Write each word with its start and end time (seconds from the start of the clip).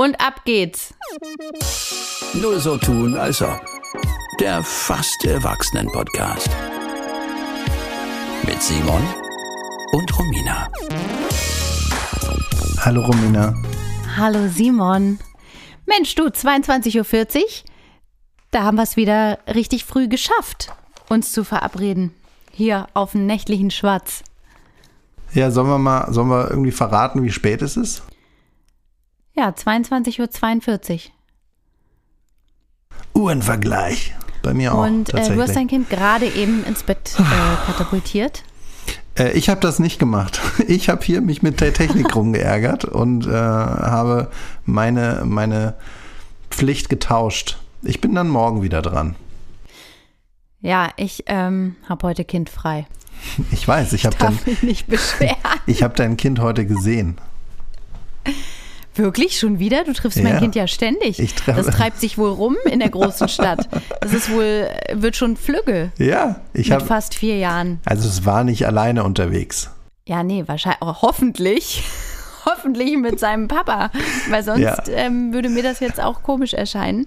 Und 0.00 0.18
ab 0.18 0.46
geht's. 0.46 0.94
Nur 2.32 2.58
so 2.58 2.78
tun, 2.78 3.18
als 3.18 3.42
ob. 3.42 3.60
Der 4.38 4.62
fast 4.62 5.26
Erwachsenen-Podcast. 5.26 6.48
Mit 8.46 8.62
Simon 8.62 9.02
und 9.92 10.18
Romina. 10.18 10.68
Hallo 12.78 13.02
Romina. 13.02 13.54
Hallo 14.16 14.48
Simon. 14.48 15.18
Mensch, 15.84 16.14
du, 16.14 16.28
22.40 16.28 17.36
Uhr. 17.36 17.44
Da 18.52 18.62
haben 18.62 18.78
wir 18.78 18.84
es 18.84 18.96
wieder 18.96 19.38
richtig 19.54 19.84
früh 19.84 20.08
geschafft, 20.08 20.72
uns 21.10 21.30
zu 21.30 21.44
verabreden. 21.44 22.14
Hier 22.52 22.86
auf 22.94 23.12
dem 23.12 23.26
nächtlichen 23.26 23.70
Schwarz. 23.70 24.24
Ja, 25.34 25.50
sollen 25.50 25.68
wir 25.68 25.76
mal, 25.76 26.10
sollen 26.10 26.30
wir 26.30 26.48
irgendwie 26.48 26.72
verraten, 26.72 27.22
wie 27.22 27.30
spät 27.30 27.60
es 27.60 27.76
ist? 27.76 28.02
Ja, 29.34 29.50
22.42 29.50 31.10
Uhr. 33.14 33.22
Uhrenvergleich. 33.22 34.14
Bei 34.42 34.54
mir 34.54 34.74
auch. 34.74 34.86
Und 34.86 35.12
äh, 35.12 35.34
du 35.34 35.40
hast 35.40 35.54
dein 35.54 35.68
Kind 35.68 35.90
gerade 35.90 36.26
eben 36.26 36.64
ins 36.64 36.82
Bett 36.82 37.14
äh, 37.18 37.22
katapultiert. 37.66 38.42
Äh, 39.18 39.32
ich 39.32 39.48
habe 39.48 39.60
das 39.60 39.78
nicht 39.78 39.98
gemacht. 39.98 40.40
Ich 40.66 40.88
habe 40.88 41.04
hier 41.04 41.20
mich 41.20 41.42
mit 41.42 41.60
der 41.60 41.72
Technik 41.74 42.14
rumgeärgert 42.16 42.84
und 42.84 43.26
äh, 43.26 43.30
habe 43.30 44.30
meine, 44.64 45.22
meine 45.24 45.74
Pflicht 46.50 46.88
getauscht. 46.88 47.58
Ich 47.82 48.00
bin 48.00 48.14
dann 48.14 48.28
morgen 48.28 48.62
wieder 48.62 48.82
dran. 48.82 49.16
Ja, 50.60 50.90
ich 50.96 51.24
ähm, 51.26 51.76
habe 51.88 52.06
heute 52.06 52.24
Kind 52.24 52.50
frei. 52.50 52.86
Ich 53.50 53.66
weiß, 53.66 53.92
ich 53.94 54.06
habe 54.06 54.16
dein, 54.18 54.38
ich 55.66 55.82
habe 55.82 55.94
dein 55.94 56.16
Kind 56.16 56.38
heute 56.40 56.66
gesehen. 56.66 57.18
Wirklich 58.94 59.38
schon 59.38 59.58
wieder? 59.60 59.84
Du 59.84 59.92
triffst 59.92 60.18
Ja. 60.18 60.24
mein 60.24 60.38
Kind 60.40 60.54
ja 60.56 60.66
ständig. 60.66 61.18
Ich 61.20 61.32
treffe- 61.34 61.54
das 61.62 61.66
treibt 61.66 62.00
sich 62.00 62.18
wohl 62.18 62.30
rum 62.30 62.56
in 62.70 62.80
der 62.80 62.90
großen 62.90 63.28
Stadt. 63.28 63.68
Das 64.00 64.12
ist 64.12 64.30
wohl, 64.32 64.68
wird 64.92 65.14
schon 65.16 65.36
flügge 65.36 65.92
Ja, 65.98 66.40
ich 66.52 66.72
habe. 66.72 66.84
fast 66.84 67.14
vier 67.14 67.36
Jahren. 67.38 67.78
Also 67.84 68.08
es 68.08 68.24
war 68.26 68.42
nicht 68.44 68.66
alleine 68.66 69.04
unterwegs. 69.04 69.70
Ja, 70.06 70.22
nee, 70.24 70.42
wahrscheinlich, 70.46 70.82
oh, 70.82 70.94
hoffentlich. 71.02 71.84
hoffentlich 72.46 72.96
mit 72.96 73.20
seinem 73.20 73.46
Papa. 73.48 73.90
Weil 74.28 74.42
sonst 74.42 74.60
Ja. 74.60 74.76
ähm, 74.88 75.32
würde 75.32 75.48
mir 75.50 75.62
das 75.62 75.78
jetzt 75.80 76.00
auch 76.02 76.22
komisch 76.22 76.52
erscheinen. 76.54 77.06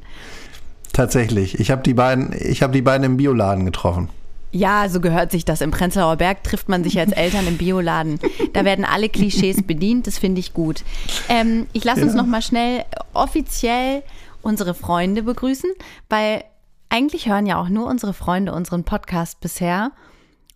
Tatsächlich. 0.93 1.59
Ich 1.59 1.71
habe 1.71 1.81
die 1.81 1.93
beiden, 1.95 2.33
ich 2.37 2.61
habe 2.61 2.71
die 2.71 2.81
beiden 2.83 3.03
im 3.03 3.17
Bioladen 3.17 3.65
getroffen. 3.65 4.09
Ja, 4.55 4.87
so 4.87 5.01
gehört 5.01 5.31
sich 5.31 5.45
das. 5.45 5.61
Im 5.61 5.71
Prenzlauer 5.71 6.15
Berg 6.17 6.43
trifft 6.43 6.69
man 6.69 6.83
sich 6.83 6.99
als 6.99 7.11
Eltern 7.13 7.47
im 7.47 7.57
Bioladen. 7.57 8.19
Da 8.53 8.63
werden 8.63 8.85
alle 8.85 9.09
Klischees 9.09 9.63
bedient, 9.63 10.05
das 10.05 10.19
finde 10.19 10.39
ich 10.39 10.53
gut. 10.53 10.83
Ähm, 11.27 11.65
ich 11.73 11.83
lasse 11.83 12.03
uns 12.03 12.13
Ja. 12.13 12.21
noch 12.21 12.27
mal 12.27 12.41
schnell 12.43 12.85
offiziell 13.13 14.03
unsere 14.43 14.73
Freunde 14.75 15.23
begrüßen, 15.23 15.71
weil 16.09 16.43
eigentlich 16.89 17.27
hören 17.27 17.47
ja 17.47 17.59
auch 17.59 17.69
nur 17.69 17.87
unsere 17.87 18.13
Freunde 18.13 18.53
unseren 18.53 18.83
Podcast 18.83 19.39
bisher. 19.41 19.91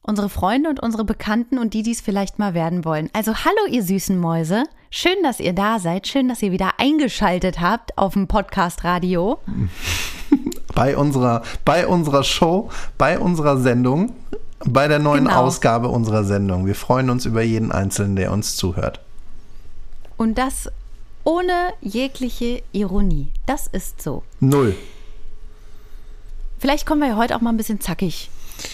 Unsere 0.10 0.30
Freunde 0.30 0.70
und 0.70 0.80
unsere 0.82 1.04
Bekannten 1.04 1.58
und 1.60 1.74
die, 1.74 1.84
die 1.84 1.92
es 1.92 2.00
vielleicht 2.00 2.40
mal 2.40 2.54
werden 2.54 2.86
wollen. 2.86 3.10
Also 3.12 3.36
hallo 3.36 3.68
ihr 3.70 3.84
süßen 3.84 4.18
Mäuse. 4.18 4.64
Schön, 4.90 5.22
dass 5.22 5.42
ihr 5.42 5.52
da 5.52 5.80
seid. 5.80 6.08
Schön, 6.08 6.30
dass 6.30 6.42
ihr 6.42 6.54
wieder 6.54 6.80
eingeschaltet 6.80 7.60
habt 7.60 7.98
auf 7.98 8.14
dem 8.14 8.26
Podcast 8.30 8.86
Radio. 8.86 9.40
Bei 10.76 10.96
unserer, 10.96 11.42
bei 11.66 11.88
unserer 11.88 12.24
Show, 12.24 12.70
bei 13.00 13.18
unserer 13.18 13.58
Sendung, 13.58 14.14
bei 14.64 14.88
der 14.88 15.00
neuen 15.00 15.26
Genau. 15.26 15.42
Ausgabe 15.46 15.88
unserer 15.90 16.24
Sendung. 16.24 16.68
Wir 16.68 16.76
freuen 16.76 17.10
uns 17.10 17.26
über 17.26 17.42
jeden 17.42 17.72
Einzelnen, 17.72 18.16
der 18.16 18.32
uns 18.32 18.56
zuhört. 18.58 19.00
Und 20.18 20.38
das 20.38 20.70
ohne 21.24 21.74
jegliche 21.82 22.62
Ironie. 22.74 23.28
Das 23.48 23.66
ist 23.66 24.02
so. 24.04 24.22
Null. 24.40 24.76
Vielleicht 26.60 26.86
kommen 26.86 27.02
wir 27.02 27.10
ja 27.10 27.18
heute 27.18 27.36
auch 27.36 27.42
mal 27.42 27.50
ein 27.52 27.58
bisschen 27.58 27.82
zackig 27.82 28.30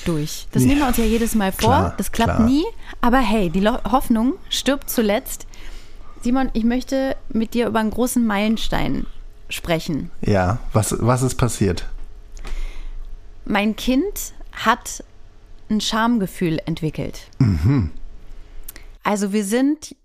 durch. 0.06 0.48
Das 0.52 0.64
Ja, 0.64 0.70
nehmen 0.70 0.82
wir 0.82 0.88
uns 0.88 0.98
ja 0.98 1.04
jedes 1.06 1.36
Mal 1.36 1.52
vor. 1.52 1.60
klar, 1.60 1.94
das 1.98 2.12
klappt 2.12 2.36
klar. 2.36 2.48
nie. 2.48 2.64
Aber 3.02 3.20
hey, 3.20 3.50
die 3.50 3.68
Hoffnung 3.68 4.34
stirbt 4.50 4.90
zuletzt. 4.90 5.48
Simon, 6.22 6.50
ich 6.54 6.64
möchte 6.64 7.16
mit 7.30 7.54
dir 7.54 7.68
über 7.68 7.80
einen 7.80 7.92
großen 7.92 8.26
Meilenstein 8.26 9.06
sprechen. 9.50 10.10
Ja, 10.22 10.60
was, 10.72 10.96
was 11.00 11.22
ist 11.22 11.36
passiert? 11.36 11.86
Mein 13.46 13.76
Kind 13.76 14.34
hat 14.54 15.04
ein 15.70 15.82
Schamgefühl 15.82 16.60
entwickelt. 16.66 17.28
Also 19.04 19.34
wir 19.34 19.44
sind 19.44 19.96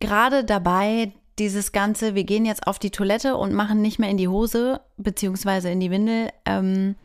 gerade 0.00 0.44
dabei, 0.44 1.12
dieses 1.38 1.70
Ganze, 1.70 2.14
wir 2.16 2.24
gehen 2.24 2.44
jetzt 2.44 2.66
auf 2.66 2.78
die 2.80 2.90
Toilette 2.90 3.36
und 3.36 3.52
machen 3.52 3.80
nicht 3.80 3.98
mehr 4.00 4.10
in 4.10 4.16
die 4.16 4.26
Hose 4.28 4.80
beziehungsweise 4.96 5.70
in 5.70 5.78
die 5.78 5.90
Windel. 5.90 6.30
Ähm, 6.44 6.96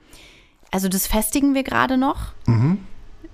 also 0.74 0.90
das 0.90 1.06
festigen 1.06 1.54
wir 1.54 1.62
gerade 1.62 1.98
noch. 1.98 2.34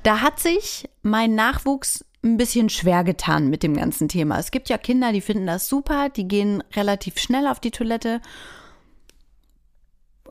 Da 0.04 0.20
hat 0.20 0.40
sich 0.40 0.90
mein 1.04 1.36
Nachwuchs 1.36 2.04
ein 2.22 2.36
bisschen 2.36 2.68
schwer 2.68 3.06
getan 3.06 3.50
mit 3.50 3.64
dem 3.64 3.78
ganzen 3.78 4.10
Thema. 4.10 4.38
Es 4.38 4.52
gibt 4.52 4.68
ja 4.68 4.78
Kinder, 4.78 5.14
die 5.14 5.22
finden 5.22 5.48
das 5.48 5.70
super, 5.70 6.10
die 6.10 6.28
gehen 6.28 6.62
relativ 6.76 7.18
schnell 7.18 7.48
auf 7.48 7.62
die 7.62 7.72
Toilette 7.72 8.20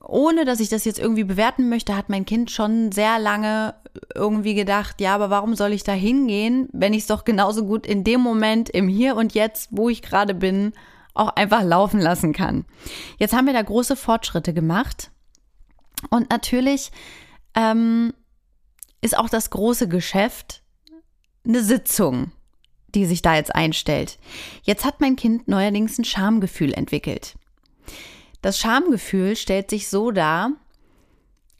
ohne 0.08 0.46
dass 0.46 0.60
ich 0.60 0.70
das 0.70 0.86
jetzt 0.86 0.98
irgendwie 0.98 1.24
bewerten 1.24 1.68
möchte, 1.68 1.94
hat 1.94 2.08
mein 2.08 2.24
Kind 2.24 2.50
schon 2.50 2.92
sehr 2.92 3.18
lange 3.18 3.74
irgendwie 4.14 4.54
gedacht, 4.54 5.00
ja, 5.00 5.14
aber 5.14 5.28
warum 5.28 5.54
soll 5.54 5.72
ich 5.72 5.84
da 5.84 5.92
hingehen, 5.92 6.68
wenn 6.72 6.94
ich 6.94 7.00
es 7.00 7.06
doch 7.08 7.24
genauso 7.24 7.66
gut 7.66 7.86
in 7.86 8.04
dem 8.04 8.20
Moment, 8.20 8.70
im 8.70 8.88
Hier 8.88 9.16
und 9.16 9.34
Jetzt, 9.34 9.68
wo 9.70 9.90
ich 9.90 10.00
gerade 10.00 10.34
bin, 10.34 10.72
auch 11.12 11.28
einfach 11.36 11.62
laufen 11.62 12.00
lassen 12.00 12.32
kann. 12.32 12.64
Jetzt 13.18 13.34
haben 13.34 13.46
wir 13.46 13.52
da 13.52 13.60
große 13.60 13.96
Fortschritte 13.96 14.54
gemacht. 14.54 15.10
Und 16.10 16.30
natürlich 16.30 16.90
ähm, 17.54 18.12
ist 19.00 19.16
auch 19.16 19.28
das 19.28 19.50
große 19.50 19.88
Geschäft 19.88 20.62
eine 21.46 21.62
Sitzung, 21.62 22.32
die 22.94 23.06
sich 23.06 23.22
da 23.22 23.36
jetzt 23.36 23.54
einstellt. 23.54 24.18
Jetzt 24.62 24.84
hat 24.84 25.00
mein 25.00 25.16
Kind 25.16 25.48
neuerdings 25.48 25.98
ein 25.98 26.04
Schamgefühl 26.04 26.72
entwickelt. 26.72 27.34
Das 28.42 28.58
Schamgefühl 28.58 29.36
stellt 29.36 29.70
sich 29.70 29.88
so 29.88 30.10
dar, 30.10 30.52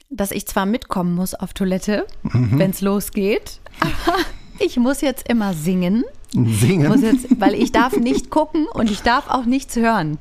dass 0.09 0.31
ich 0.31 0.47
zwar 0.47 0.65
mitkommen 0.65 1.13
muss 1.13 1.35
auf 1.35 1.53
Toilette, 1.53 2.07
wenn 2.23 2.71
es 2.71 2.81
losgeht, 2.81 3.59
aber 3.79 4.17
ich 4.59 4.77
muss 4.77 5.01
jetzt 5.01 5.27
immer 5.29 5.53
singen, 5.53 6.03
muss 6.33 6.59
Singen? 6.59 7.01
jetzt, 7.03 7.39
weil 7.39 7.53
ich 7.53 7.71
darf 7.71 7.95
nicht 7.95 8.29
gucken 8.29 8.67
und 8.67 8.89
ich 8.89 9.01
darf 9.01 9.29
auch 9.29 9.45
nichts 9.45 9.75
hören. 9.75 10.17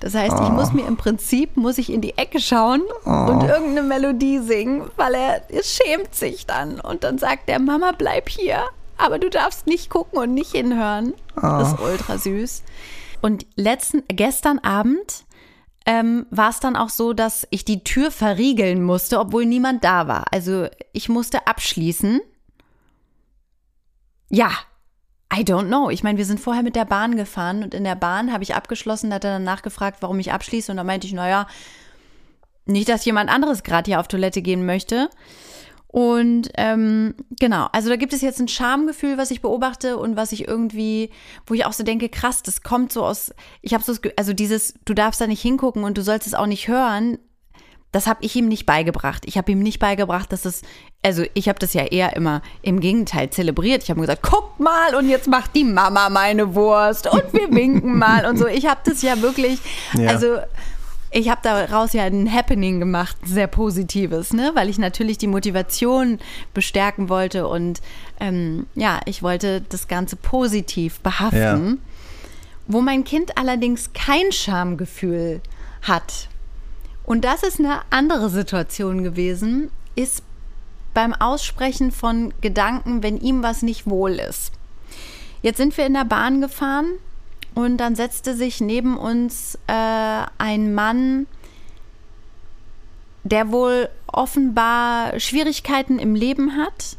Das 0.00 0.14
heißt, 0.14 0.34
ich 0.42 0.50
muss 0.50 0.72
mir 0.72 0.86
im 0.86 0.96
Prinzip 0.96 1.56
muss 1.56 1.78
ich 1.78 1.92
in 1.92 2.00
die 2.00 2.16
Ecke 2.18 2.40
schauen 2.40 2.82
und 3.04 3.42
irgendeine 3.42 3.82
Melodie 3.82 4.38
singen, 4.38 4.90
weil 4.96 5.14
er 5.14 5.42
es 5.48 5.76
schämt 5.76 6.14
sich 6.14 6.46
dann 6.46 6.80
und 6.80 7.04
dann 7.04 7.18
sagt 7.18 7.48
er 7.48 7.58
Mama 7.58 7.92
bleib 7.96 8.28
hier, 8.28 8.62
aber 8.98 9.18
du 9.18 9.30
darfst 9.30 9.66
nicht 9.66 9.90
gucken 9.90 10.18
und 10.18 10.34
nicht 10.34 10.52
hinhören. 10.52 11.14
Das 11.40 11.72
ist 11.72 11.80
ultra 11.80 12.18
süß. 12.18 12.62
Und 13.22 13.46
letzten 13.56 14.02
gestern 14.08 14.58
Abend 14.58 15.24
ähm, 15.86 16.26
war 16.30 16.50
es 16.50 16.60
dann 16.60 16.76
auch 16.76 16.90
so, 16.90 17.12
dass 17.12 17.46
ich 17.50 17.64
die 17.64 17.84
Tür 17.84 18.10
verriegeln 18.10 18.82
musste, 18.82 19.18
obwohl 19.20 19.46
niemand 19.46 19.84
da 19.84 20.08
war. 20.08 20.24
Also 20.32 20.68
ich 20.92 21.08
musste 21.08 21.46
abschließen. 21.46 22.20
Ja, 24.28 24.50
I 25.34 25.42
don't 25.42 25.66
know. 25.66 25.90
Ich 25.90 26.02
meine, 26.02 26.18
wir 26.18 26.24
sind 26.24 26.40
vorher 26.40 26.62
mit 26.62 26.76
der 26.76 26.84
Bahn 26.84 27.16
gefahren 27.16 27.62
und 27.62 27.74
in 27.74 27.84
der 27.84 27.96
Bahn 27.96 28.32
habe 28.32 28.44
ich 28.44 28.54
abgeschlossen, 28.54 29.10
da 29.10 29.16
hat 29.16 29.24
er 29.24 29.32
dann 29.34 29.44
nachgefragt, 29.44 29.98
warum 30.00 30.18
ich 30.18 30.32
abschließe 30.32 30.70
und 30.70 30.76
da 30.76 30.84
meinte 30.84 31.06
ich, 31.06 31.12
naja, 31.12 31.46
nicht, 32.64 32.88
dass 32.88 33.04
jemand 33.04 33.30
anderes 33.30 33.62
gerade 33.62 33.88
hier 33.88 34.00
auf 34.00 34.08
Toilette 34.08 34.42
gehen 34.42 34.66
möchte. 34.66 35.08
Und 35.88 36.50
ähm, 36.56 37.14
genau, 37.40 37.68
also 37.72 37.88
da 37.88 37.96
gibt 37.96 38.12
es 38.12 38.20
jetzt 38.20 38.40
ein 38.40 38.48
Schamgefühl, 38.48 39.18
was 39.18 39.30
ich 39.30 39.40
beobachte 39.40 39.96
und 39.96 40.16
was 40.16 40.32
ich 40.32 40.46
irgendwie, 40.46 41.10
wo 41.46 41.54
ich 41.54 41.64
auch 41.64 41.72
so 41.72 41.84
denke, 41.84 42.08
krass, 42.08 42.42
das 42.42 42.62
kommt 42.62 42.92
so 42.92 43.04
aus, 43.04 43.32
ich 43.62 43.72
habe 43.72 43.82
so, 43.82 43.94
also 44.16 44.32
dieses, 44.32 44.74
du 44.84 44.94
darfst 44.94 45.20
da 45.20 45.26
nicht 45.26 45.40
hingucken 45.40 45.84
und 45.84 45.96
du 45.96 46.02
sollst 46.02 46.26
es 46.26 46.34
auch 46.34 46.46
nicht 46.46 46.68
hören, 46.68 47.18
das 47.92 48.06
habe 48.06 48.18
ich 48.22 48.36
ihm 48.36 48.48
nicht 48.48 48.66
beigebracht. 48.66 49.22
Ich 49.26 49.38
habe 49.38 49.50
ihm 49.52 49.60
nicht 49.60 49.78
beigebracht, 49.78 50.30
dass 50.32 50.44
es, 50.44 50.62
also 51.02 51.24
ich 51.34 51.48
habe 51.48 51.58
das 51.58 51.72
ja 51.72 51.84
eher 51.84 52.14
immer 52.16 52.42
im 52.62 52.80
Gegenteil 52.80 53.30
zelebriert. 53.30 53.82
Ich 53.82 53.90
habe 53.90 54.00
gesagt, 54.00 54.22
guck 54.22 54.60
mal 54.60 54.94
und 54.94 55.08
jetzt 55.08 55.28
macht 55.28 55.54
die 55.54 55.64
Mama 55.64 56.10
meine 56.10 56.54
Wurst 56.54 57.06
und 57.10 57.32
wir 57.32 57.50
winken 57.50 57.96
mal 57.98 58.26
und 58.26 58.36
so. 58.38 58.46
Ich 58.46 58.66
habe 58.66 58.80
das 58.84 59.00
ja 59.02 59.22
wirklich, 59.22 59.58
Ja. 59.94 60.10
also 60.10 60.36
ich 61.12 61.30
habe 61.30 61.40
daraus 61.42 61.94
ja 61.94 62.02
ein 62.02 62.30
Happening 62.30 62.80
gemacht, 62.80 63.16
ein 63.22 63.28
sehr 63.28 63.46
positives, 63.46 64.34
ne? 64.34 64.50
weil 64.54 64.68
ich 64.68 64.76
natürlich 64.76 65.16
die 65.16 65.28
Motivation 65.28 66.18
bestärken 66.52 67.08
wollte 67.08 67.46
und 67.46 67.80
ähm, 68.20 68.66
ja, 68.74 69.00
ich 69.06 69.22
wollte 69.22 69.62
das 69.62 69.88
Ganze 69.88 70.16
positiv 70.16 71.00
behaften. 71.00 71.80
Wo 72.66 72.80
mein 72.80 73.04
Kind 73.04 73.38
allerdings 73.38 73.92
kein 73.94 74.32
Schamgefühl 74.32 75.40
hat, 75.82 76.28
und 77.06 77.24
das 77.24 77.44
ist 77.44 77.60
eine 77.60 77.80
andere 77.90 78.28
Situation 78.28 79.04
gewesen, 79.04 79.70
ist 79.94 80.22
beim 80.92 81.14
Aussprechen 81.14 81.92
von 81.92 82.34
Gedanken, 82.40 83.02
wenn 83.02 83.16
ihm 83.18 83.42
was 83.42 83.62
nicht 83.62 83.88
wohl 83.88 84.12
ist. 84.12 84.52
Jetzt 85.40 85.58
sind 85.58 85.76
wir 85.76 85.86
in 85.86 85.94
der 85.94 86.04
Bahn 86.04 86.40
gefahren 86.40 86.98
und 87.54 87.76
dann 87.78 87.94
setzte 87.94 88.34
sich 88.34 88.60
neben 88.60 88.98
uns 88.98 89.56
äh, 89.68 90.24
ein 90.38 90.74
Mann, 90.74 91.26
der 93.22 93.52
wohl 93.52 93.88
offenbar 94.06 95.18
Schwierigkeiten 95.20 95.98
im 95.98 96.14
Leben 96.14 96.56
hat 96.56 96.96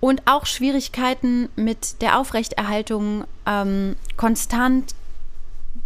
und 0.00 0.22
auch 0.26 0.46
Schwierigkeiten 0.46 1.48
mit 1.56 2.00
der 2.00 2.18
Aufrechterhaltung 2.18 3.24
ähm, 3.46 3.96
konstant 4.16 4.94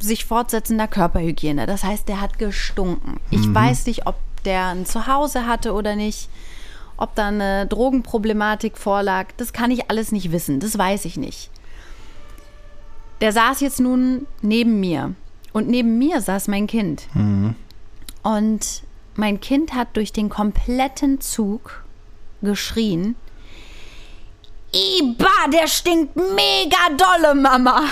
sich 0.03 0.25
fortsetzender 0.25 0.89
Körperhygiene. 0.89 1.67
Das 1.67 1.85
heißt, 1.85 2.09
der 2.09 2.21
hat 2.21 2.39
gestunken. 2.39 3.21
Ich 3.31 3.47
Mhm. 3.47 3.55
weiß 3.55 3.87
nicht, 3.87 4.07
ob 4.07 4.17
der 4.45 4.67
ein 4.69 4.87
Zuhause 4.87 5.47
hatte 5.47 5.73
oder 5.73 5.95
nicht, 5.97 6.29
ob 6.97 7.15
da 7.15 7.29
eine 7.29 7.67
Drogenproblematik 7.67 8.77
vorlag. 8.79 9.27
Das 9.37 9.53
kann 9.53 9.71
ich 9.71 9.91
alles 9.91 10.13
nicht 10.13 10.33
wissen. 10.33 10.61
Das 10.61 10.77
weiß 10.77 11.05
ich 11.05 11.17
nicht. 11.17 11.51
Der 13.21 13.33
saß 13.33 13.61
jetzt 13.61 13.81
nun 13.81 14.27
neben 14.41 14.81
mir. 14.81 15.15
Und 15.53 15.69
neben 15.69 15.99
mir 15.99 16.21
saß 16.21 16.49
mein 16.49 16.67
Kind. 16.67 17.07
Und 18.23 18.83
mein 19.15 19.41
Kind 19.41 19.75
hat 19.75 19.89
durch 19.97 20.13
den 20.13 20.29
kompletten 20.31 21.21
Zug 21.21 21.85
geschrien. 22.41 23.15
Iba, 24.73 25.29
der 25.53 25.67
stinkt 25.67 26.17
mega 26.17 26.79
dolle, 26.97 27.35
Mama. 27.35 27.83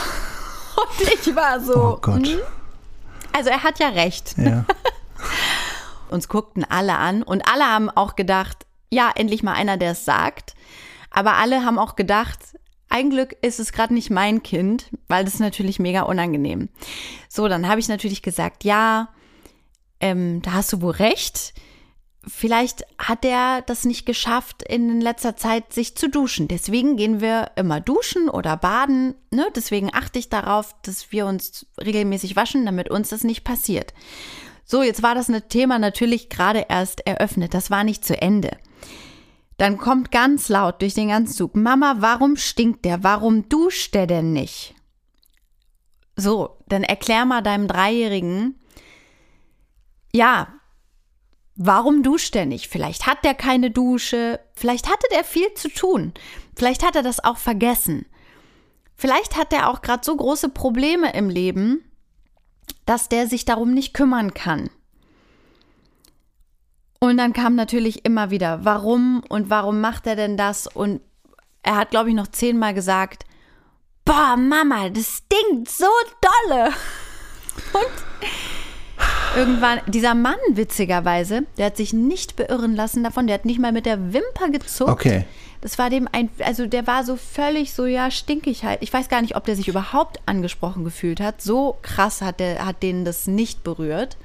Und 0.82 1.08
ich 1.12 1.34
war 1.36 1.60
so. 1.60 1.74
Oh 1.74 1.98
Gott. 2.00 2.26
hm? 2.26 2.38
Also 3.32 3.50
er 3.50 3.62
hat 3.62 3.78
ja 3.78 3.88
recht. 3.88 4.36
Ja. 4.36 4.64
Uns 6.10 6.28
guckten 6.28 6.64
alle 6.64 6.96
an 6.96 7.22
und 7.22 7.46
alle 7.46 7.64
haben 7.64 7.88
auch 7.88 8.16
gedacht, 8.16 8.66
ja, 8.90 9.10
endlich 9.14 9.42
mal 9.42 9.52
einer, 9.52 9.76
der 9.76 9.92
es 9.92 10.04
sagt. 10.04 10.54
Aber 11.10 11.34
alle 11.34 11.64
haben 11.64 11.78
auch 11.78 11.94
gedacht, 11.94 12.38
ein 12.88 13.10
Glück 13.10 13.36
ist 13.40 13.60
es 13.60 13.72
gerade 13.72 13.94
nicht 13.94 14.10
mein 14.10 14.42
Kind, 14.42 14.90
weil 15.06 15.24
das 15.24 15.34
ist 15.34 15.40
natürlich 15.40 15.78
mega 15.78 16.02
unangenehm. 16.02 16.68
So, 17.28 17.46
dann 17.46 17.68
habe 17.68 17.78
ich 17.78 17.88
natürlich 17.88 18.22
gesagt, 18.22 18.64
ja, 18.64 19.08
ähm, 20.00 20.42
da 20.42 20.52
hast 20.54 20.72
du 20.72 20.82
wohl 20.82 20.92
recht. 20.92 21.54
Vielleicht 22.26 22.84
hat 22.98 23.24
er 23.24 23.62
das 23.62 23.86
nicht 23.86 24.04
geschafft, 24.04 24.62
in 24.62 25.00
letzter 25.00 25.36
Zeit 25.36 25.72
sich 25.72 25.96
zu 25.96 26.08
duschen. 26.10 26.48
Deswegen 26.48 26.96
gehen 26.96 27.22
wir 27.22 27.52
immer 27.56 27.80
duschen 27.80 28.28
oder 28.28 28.58
baden. 28.58 29.14
Ne? 29.30 29.46
Deswegen 29.56 29.94
achte 29.94 30.18
ich 30.18 30.28
darauf, 30.28 30.74
dass 30.82 31.12
wir 31.12 31.24
uns 31.24 31.66
regelmäßig 31.82 32.36
waschen, 32.36 32.66
damit 32.66 32.90
uns 32.90 33.08
das 33.08 33.24
nicht 33.24 33.42
passiert. 33.42 33.94
So, 34.66 34.82
jetzt 34.82 35.02
war 35.02 35.14
das 35.14 35.30
eine 35.30 35.48
Thema 35.48 35.78
natürlich 35.78 36.28
gerade 36.28 36.66
erst 36.68 37.06
eröffnet. 37.06 37.54
Das 37.54 37.70
war 37.70 37.84
nicht 37.84 38.04
zu 38.04 38.20
Ende. 38.20 38.50
Dann 39.56 39.78
kommt 39.78 40.10
ganz 40.10 40.48
laut 40.48 40.82
durch 40.82 40.94
den 40.94 41.08
ganzen 41.08 41.34
Zug, 41.34 41.56
Mama, 41.56 41.96
warum 41.98 42.36
stinkt 42.36 42.84
der? 42.84 43.02
Warum 43.02 43.48
duscht 43.48 43.94
der 43.94 44.06
denn 44.06 44.32
nicht? 44.32 44.74
So, 46.16 46.58
dann 46.68 46.82
erklär 46.82 47.24
mal 47.24 47.42
deinem 47.42 47.66
Dreijährigen, 47.66 48.60
ja, 50.12 50.59
warum 51.56 52.02
duscht 52.02 52.34
er 52.36 52.46
nicht? 52.46 52.68
Vielleicht 52.68 53.06
hat 53.06 53.24
der 53.24 53.34
keine 53.34 53.70
Dusche, 53.70 54.40
vielleicht 54.54 54.88
hatte 54.88 55.06
der 55.12 55.24
viel 55.24 55.52
zu 55.54 55.68
tun, 55.68 56.12
vielleicht 56.56 56.84
hat 56.84 56.96
er 56.96 57.02
das 57.02 57.22
auch 57.22 57.38
vergessen. 57.38 58.06
Vielleicht 58.96 59.36
hat 59.36 59.52
er 59.54 59.70
auch 59.70 59.80
gerade 59.80 60.04
so 60.04 60.14
große 60.14 60.50
Probleme 60.50 61.14
im 61.14 61.30
Leben, 61.30 61.82
dass 62.84 63.08
der 63.08 63.26
sich 63.26 63.46
darum 63.46 63.72
nicht 63.72 63.94
kümmern 63.94 64.34
kann. 64.34 64.68
Und 66.98 67.16
dann 67.16 67.32
kam 67.32 67.54
natürlich 67.54 68.04
immer 68.04 68.30
wieder, 68.30 68.66
warum 68.66 69.22
und 69.30 69.48
warum 69.48 69.80
macht 69.80 70.06
er 70.06 70.16
denn 70.16 70.36
das? 70.36 70.66
Und 70.66 71.00
er 71.62 71.76
hat, 71.76 71.90
glaube 71.90 72.10
ich, 72.10 72.14
noch 72.14 72.26
zehnmal 72.26 72.74
gesagt, 72.74 73.24
boah, 74.04 74.36
Mama, 74.36 74.90
das 74.90 75.22
stinkt 75.24 75.70
so 75.70 75.86
dolle. 76.20 76.66
Und 77.72 78.20
irgendwann, 79.36 79.80
dieser 79.86 80.14
Mann, 80.14 80.36
witzigerweise, 80.52 81.42
der 81.58 81.66
hat 81.66 81.76
sich 81.76 81.92
nicht 81.92 82.36
beirren 82.36 82.74
lassen 82.74 83.04
davon, 83.04 83.26
der 83.26 83.34
hat 83.34 83.44
nicht 83.44 83.60
mal 83.60 83.72
mit 83.72 83.86
der 83.86 84.12
Wimper 84.12 84.50
gezuckt. 84.52 84.90
Okay. 84.90 85.24
Das 85.60 85.78
war 85.78 85.90
dem 85.90 86.08
ein, 86.10 86.30
also 86.38 86.66
der 86.66 86.86
war 86.86 87.04
so 87.04 87.16
völlig 87.16 87.74
so, 87.74 87.84
ja, 87.84 88.10
stinkig 88.10 88.64
halt. 88.64 88.82
Ich 88.82 88.92
weiß 88.92 89.08
gar 89.08 89.20
nicht, 89.20 89.36
ob 89.36 89.44
der 89.44 89.56
sich 89.56 89.68
überhaupt 89.68 90.18
angesprochen 90.24 90.84
gefühlt 90.84 91.20
hat. 91.20 91.42
So 91.42 91.76
krass 91.82 92.22
hat 92.22 92.40
der, 92.40 92.64
hat 92.64 92.82
den 92.82 93.04
das 93.04 93.26
nicht 93.26 93.62
berührt. 93.62 94.16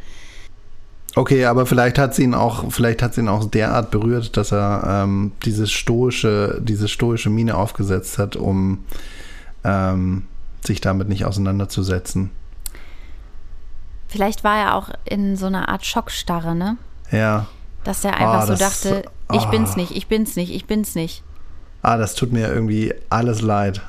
Okay, 1.16 1.46
aber 1.46 1.66
vielleicht 1.66 1.98
hat 1.98 2.14
sie 2.14 2.24
ihn 2.24 2.34
auch, 2.34 2.72
vielleicht 2.72 3.02
hat 3.02 3.14
sie 3.14 3.22
ihn 3.22 3.30
auch 3.30 3.50
derart 3.50 3.92
berührt, 3.92 4.36
dass 4.36 4.52
er 4.52 5.04
ähm, 5.04 5.32
diese 5.46 5.68
stoische, 5.68 6.62
diese 6.62 6.88
stoische 6.88 7.30
Miene 7.30 7.56
aufgesetzt 7.56 8.18
hat, 8.18 8.36
um 8.36 8.84
ähm, 9.64 10.24
sich 10.66 10.82
damit 10.82 11.10
nicht 11.10 11.26
auseinanderzusetzen. 11.26 12.32
Vielleicht 14.08 14.44
war 14.44 14.58
er 14.58 14.76
auch 14.76 14.90
in 15.04 15.36
so 15.36 15.48
einer 15.48 15.70
Art 15.70 15.86
Schockstarre, 15.86 16.56
ne? 16.56 16.78
Ja. 17.12 17.48
Dass 17.84 18.04
er 18.04 18.14
einfach 18.14 18.42
Ah, 18.42 18.46
so 18.48 18.56
dachte, 18.56 19.04
ich 19.32 19.42
ah. 19.42 19.50
bin's 19.50 19.76
nicht, 19.76 19.92
ich 19.92 20.08
bin's 20.08 20.36
nicht, 20.36 20.54
ich 20.54 20.66
bin's 20.66 20.96
nicht. 20.96 21.24
Ah, 21.88 21.98
das 21.98 22.16
tut 22.16 22.32
mir 22.32 22.48
irgendwie 22.52 22.94
alles 23.10 23.42
leid. 23.42 23.82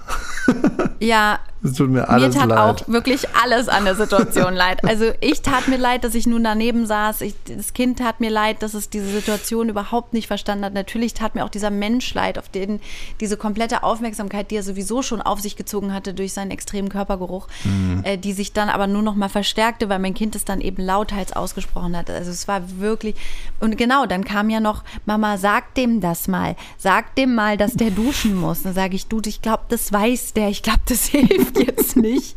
Ja, 1.01 1.41
Es 1.63 1.75
tut 1.75 1.91
mir 1.91 2.01
mir 2.01 2.09
alles 2.09 2.35
tat 2.37 2.49
leid. 2.49 2.59
auch 2.59 2.89
wirklich 2.89 3.27
alles 3.43 3.69
an 3.69 3.85
der 3.85 3.97
Situation 3.97 4.55
leid. 4.65 4.83
Also 4.85 5.07
ich 5.21 5.43
tat 5.43 5.69
mir 5.69 5.77
leid, 5.77 6.05
dass 6.05 6.15
ich 6.15 6.27
nun 6.27 6.43
daneben 6.45 6.87
saß. 6.87 7.21
Ich, 7.23 7.35
das 7.55 7.75
Kind 7.75 7.99
tat 7.99 8.21
mir 8.21 8.31
leid, 8.31 8.63
dass 8.63 8.73
es 8.73 8.89
diese 8.89 9.07
Situation 9.11 9.69
überhaupt 9.69 10.15
nicht 10.15 10.27
verstanden 10.27 10.65
hat. 10.65 10.73
Natürlich 10.73 11.13
tat 11.15 11.35
mir 11.35 11.45
auch 11.45 11.51
dieser 11.51 11.71
Mensch 11.71 12.15
leid, 12.15 12.39
auf 12.39 12.49
den 12.49 12.81
diese 13.21 13.37
komplette 13.37 13.83
Aufmerksamkeit, 13.83 14.51
die 14.51 14.57
er 14.57 14.63
sowieso 14.63 15.03
schon 15.03 15.21
auf 15.21 15.41
sich 15.41 15.57
gezogen 15.57 15.93
hatte 15.93 16.15
durch 16.15 16.33
seinen 16.33 16.51
extremen 16.51 16.89
Körpergeruch, 16.89 17.49
Mhm. 17.65 18.01
äh, 18.05 18.17
die 18.17 18.33
sich 18.33 18.53
dann 18.55 18.69
aber 18.71 18.87
nur 18.87 19.03
noch 19.03 19.17
mal 19.17 19.29
verstärkte, 19.29 19.89
weil 19.91 19.99
mein 19.99 20.15
Kind 20.15 20.35
es 20.37 20.45
dann 20.47 20.61
eben 20.63 20.83
lauthals 20.83 21.33
ausgesprochen 21.35 21.95
hat. 21.97 22.09
Also 22.09 22.31
es 22.31 22.47
war 22.49 22.63
wirklich 22.79 23.17
und 23.61 23.77
genau, 23.77 24.07
dann 24.07 24.25
kam 24.25 24.49
ja 24.49 24.61
noch 24.61 24.83
Mama, 25.05 25.37
sag 25.37 25.75
dem 25.75 26.01
das 26.01 26.27
mal, 26.29 26.57
sag 26.79 27.15
dem 27.17 27.35
mal, 27.35 27.57
dass 27.59 27.75
der 27.75 27.86
duschen 27.91 28.35
muss. 28.35 28.63
Dann 28.63 28.75
sage 28.75 28.97
ich, 28.97 29.07
du, 29.07 29.21
ich 29.25 29.43
glaube, 29.43 29.65
das 29.69 29.93
weiß 29.93 30.33
der, 30.35 30.49
ich 30.49 30.63
glaube, 30.63 30.81
das 30.87 31.07
hilft 31.07 31.59
jetzt 31.59 31.97
nicht. 31.97 32.37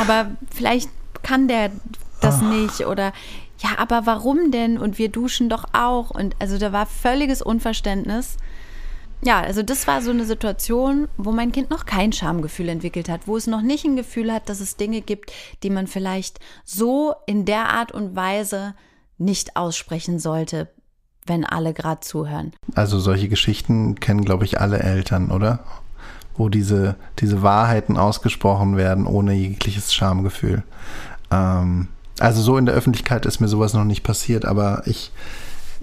Aber 0.00 0.32
vielleicht 0.54 0.90
kann 1.22 1.48
der 1.48 1.70
das 2.20 2.40
nicht 2.42 2.86
oder 2.86 3.12
ja, 3.60 3.70
aber 3.78 4.06
warum 4.06 4.50
denn? 4.50 4.78
Und 4.78 4.98
wir 4.98 5.08
duschen 5.08 5.48
doch 5.48 5.64
auch. 5.72 6.10
Und 6.10 6.36
also 6.38 6.58
da 6.58 6.72
war 6.72 6.86
völliges 6.86 7.42
Unverständnis. 7.42 8.36
Ja, 9.20 9.40
also 9.40 9.64
das 9.64 9.88
war 9.88 10.00
so 10.00 10.10
eine 10.10 10.24
Situation, 10.24 11.08
wo 11.16 11.32
mein 11.32 11.50
Kind 11.50 11.70
noch 11.70 11.86
kein 11.86 12.12
Schamgefühl 12.12 12.68
entwickelt 12.68 13.08
hat, 13.08 13.26
wo 13.26 13.36
es 13.36 13.48
noch 13.48 13.62
nicht 13.62 13.84
ein 13.84 13.96
Gefühl 13.96 14.32
hat, 14.32 14.48
dass 14.48 14.60
es 14.60 14.76
Dinge 14.76 15.00
gibt, 15.00 15.32
die 15.64 15.70
man 15.70 15.88
vielleicht 15.88 16.38
so 16.64 17.14
in 17.26 17.44
der 17.44 17.68
Art 17.68 17.90
und 17.90 18.14
Weise 18.14 18.76
nicht 19.18 19.56
aussprechen 19.56 20.20
sollte, 20.20 20.68
wenn 21.28 21.44
alle 21.44 21.72
gerade 21.72 22.00
zuhören. 22.00 22.52
Also 22.74 22.98
solche 22.98 23.28
Geschichten 23.28 24.00
kennen, 24.00 24.24
glaube 24.24 24.44
ich, 24.44 24.60
alle 24.60 24.80
Eltern, 24.80 25.30
oder? 25.30 25.60
Wo 26.36 26.48
diese, 26.48 26.96
diese 27.18 27.42
Wahrheiten 27.42 27.96
ausgesprochen 27.96 28.76
werden 28.76 29.06
ohne 29.06 29.32
jegliches 29.34 29.92
Schamgefühl. 29.92 30.62
Ähm, 31.30 31.88
also 32.18 32.42
so 32.42 32.56
in 32.56 32.66
der 32.66 32.74
Öffentlichkeit 32.74 33.26
ist 33.26 33.40
mir 33.40 33.48
sowas 33.48 33.74
noch 33.74 33.84
nicht 33.84 34.02
passiert, 34.02 34.44
aber 34.44 34.82
ich, 34.86 35.12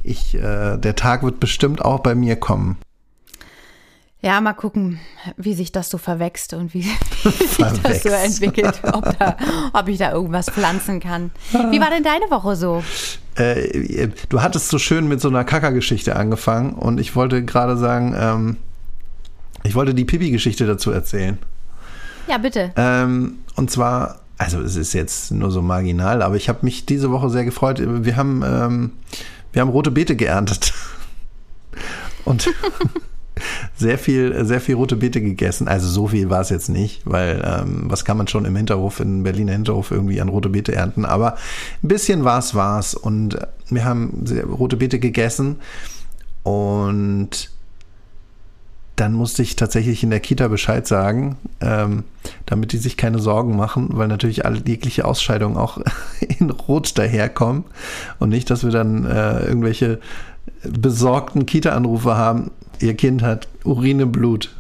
ich, 0.04 0.36
äh, 0.36 0.78
der 0.78 0.96
Tag 0.96 1.24
wird 1.24 1.40
bestimmt 1.40 1.84
auch 1.84 2.00
bei 2.00 2.16
mir 2.16 2.36
kommen. 2.36 2.78
Ja, 4.22 4.42
mal 4.42 4.54
gucken, 4.54 5.00
wie 5.38 5.54
sich 5.54 5.72
das 5.72 5.92
so 5.92 6.00
verwächst 6.00 6.54
und 6.54 6.74
wie, 6.74 6.84
wie 7.24 7.30
sich 7.30 7.82
das 7.84 8.02
so 8.02 8.10
entwickelt, 8.10 8.82
ob, 8.92 9.20
da, 9.20 9.38
ob 9.72 9.88
ich 9.88 10.00
da 10.00 10.12
irgendwas 10.12 10.50
pflanzen 10.50 11.00
kann. 11.00 11.32
Wie 11.52 11.80
war 11.80 11.92
denn 11.92 12.04
deine 12.04 12.32
Woche 12.32 12.56
so? 12.56 12.84
Äh, 13.36 14.10
du 14.30 14.42
hattest 14.42 14.70
so 14.70 14.80
schön 14.80 15.08
mit 15.08 15.22
so 15.22 15.28
einer 15.28 15.44
Kackergeschichte 15.44 16.16
angefangen 16.16 16.74
und 16.74 17.00
ich 17.00 17.16
wollte 17.16 17.44
gerade 17.44 17.78
sagen, 17.78 18.16
ähm, 18.18 18.58
ich 19.64 19.76
wollte 19.76 19.94
die 19.94 20.06
Pipi-Geschichte 20.06 20.66
dazu 20.66 20.92
erzählen. 20.92 21.38
Ja, 22.28 22.38
bitte. 22.38 22.72
Ähm, 22.76 23.38
und 23.56 23.72
zwar, 23.72 24.22
also 24.38 24.62
es 24.62 24.76
ist 24.76 24.94
jetzt 24.94 25.32
nur 25.32 25.52
so 25.52 25.62
marginal, 25.62 26.22
aber 26.22 26.36
ich 26.36 26.50
habe 26.50 26.60
mich 26.62 26.86
diese 26.86 27.12
Woche 27.12 27.30
sehr 27.30 27.46
gefreut. 27.46 27.82
Wir 27.84 28.16
haben, 28.16 28.44
ähm, 28.46 28.92
wir 29.54 29.62
haben 29.62 29.70
rote 29.70 29.92
Beete 29.92 30.16
geerntet. 30.16 30.74
Und 32.26 32.50
sehr 33.86 34.00
viel, 34.00 34.46
sehr 34.46 34.60
viel 34.60 34.74
rote 34.74 34.96
Beete 34.96 35.22
gegessen. 35.22 35.68
Also 35.68 35.88
so 35.88 36.08
viel 36.08 36.32
war 36.32 36.42
es 36.42 36.50
jetzt 36.50 36.70
nicht, 36.70 37.02
weil 37.06 37.40
ähm, 37.46 37.84
was 37.86 38.04
kann 38.04 38.18
man 38.18 38.28
schon 38.28 38.44
im 38.46 38.56
Hinterhof, 38.56 39.00
in 39.00 39.22
Berliner 39.22 39.52
Hinterhof 39.52 39.92
irgendwie 39.92 40.20
an 40.20 40.30
rote 40.30 40.50
Beete 40.50 40.74
ernten. 40.74 41.06
Aber 41.06 41.36
ein 41.84 41.88
bisschen 41.88 42.24
was 42.24 42.56
war 42.56 42.80
es. 42.80 42.96
Und 42.96 43.38
wir 43.70 43.86
haben 43.86 44.26
rote 44.58 44.78
Beete 44.78 44.98
gegessen. 44.98 45.58
Und 46.42 47.52
dann 48.96 49.14
musste 49.14 49.44
ich 49.44 49.56
tatsächlich 49.56 50.02
in 50.02 50.10
der 50.10 50.20
Kita 50.20 50.48
Bescheid 50.48 50.88
sagen, 50.88 51.38
ähm, 51.62 52.06
damit 52.48 52.72
die 52.72 52.78
sich 52.78 52.98
keine 52.98 53.20
Sorgen 53.20 53.56
machen, 53.56 53.90
weil 53.92 54.08
natürlich 54.08 54.46
alle 54.46 54.64
jegliche 54.66 55.06
Ausscheidungen 55.06 55.58
auch 55.58 55.78
in 56.40 56.50
Rot 56.50 56.98
daherkommen 56.98 57.66
und 58.18 58.30
nicht, 58.30 58.50
dass 58.50 58.64
wir 58.64 58.72
dann 58.72 59.06
äh, 59.06 59.46
irgendwelche 59.46 60.00
besorgten 60.64 61.46
Kita-Anrufe 61.46 62.16
haben. 62.16 62.50
Ihr 62.80 62.96
Kind 62.96 63.22
hat 63.22 63.48
Urin 63.64 64.00
im 64.00 64.12
Blut. 64.12 64.56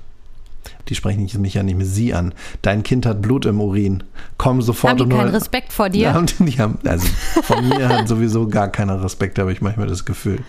Die 0.89 0.95
sprechen 0.95 1.27
mich 1.41 1.55
ja 1.55 1.63
nicht 1.63 1.77
mit 1.77 1.87
Sie 1.87 2.13
an. 2.13 2.33
Dein 2.61 2.83
Kind 2.83 3.05
hat 3.07 3.21
Blut 3.21 3.45
im 3.45 3.59
Urin. 3.59 4.03
Komm 4.37 4.61
sofort 4.61 4.91
Haben 4.91 4.97
die 4.97 5.03
und 5.03 5.09
keinen 5.19 5.29
hol- 5.29 5.35
Respekt 5.35 5.73
vor 5.73 5.89
dir? 5.89 6.15
Und 6.17 6.35
die 6.39 6.59
haben, 6.59 6.77
also 6.85 7.07
von 7.43 7.67
mir 7.67 7.89
hat 7.89 8.07
sowieso 8.07 8.47
gar 8.47 8.67
keiner 8.67 9.03
Respekt, 9.03 9.39
habe 9.39 9.51
ich 9.51 9.61
manchmal 9.61 9.87
das 9.87 10.05
Gefühl. 10.05 10.39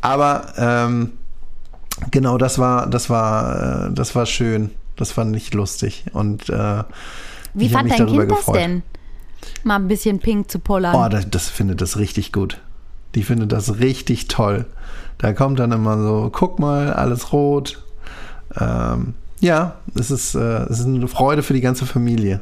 Aber 0.00 0.52
ähm, 0.56 1.12
genau, 2.12 2.38
das 2.38 2.58
war, 2.58 2.88
das 2.88 3.10
war, 3.10 3.88
äh, 3.88 3.92
das 3.92 4.14
war 4.14 4.26
schön. 4.26 4.70
Das 4.96 5.10
fand 5.10 5.34
ich 5.34 5.52
lustig. 5.52 6.04
Und 6.12 6.48
äh, 6.48 6.84
Wie 7.54 7.68
fand 7.68 7.90
dein 7.90 8.06
Kind 8.06 8.30
das 8.30 8.38
gefreut. 8.38 8.56
denn? 8.56 8.82
Mal 9.64 9.76
ein 9.76 9.88
bisschen 9.88 10.20
pink 10.20 10.48
zu 10.48 10.60
pollern. 10.60 10.94
Oh, 10.94 11.08
das, 11.08 11.28
das 11.28 11.48
findet 11.48 11.80
das 11.80 11.98
richtig 11.98 12.30
gut. 12.30 12.60
Die 13.16 13.24
findet 13.24 13.50
das 13.50 13.78
richtig 13.80 14.28
toll. 14.28 14.66
Da 15.18 15.32
kommt 15.32 15.58
dann 15.60 15.72
immer 15.72 15.98
so, 16.02 16.30
guck 16.32 16.58
mal, 16.58 16.92
alles 16.92 17.32
rot. 17.32 17.82
Ähm, 18.60 19.14
ja, 19.40 19.76
es 19.98 20.10
ist, 20.10 20.34
äh, 20.34 20.64
es 20.64 20.80
ist 20.80 20.86
eine 20.86 21.08
Freude 21.08 21.42
für 21.42 21.52
die 21.54 21.60
ganze 21.60 21.86
Familie. 21.86 22.40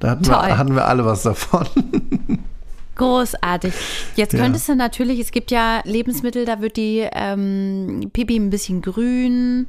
Da 0.00 0.10
hatten, 0.10 0.22
Toll. 0.24 0.46
wir, 0.46 0.58
hatten 0.58 0.74
wir 0.74 0.86
alle 0.86 1.04
was 1.04 1.22
davon. 1.22 1.66
Großartig. 2.96 3.72
Jetzt 4.16 4.32
Ja. 4.32 4.40
könntest 4.40 4.68
du 4.68 4.74
natürlich, 4.74 5.20
es 5.20 5.30
gibt 5.30 5.50
ja 5.50 5.80
Lebensmittel, 5.84 6.44
da 6.44 6.60
wird 6.60 6.76
die 6.76 7.06
ähm, 7.12 8.10
Pipi 8.12 8.36
ein 8.36 8.50
bisschen 8.50 8.82
grün. 8.82 9.66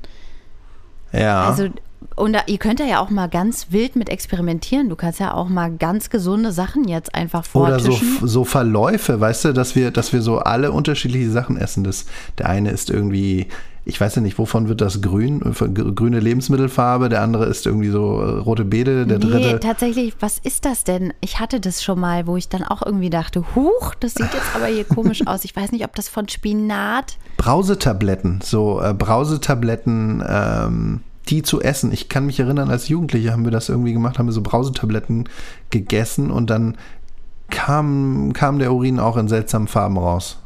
ja. 1.13 1.47
Also, 1.47 1.69
und 2.15 2.33
da, 2.33 2.41
ihr 2.47 2.57
könnt 2.57 2.79
da 2.79 2.85
ja 2.85 2.99
auch 3.01 3.09
mal 3.09 3.27
ganz 3.27 3.67
wild 3.71 3.95
mit 3.95 4.09
experimentieren. 4.09 4.89
Du 4.89 4.95
kannst 4.95 5.19
ja 5.19 5.33
auch 5.33 5.49
mal 5.49 5.71
ganz 5.71 6.09
gesunde 6.09 6.51
Sachen 6.51 6.87
jetzt 6.87 7.13
einfach 7.13 7.43
Oder 7.53 7.79
so, 7.79 7.91
vortischen. 7.91 8.27
so 8.27 8.45
Verläufe, 8.45 9.19
weißt 9.19 9.45
du, 9.45 9.53
dass 9.53 9.75
wir, 9.75 9.91
dass 9.91 10.13
wir 10.13 10.21
so 10.21 10.39
alle 10.39 10.71
unterschiedliche 10.71 11.29
Sachen 11.29 11.57
essen. 11.57 11.83
Das, 11.83 12.05
der 12.37 12.47
eine 12.49 12.71
ist 12.71 12.89
irgendwie, 12.89 13.47
ich 13.85 13.99
weiß 13.99 14.15
ja 14.15 14.21
nicht, 14.21 14.37
wovon 14.37 14.69
wird 14.69 14.81
das 14.81 15.01
grün? 15.01 15.41
Äh, 15.41 15.69
Grüne 15.69 16.19
Lebensmittelfarbe, 16.19 17.09
der 17.09 17.21
andere 17.21 17.45
ist 17.45 17.65
irgendwie 17.65 17.89
so 17.89 18.21
äh, 18.21 18.39
rote 18.39 18.65
Beete, 18.65 19.05
der 19.05 19.19
nee, 19.19 19.25
dritte. 19.25 19.59
tatsächlich, 19.59 20.15
was 20.19 20.39
ist 20.39 20.65
das 20.65 20.83
denn? 20.83 21.13
Ich 21.21 21.39
hatte 21.39 21.59
das 21.59 21.83
schon 21.83 21.99
mal, 21.99 22.27
wo 22.27 22.37
ich 22.37 22.47
dann 22.47 22.63
auch 22.63 22.85
irgendwie 22.85 23.09
dachte, 23.09 23.43
huch, 23.55 23.95
das 23.99 24.13
sieht 24.13 24.33
jetzt 24.33 24.55
aber 24.55 24.67
hier 24.67 24.85
komisch 24.85 25.27
aus. 25.27 25.43
Ich 25.43 25.55
weiß 25.55 25.71
nicht, 25.71 25.83
ob 25.83 25.95
das 25.95 26.07
von 26.07 26.29
Spinat. 26.29 27.17
Brausetabletten, 27.37 28.39
so 28.43 28.81
äh, 28.81 28.93
Brausetabletten, 28.93 30.23
ähm, 30.27 31.01
die 31.29 31.43
zu 31.43 31.61
essen. 31.61 31.91
Ich 31.91 32.09
kann 32.09 32.25
mich 32.25 32.39
erinnern, 32.39 32.69
als 32.69 32.87
Jugendliche 32.89 33.31
haben 33.31 33.43
wir 33.45 33.51
das 33.51 33.69
irgendwie 33.69 33.93
gemacht, 33.93 34.19
haben 34.19 34.25
wir 34.27 34.33
so 34.33 34.41
Brausetabletten 34.41 35.29
gegessen 35.69 36.31
und 36.31 36.49
dann 36.49 36.75
kam, 37.49 38.31
kam 38.33 38.59
der 38.59 38.73
Urin 38.73 38.99
auch 38.99 39.17
in 39.17 39.27
seltsamen 39.27 39.67
Farben 39.67 39.97
raus. 39.97 40.37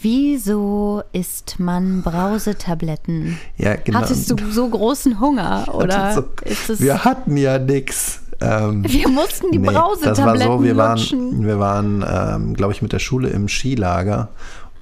Wieso 0.00 1.02
isst 1.12 1.56
man 1.58 2.02
Brausetabletten? 2.02 3.36
Ja, 3.56 3.74
genau. 3.74 3.98
Hattest 3.98 4.30
du 4.30 4.36
so 4.50 4.68
großen 4.68 5.18
Hunger 5.20 5.66
oder 5.74 6.12
So, 6.14 6.24
ist 6.44 6.70
es? 6.70 6.80
wir 6.80 7.04
hatten 7.04 7.36
ja 7.36 7.58
nix. 7.58 8.20
Ähm, 8.40 8.84
Wir 8.88 9.08
mussten 9.08 9.50
die 9.50 9.58
Nee, 9.58 9.66
das 9.66 9.74
war 9.74 9.82
Brausetabletten 9.88 10.58
so, 10.58 10.62
wir 10.62 10.74
lutschen. 10.74 11.20
waren, 11.32 11.46
wir 11.46 11.58
waren 11.58 12.04
ähm, 12.08 12.54
glaube 12.54 12.72
ich, 12.72 12.82
mit 12.82 12.92
der 12.92 13.00
Schule 13.00 13.30
im 13.30 13.48
Skilager 13.48 14.28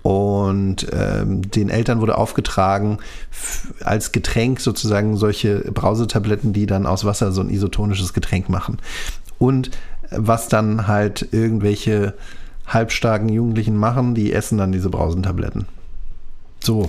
und 0.06 0.86
ähm, 0.92 1.50
den 1.50 1.68
Eltern 1.68 2.00
wurde 2.00 2.16
aufgetragen, 2.16 2.98
als 3.82 4.12
Getränk 4.12 4.60
sozusagen 4.60 5.16
solche 5.16 5.58
Brausetabletten, 5.72 6.52
die 6.52 6.66
dann 6.66 6.86
aus 6.86 7.04
Wasser 7.04 7.32
so 7.32 7.40
ein 7.40 7.50
isotonisches 7.50 8.12
Getränk 8.12 8.48
machen. 8.48 8.78
Und 9.38 9.72
was 10.12 10.46
dann 10.46 10.86
halt 10.86 11.26
irgendwelche 11.32 12.14
halbstarken 12.68 13.28
Jugendlichen 13.28 13.76
machen, 13.76 14.14
die 14.14 14.32
essen 14.32 14.58
dann 14.58 14.70
diese 14.70 14.90
Brausentabletten. 14.90 15.66
So. 16.62 16.88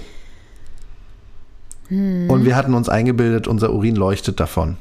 Hm. 1.88 2.30
Und 2.30 2.46
wir 2.46 2.56
hatten 2.56 2.76
uns 2.76 2.88
eingebildet, 2.88 3.48
unser 3.48 3.74
Urin 3.74 3.96
leuchtet 3.96 4.40
davon. 4.40 4.78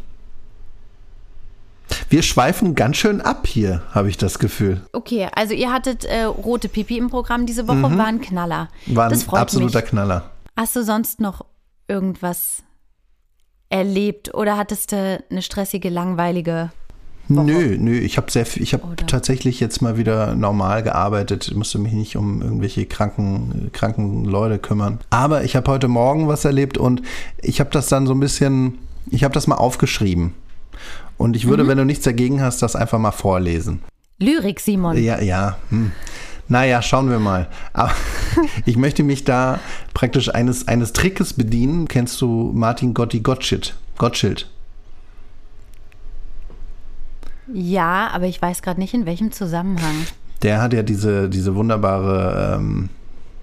Wir 2.08 2.22
schweifen 2.22 2.74
ganz 2.74 2.96
schön 2.96 3.20
ab 3.20 3.46
hier, 3.46 3.82
habe 3.92 4.08
ich 4.08 4.16
das 4.16 4.38
Gefühl. 4.38 4.82
Okay, 4.92 5.28
also 5.34 5.54
ihr 5.54 5.72
hattet 5.72 6.04
äh, 6.04 6.24
rote 6.24 6.68
Pipi 6.68 6.98
im 6.98 7.10
Programm 7.10 7.46
diese 7.46 7.68
Woche, 7.68 7.82
war 7.82 8.06
ein 8.06 8.20
Knaller. 8.20 8.68
Mhm. 8.86 8.96
War 8.96 9.08
das 9.08 9.28
ein 9.28 9.34
absoluter 9.34 9.80
mich. 9.80 9.90
Knaller. 9.90 10.30
Hast 10.56 10.76
du 10.76 10.82
sonst 10.82 11.20
noch 11.20 11.44
irgendwas 11.88 12.62
erlebt 13.68 14.34
oder 14.34 14.56
hattest 14.56 14.92
du 14.92 15.22
eine 15.30 15.42
stressige, 15.42 15.88
langweilige 15.88 16.70
Nö, 17.28 17.76
nö, 17.76 17.98
ich 17.98 18.18
habe 18.18 18.30
sehr 18.30 18.46
ich 18.56 18.72
habe 18.72 18.94
tatsächlich 19.06 19.58
jetzt 19.58 19.82
mal 19.82 19.96
wieder 19.96 20.36
normal 20.36 20.82
gearbeitet, 20.84 21.52
musste 21.56 21.78
mich 21.78 21.92
nicht 21.92 22.16
um 22.16 22.40
irgendwelche 22.40 22.86
kranken, 22.86 23.70
kranken 23.72 24.24
Leute 24.24 24.58
kümmern. 24.58 25.00
Aber 25.10 25.42
ich 25.42 25.56
habe 25.56 25.70
heute 25.70 25.88
Morgen 25.88 26.28
was 26.28 26.44
erlebt 26.44 26.78
und 26.78 27.02
ich 27.42 27.58
habe 27.58 27.70
das 27.70 27.88
dann 27.88 28.06
so 28.06 28.14
ein 28.14 28.20
bisschen, 28.20 28.78
ich 29.10 29.24
habe 29.24 29.34
das 29.34 29.48
mal 29.48 29.56
aufgeschrieben. 29.56 30.34
Und 31.18 31.36
ich 31.36 31.46
würde, 31.46 31.66
wenn 31.66 31.78
du 31.78 31.84
nichts 31.84 32.04
dagegen 32.04 32.42
hast, 32.42 32.62
das 32.62 32.76
einfach 32.76 32.98
mal 32.98 33.12
vorlesen. 33.12 33.82
Lyrik, 34.18 34.60
Simon? 34.60 34.96
Ja, 35.02 35.20
ja. 35.20 35.56
Hm. 35.70 35.92
Naja, 36.48 36.80
schauen 36.80 37.10
wir 37.10 37.18
mal. 37.18 37.48
Aber 37.72 37.92
ich 38.66 38.76
möchte 38.76 39.02
mich 39.02 39.24
da 39.24 39.60
praktisch 39.94 40.32
eines, 40.34 40.68
eines 40.68 40.92
Trickes 40.92 41.32
bedienen. 41.32 41.88
Kennst 41.88 42.20
du 42.20 42.52
Martin 42.54 42.94
Gotti 42.94 43.20
Gottschild? 43.20 43.76
Gottschild. 43.98 44.48
Ja, 47.52 48.10
aber 48.12 48.26
ich 48.26 48.40
weiß 48.40 48.62
gerade 48.62 48.80
nicht, 48.80 48.94
in 48.94 49.06
welchem 49.06 49.32
Zusammenhang. 49.32 49.94
Der 50.42 50.60
hat 50.60 50.72
ja 50.72 50.82
diese, 50.82 51.28
diese 51.28 51.54
wunderbare 51.54 52.56
ähm, 52.56 52.90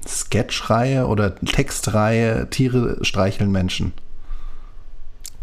Sketchreihe 0.07 1.07
oder 1.07 1.35
Textreihe 1.35 2.49
Tiere 2.49 2.97
streicheln 3.01 3.51
Menschen. 3.51 3.93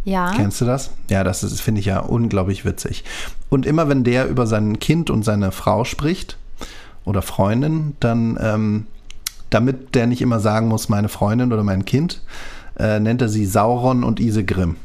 Ja. 0.04 0.32
Kennst 0.34 0.60
du 0.60 0.64
das? 0.64 0.90
Ja, 1.08 1.24
das 1.24 1.60
finde 1.60 1.80
ich 1.80 1.86
ja 1.86 2.00
unglaublich 2.00 2.64
witzig. 2.64 3.04
Und 3.48 3.66
immer 3.66 3.88
wenn 3.88 4.04
der 4.04 4.28
über 4.28 4.46
sein 4.46 4.78
Kind 4.78 5.10
und 5.10 5.24
seine 5.24 5.52
Frau 5.52 5.84
spricht 5.84 6.38
oder 7.04 7.22
Freundin, 7.22 7.96
dann, 8.00 8.38
ähm, 8.40 8.86
damit 9.50 9.94
der 9.94 10.06
nicht 10.06 10.22
immer 10.22 10.40
sagen 10.40 10.68
muss, 10.68 10.88
meine 10.88 11.08
Freundin 11.08 11.52
oder 11.52 11.64
mein 11.64 11.84
Kind, 11.84 12.22
äh, 12.78 13.00
nennt 13.00 13.20
er 13.20 13.28
sie 13.28 13.46
Sauron 13.46 14.04
und 14.04 14.20
Isegrim. 14.20 14.76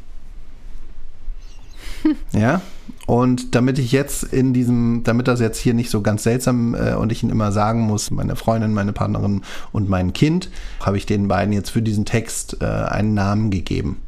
ja? 2.32 2.60
Und 3.06 3.54
damit 3.54 3.78
ich 3.78 3.92
jetzt 3.92 4.24
in 4.24 4.52
diesem, 4.52 5.02
damit 5.04 5.28
das 5.28 5.40
jetzt 5.40 5.58
hier 5.58 5.74
nicht 5.74 5.90
so 5.90 6.02
ganz 6.02 6.24
seltsam 6.24 6.74
äh, 6.74 6.94
und 6.94 7.12
ich 7.12 7.22
ihn 7.22 7.30
immer 7.30 7.52
sagen 7.52 7.82
muss, 7.82 8.10
meine 8.10 8.34
Freundin, 8.34 8.74
meine 8.74 8.92
Partnerin 8.92 9.42
und 9.72 9.88
mein 9.88 10.12
Kind, 10.12 10.50
habe 10.80 10.96
ich 10.96 11.06
den 11.06 11.28
beiden 11.28 11.52
jetzt 11.52 11.70
für 11.70 11.82
diesen 11.82 12.04
Text 12.04 12.58
äh, 12.60 12.64
einen 12.66 13.14
Namen 13.14 13.50
gegeben. 13.50 14.02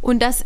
Und 0.00 0.20
das 0.22 0.44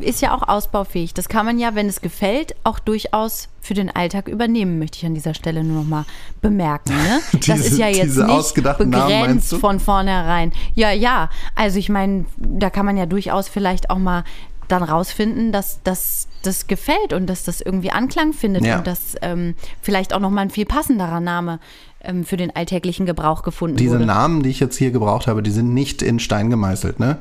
ist 0.00 0.20
ja 0.22 0.34
auch 0.34 0.46
ausbaufähig. 0.48 1.14
Das 1.14 1.28
kann 1.28 1.46
man 1.46 1.58
ja, 1.58 1.74
wenn 1.74 1.88
es 1.88 2.00
gefällt, 2.00 2.54
auch 2.64 2.78
durchaus 2.78 3.48
für 3.60 3.74
den 3.74 3.90
Alltag 3.94 4.28
übernehmen, 4.28 4.78
möchte 4.78 4.98
ich 4.98 5.06
an 5.06 5.14
dieser 5.14 5.34
Stelle 5.34 5.64
nur 5.64 5.82
noch 5.82 5.88
mal 5.88 6.04
bemerken. 6.40 6.94
Ne? 6.96 7.20
das 7.32 7.40
Diese- 7.40 7.54
ist 7.68 7.78
ja 7.78 7.88
jetzt 7.88 8.02
diese 8.04 8.24
nicht 8.26 8.56
Namen, 8.58 8.90
begrenzt 8.90 9.52
du? 9.52 9.58
von 9.58 9.80
vornherein. 9.80 10.52
Ja, 10.74 10.90
ja. 10.90 11.30
Also 11.54 11.78
ich 11.78 11.88
meine, 11.88 12.26
da 12.36 12.70
kann 12.70 12.86
man 12.86 12.96
ja 12.96 13.06
durchaus 13.06 13.48
vielleicht 13.48 13.90
auch 13.90 13.98
mal 13.98 14.24
dann 14.68 14.82
rausfinden, 14.82 15.52
dass, 15.52 15.80
dass 15.82 16.28
das 16.42 16.66
gefällt 16.66 17.12
und 17.12 17.26
dass 17.26 17.44
das 17.44 17.60
irgendwie 17.60 17.90
Anklang 17.90 18.32
findet 18.32 18.64
Ja. 18.64 18.78
und 18.78 18.86
dass 18.86 19.14
ähm, 19.22 19.54
vielleicht 19.80 20.12
auch 20.12 20.20
noch 20.20 20.30
mal 20.30 20.40
ein 20.42 20.50
viel 20.50 20.66
passenderer 20.66 21.20
Name 21.20 21.60
ähm, 22.02 22.24
für 22.24 22.36
den 22.36 22.54
alltäglichen 22.54 23.06
Gebrauch 23.06 23.42
gefunden 23.42 23.76
Diese 23.76 23.94
wurde. 23.94 24.06
Namen, 24.06 24.42
die 24.42 24.50
ich 24.50 24.60
jetzt 24.60 24.76
hier 24.76 24.90
gebraucht 24.90 25.26
habe, 25.26 25.42
die 25.42 25.50
sind 25.50 25.72
nicht 25.74 26.02
in 26.02 26.18
Stein 26.18 26.50
gemeißelt, 26.50 26.98
ne? 26.98 27.18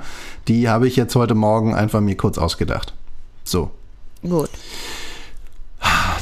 Die 0.48 0.70
habe 0.70 0.88
ich 0.88 0.96
jetzt 0.96 1.16
heute 1.16 1.36
Morgen 1.36 1.76
einfach 1.76 2.02
mir 2.02 2.16
kurz 2.18 2.38
ausgedacht. 2.38 2.94
So. 3.44 3.72
Gut. 4.24 4.50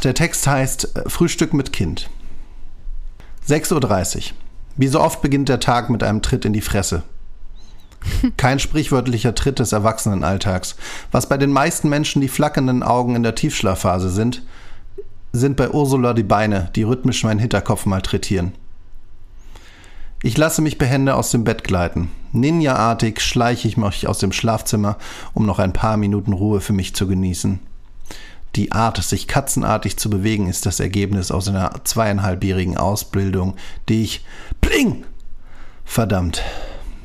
Der 0.04 0.14
Text 0.14 0.48
heißt 0.48 0.96
äh, 0.98 1.10
Frühstück 1.10 1.54
mit 1.54 1.74
Kind. 1.74 2.10
6.30 3.48 4.18
Uhr. 4.18 4.24
Wie 4.78 4.88
so 4.88 5.02
oft 5.02 5.22
beginnt 5.22 5.50
der 5.50 5.60
Tag 5.60 5.90
mit 5.90 6.04
einem 6.04 6.22
Tritt 6.22 6.46
in 6.46 6.54
die 6.54 6.62
Fresse. 6.62 7.04
Kein 8.38 8.60
sprichwörtlicher 8.60 9.36
Tritt 9.36 9.60
des 9.60 9.72
Erwachsenenalltags. 9.72 10.75
Was 11.12 11.29
bei 11.29 11.38
den 11.38 11.51
meisten 11.51 11.89
Menschen 11.89 12.22
die 12.22 12.27
flackernden 12.27 12.84
Augen 12.84 13.15
in 13.15 13.24
der 13.24 13.36
Tiefschlafphase 13.36 14.10
sind, 14.10 14.44
sind 15.32 15.58
bei 15.58 15.70
Ursula 15.70 16.13
die 16.13 16.24
Beine, 16.24 16.70
die 16.75 16.84
rhythmisch 16.84 17.24
meinen 17.24 17.39
Hinterkopf 17.39 17.86
malträtieren. 17.86 18.53
Ich 20.22 20.38
lasse 20.38 20.62
mich 20.62 20.77
behende 20.77 21.15
aus 21.15 21.32
dem 21.32 21.44
Bett 21.46 21.63
gleiten. 21.63 22.12
Ninja-artig 22.34 23.22
schleiche 23.22 23.68
ich 23.68 23.77
mich 23.77 24.08
aus 24.08 24.20
dem 24.20 24.34
Schlafzimmer, 24.34 24.98
um 25.34 25.46
noch 25.46 25.60
ein 25.60 25.72
paar 25.72 25.96
Minuten 25.96 26.34
Ruhe 26.34 26.60
für 26.60 26.74
mich 26.74 26.94
zu 26.94 27.08
genießen. 27.08 27.60
Die 28.56 28.72
Art, 28.72 28.98
sich 29.01 29.27
katzenartig 29.27 29.98
zu 29.98 30.10
bewegen, 30.10 30.48
ist 30.48 30.65
das 30.65 30.79
Ergebnis 30.79 31.32
aus 31.32 31.48
einer 31.48 31.72
zweieinhalbjährigen 31.84 32.77
Ausbildung, 32.77 33.56
die 33.88 34.03
ich. 34.03 34.25
Pling! 34.60 35.06
Verdammt. 35.86 36.44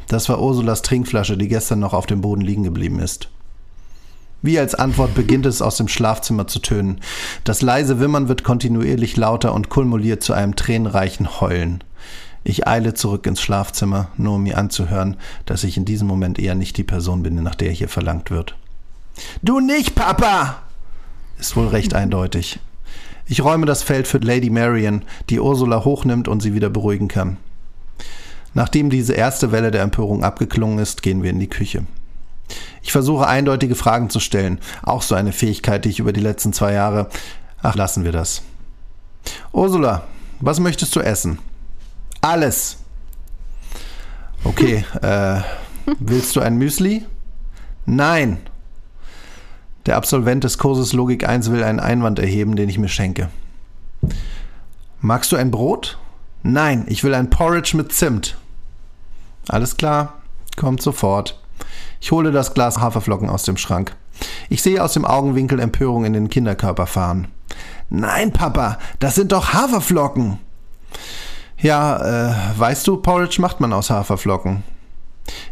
Das 0.08 0.28
war 0.28 0.40
Ursulas 0.40 0.82
Trinkflasche, 0.82 1.36
die 1.36 1.48
gestern 1.48 1.80
noch 1.80 1.94
auf 1.94 2.06
dem 2.06 2.20
Boden 2.20 2.42
liegen 2.42 2.62
geblieben 2.62 3.00
ist. 3.00 3.28
Wie 4.42 4.58
als 4.58 4.74
Antwort 4.74 5.14
beginnt 5.14 5.46
es 5.46 5.62
aus 5.62 5.78
dem 5.78 5.88
Schlafzimmer 5.88 6.46
zu 6.46 6.58
tönen. 6.58 7.00
Das 7.44 7.62
leise 7.62 7.98
Wimmern 7.98 8.28
wird 8.28 8.44
kontinuierlich 8.44 9.16
lauter 9.16 9.54
und 9.54 9.70
kulmuliert 9.70 10.22
zu 10.22 10.34
einem 10.34 10.54
tränenreichen 10.54 11.40
Heulen. 11.40 11.82
Ich 12.46 12.68
eile 12.68 12.92
zurück 12.92 13.26
ins 13.26 13.40
Schlafzimmer, 13.40 14.08
nur 14.18 14.34
um 14.34 14.42
mir 14.42 14.58
anzuhören, 14.58 15.16
dass 15.46 15.64
ich 15.64 15.78
in 15.78 15.86
diesem 15.86 16.06
Moment 16.06 16.38
eher 16.38 16.54
nicht 16.54 16.76
die 16.76 16.84
Person 16.84 17.22
bin, 17.22 17.42
nach 17.42 17.54
der 17.54 17.72
hier 17.72 17.88
verlangt 17.88 18.30
wird. 18.30 18.54
Du 19.42 19.60
nicht, 19.60 19.94
Papa! 19.94 20.62
Ist 21.38 21.56
wohl 21.56 21.68
recht 21.68 21.94
eindeutig. 21.94 22.60
Ich 23.26 23.42
räume 23.42 23.64
das 23.64 23.82
Feld 23.82 24.06
für 24.06 24.18
Lady 24.18 24.50
Marian, 24.50 25.04
die 25.30 25.40
Ursula 25.40 25.86
hochnimmt 25.86 26.28
und 26.28 26.40
sie 26.40 26.52
wieder 26.52 26.68
beruhigen 26.68 27.08
kann. 27.08 27.38
Nachdem 28.54 28.88
diese 28.88 29.12
erste 29.12 29.52
Welle 29.52 29.70
der 29.70 29.82
Empörung 29.82 30.24
abgeklungen 30.24 30.78
ist, 30.78 31.02
gehen 31.02 31.22
wir 31.22 31.30
in 31.30 31.40
die 31.40 31.48
Küche. 31.48 31.84
Ich 32.82 32.92
versuche 32.92 33.26
eindeutige 33.26 33.74
Fragen 33.74 34.10
zu 34.10 34.20
stellen, 34.20 34.60
auch 34.82 35.02
so 35.02 35.14
eine 35.14 35.32
Fähigkeit, 35.32 35.84
die 35.84 35.88
ich 35.88 35.98
über 35.98 36.12
die 36.12 36.20
letzten 36.20 36.52
zwei 36.52 36.72
Jahre. 36.72 37.08
Ach, 37.62 37.74
lassen 37.74 38.04
wir 38.04 38.12
das. 38.12 38.42
Ursula, 39.52 40.04
was 40.40 40.60
möchtest 40.60 40.94
du 40.94 41.00
essen? 41.00 41.38
Alles. 42.20 42.78
Okay, 44.44 44.84
äh, 45.02 45.40
willst 45.98 46.36
du 46.36 46.40
ein 46.40 46.56
Müsli? 46.56 47.04
Nein. 47.86 48.38
Der 49.86 49.96
Absolvent 49.96 50.44
des 50.44 50.58
Kurses 50.58 50.92
Logik 50.92 51.28
1 51.28 51.50
will 51.50 51.62
einen 51.62 51.80
Einwand 51.80 52.18
erheben, 52.18 52.56
den 52.56 52.68
ich 52.68 52.78
mir 52.78 52.88
schenke. 52.88 53.28
Magst 55.00 55.32
du 55.32 55.36
ein 55.36 55.50
Brot? 55.50 55.98
Nein, 56.42 56.84
ich 56.88 57.04
will 57.04 57.14
ein 57.14 57.30
Porridge 57.30 57.76
mit 57.76 57.92
Zimt. 57.92 58.36
Alles 59.48 59.76
klar, 59.76 60.14
kommt 60.56 60.82
sofort. 60.82 61.40
Ich 62.00 62.12
hole 62.12 62.32
das 62.32 62.54
Glas 62.54 62.78
Haferflocken 62.78 63.28
aus 63.28 63.44
dem 63.44 63.56
Schrank. 63.56 63.94
Ich 64.48 64.62
sehe 64.62 64.82
aus 64.82 64.92
dem 64.92 65.04
Augenwinkel 65.04 65.60
Empörung 65.60 66.04
in 66.04 66.12
den 66.12 66.28
Kinderkörper 66.28 66.86
fahren. 66.86 67.28
Nein, 67.90 68.32
Papa, 68.32 68.78
das 68.98 69.14
sind 69.14 69.32
doch 69.32 69.52
Haferflocken. 69.52 70.38
Ja, 71.58 72.30
äh, 72.30 72.34
weißt 72.58 72.86
du, 72.86 72.96
Porridge 72.98 73.40
macht 73.40 73.60
man 73.60 73.72
aus 73.72 73.90
Haferflocken. 73.90 74.62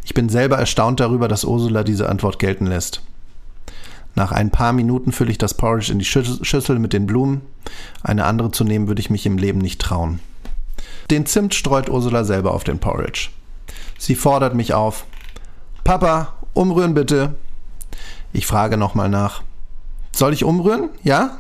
Ich 0.05 0.15
bin 0.15 0.29
selber 0.29 0.59
erstaunt 0.59 1.01
darüber, 1.01 1.29
dass 1.29 1.45
Ursula 1.45 1.85
diese 1.85 2.09
Antwort 2.09 2.39
gelten 2.39 2.67
lässt. 2.67 3.03
Nach 4.15 4.33
ein 4.33 4.51
paar 4.51 4.73
Minuten 4.73 5.13
fülle 5.13 5.31
ich 5.31 5.39
das 5.39 5.55
Porridge 5.55 5.91
in 5.91 5.99
die 5.99 6.05
Schüssel 6.05 6.79
mit 6.79 6.93
den 6.93 7.07
Blumen. 7.07 7.41
Eine 8.03 8.25
andere 8.25 8.51
zu 8.51 8.65
nehmen 8.65 8.89
würde 8.89 9.01
ich 9.01 9.09
mich 9.09 9.25
im 9.25 9.39
Leben 9.39 9.59
nicht 9.59 9.81
trauen. 9.81 10.21
Den 11.11 11.25
Zimt 11.25 11.55
streut 11.55 11.89
Ursula 11.89 12.25
selber 12.25 12.53
auf 12.53 12.65
den 12.65 12.79
Porridge. 12.79 13.31
Sie 14.03 14.17
fordert 14.17 14.57
mich 14.57 14.75
auf. 14.75 15.07
Papa, 15.85 16.33
umrühren 16.55 16.93
bitte. 16.93 17.37
Ich 18.33 18.49
frage 18.49 18.77
nochmal 18.77 19.09
nach. 19.09 19.43
Soll 20.11 20.33
ich 20.33 20.43
umrühren? 20.43 20.91
Ja? 21.05 21.39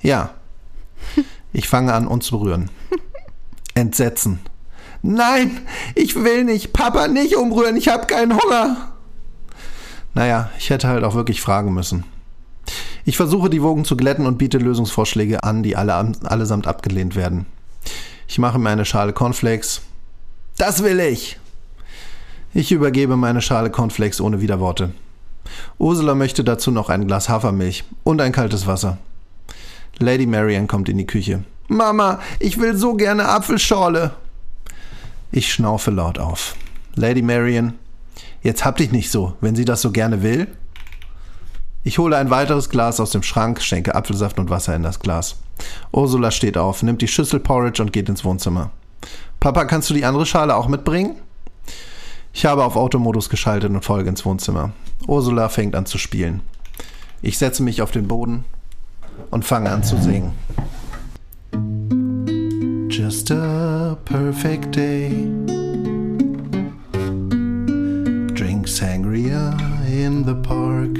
Ja. 0.00 0.30
Ich 1.54 1.68
fange 1.68 1.92
an, 1.92 2.06
uns 2.06 2.24
zu 2.24 2.38
rühren. 2.38 2.70
Entsetzen. 3.74 4.40
Nein, 5.02 5.60
ich 5.94 6.14
will 6.14 6.44
nicht. 6.44 6.72
Papa, 6.72 7.08
nicht 7.08 7.36
umrühren. 7.36 7.76
Ich 7.76 7.88
habe 7.88 8.06
keinen 8.06 8.40
Hunger. 8.40 8.94
Naja, 10.14 10.48
ich 10.56 10.70
hätte 10.70 10.88
halt 10.88 11.04
auch 11.04 11.14
wirklich 11.14 11.42
fragen 11.42 11.74
müssen. 11.74 12.04
Ich 13.04 13.18
versuche 13.18 13.50
die 13.50 13.62
Wogen 13.62 13.84
zu 13.84 13.98
glätten 13.98 14.24
und 14.24 14.38
biete 14.38 14.56
Lösungsvorschläge 14.56 15.44
an, 15.44 15.62
die 15.62 15.76
alle, 15.76 15.92
allesamt 16.24 16.66
abgelehnt 16.66 17.16
werden. 17.16 17.44
Ich 18.28 18.38
mache 18.38 18.58
mir 18.58 18.70
eine 18.70 18.86
Schale 18.86 19.12
Cornflakes. 19.12 19.82
Das 20.56 20.82
will 20.82 20.98
ich! 21.00 21.38
Ich 22.54 22.70
übergebe 22.70 23.16
meine 23.16 23.40
Schale 23.40 23.70
Cornflakes 23.70 24.20
ohne 24.20 24.42
Widerworte. 24.42 24.90
Ursula 25.78 26.14
möchte 26.14 26.44
dazu 26.44 26.70
noch 26.70 26.90
ein 26.90 27.06
Glas 27.06 27.30
Hafermilch 27.30 27.84
und 28.04 28.20
ein 28.20 28.32
kaltes 28.32 28.66
Wasser. 28.66 28.98
Lady 29.98 30.26
Marian 30.26 30.66
kommt 30.66 30.90
in 30.90 30.98
die 30.98 31.06
Küche. 31.06 31.44
Mama, 31.68 32.20
ich 32.40 32.60
will 32.60 32.76
so 32.76 32.94
gerne 32.94 33.26
Apfelschorle. 33.26 34.12
Ich 35.30 35.50
schnaufe 35.50 35.90
laut 35.90 36.18
auf. 36.18 36.56
Lady 36.94 37.22
Marian, 37.22 37.74
jetzt 38.42 38.66
hab 38.66 38.76
dich 38.76 38.92
nicht 38.92 39.10
so, 39.10 39.34
wenn 39.40 39.56
sie 39.56 39.64
das 39.64 39.80
so 39.80 39.90
gerne 39.90 40.22
will. 40.22 40.46
Ich 41.84 41.98
hole 41.98 42.18
ein 42.18 42.28
weiteres 42.28 42.68
Glas 42.68 43.00
aus 43.00 43.12
dem 43.12 43.22
Schrank, 43.22 43.62
schenke 43.62 43.94
Apfelsaft 43.94 44.38
und 44.38 44.50
Wasser 44.50 44.76
in 44.76 44.82
das 44.82 45.00
Glas. 45.00 45.36
Ursula 45.90 46.30
steht 46.30 46.58
auf, 46.58 46.82
nimmt 46.82 47.00
die 47.00 47.08
Schüssel 47.08 47.40
Porridge 47.40 47.82
und 47.82 47.94
geht 47.94 48.10
ins 48.10 48.24
Wohnzimmer. 48.24 48.70
Papa, 49.40 49.64
kannst 49.64 49.88
du 49.88 49.94
die 49.94 50.04
andere 50.04 50.26
Schale 50.26 50.54
auch 50.54 50.68
mitbringen? 50.68 51.16
Ich 52.34 52.46
habe 52.46 52.64
auf 52.64 52.76
Automodus 52.76 53.28
geschaltet 53.28 53.70
und 53.70 53.84
folge 53.84 54.08
ins 54.08 54.24
Wohnzimmer. 54.24 54.72
Ursula 55.06 55.48
fängt 55.48 55.74
an 55.74 55.86
zu 55.86 55.98
spielen. 55.98 56.40
Ich 57.20 57.38
setze 57.38 57.62
mich 57.62 57.82
auf 57.82 57.90
den 57.90 58.08
Boden 58.08 58.44
und 59.30 59.44
fange 59.44 59.70
an 59.70 59.84
zu 59.84 59.96
singen. 60.00 60.32
Just 62.88 63.30
a 63.30 63.96
perfect 64.04 64.74
day. 64.74 65.10
Drink 68.34 68.66
sangria 68.66 69.54
in 69.86 70.24
the 70.24 70.34
park. 70.34 70.98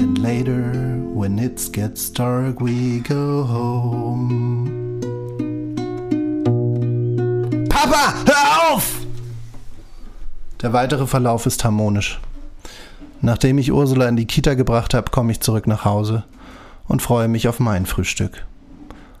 And 0.00 0.18
later, 0.18 0.72
when 1.14 1.38
it 1.38 1.70
gets 1.72 2.10
dark, 2.10 2.60
we 2.60 3.00
go 3.00 3.44
home. 3.44 4.63
Papa, 7.84 8.14
hör 8.24 8.72
auf! 8.72 8.94
Der 10.62 10.72
weitere 10.72 11.06
Verlauf 11.06 11.44
ist 11.44 11.64
harmonisch. 11.64 12.18
Nachdem 13.20 13.58
ich 13.58 13.72
Ursula 13.72 14.08
in 14.08 14.16
die 14.16 14.26
Kita 14.26 14.54
gebracht 14.54 14.94
habe, 14.94 15.10
komme 15.10 15.32
ich 15.32 15.40
zurück 15.40 15.66
nach 15.66 15.84
Hause 15.84 16.24
und 16.88 17.02
freue 17.02 17.28
mich 17.28 17.46
auf 17.46 17.60
mein 17.60 17.84
Frühstück. 17.84 18.46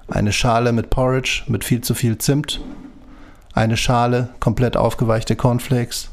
Eine 0.08 0.32
Schale 0.32 0.72
mit 0.72 0.88
Porridge 0.88 1.42
mit 1.46 1.62
viel 1.62 1.82
zu 1.82 1.92
viel 1.92 2.16
Zimt, 2.16 2.62
eine 3.52 3.76
Schale 3.76 4.30
komplett 4.40 4.78
aufgeweichte 4.78 5.36
Cornflakes, 5.36 6.08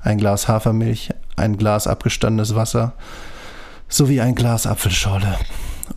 ein 0.00 0.16
Glas 0.16 0.48
Hafermilch, 0.48 1.10
ein 1.36 1.58
Glas 1.58 1.86
abgestandenes 1.86 2.54
Wasser 2.54 2.94
sowie 3.88 4.22
ein 4.22 4.34
Glas 4.34 4.66
Apfelschorle. 4.66 5.36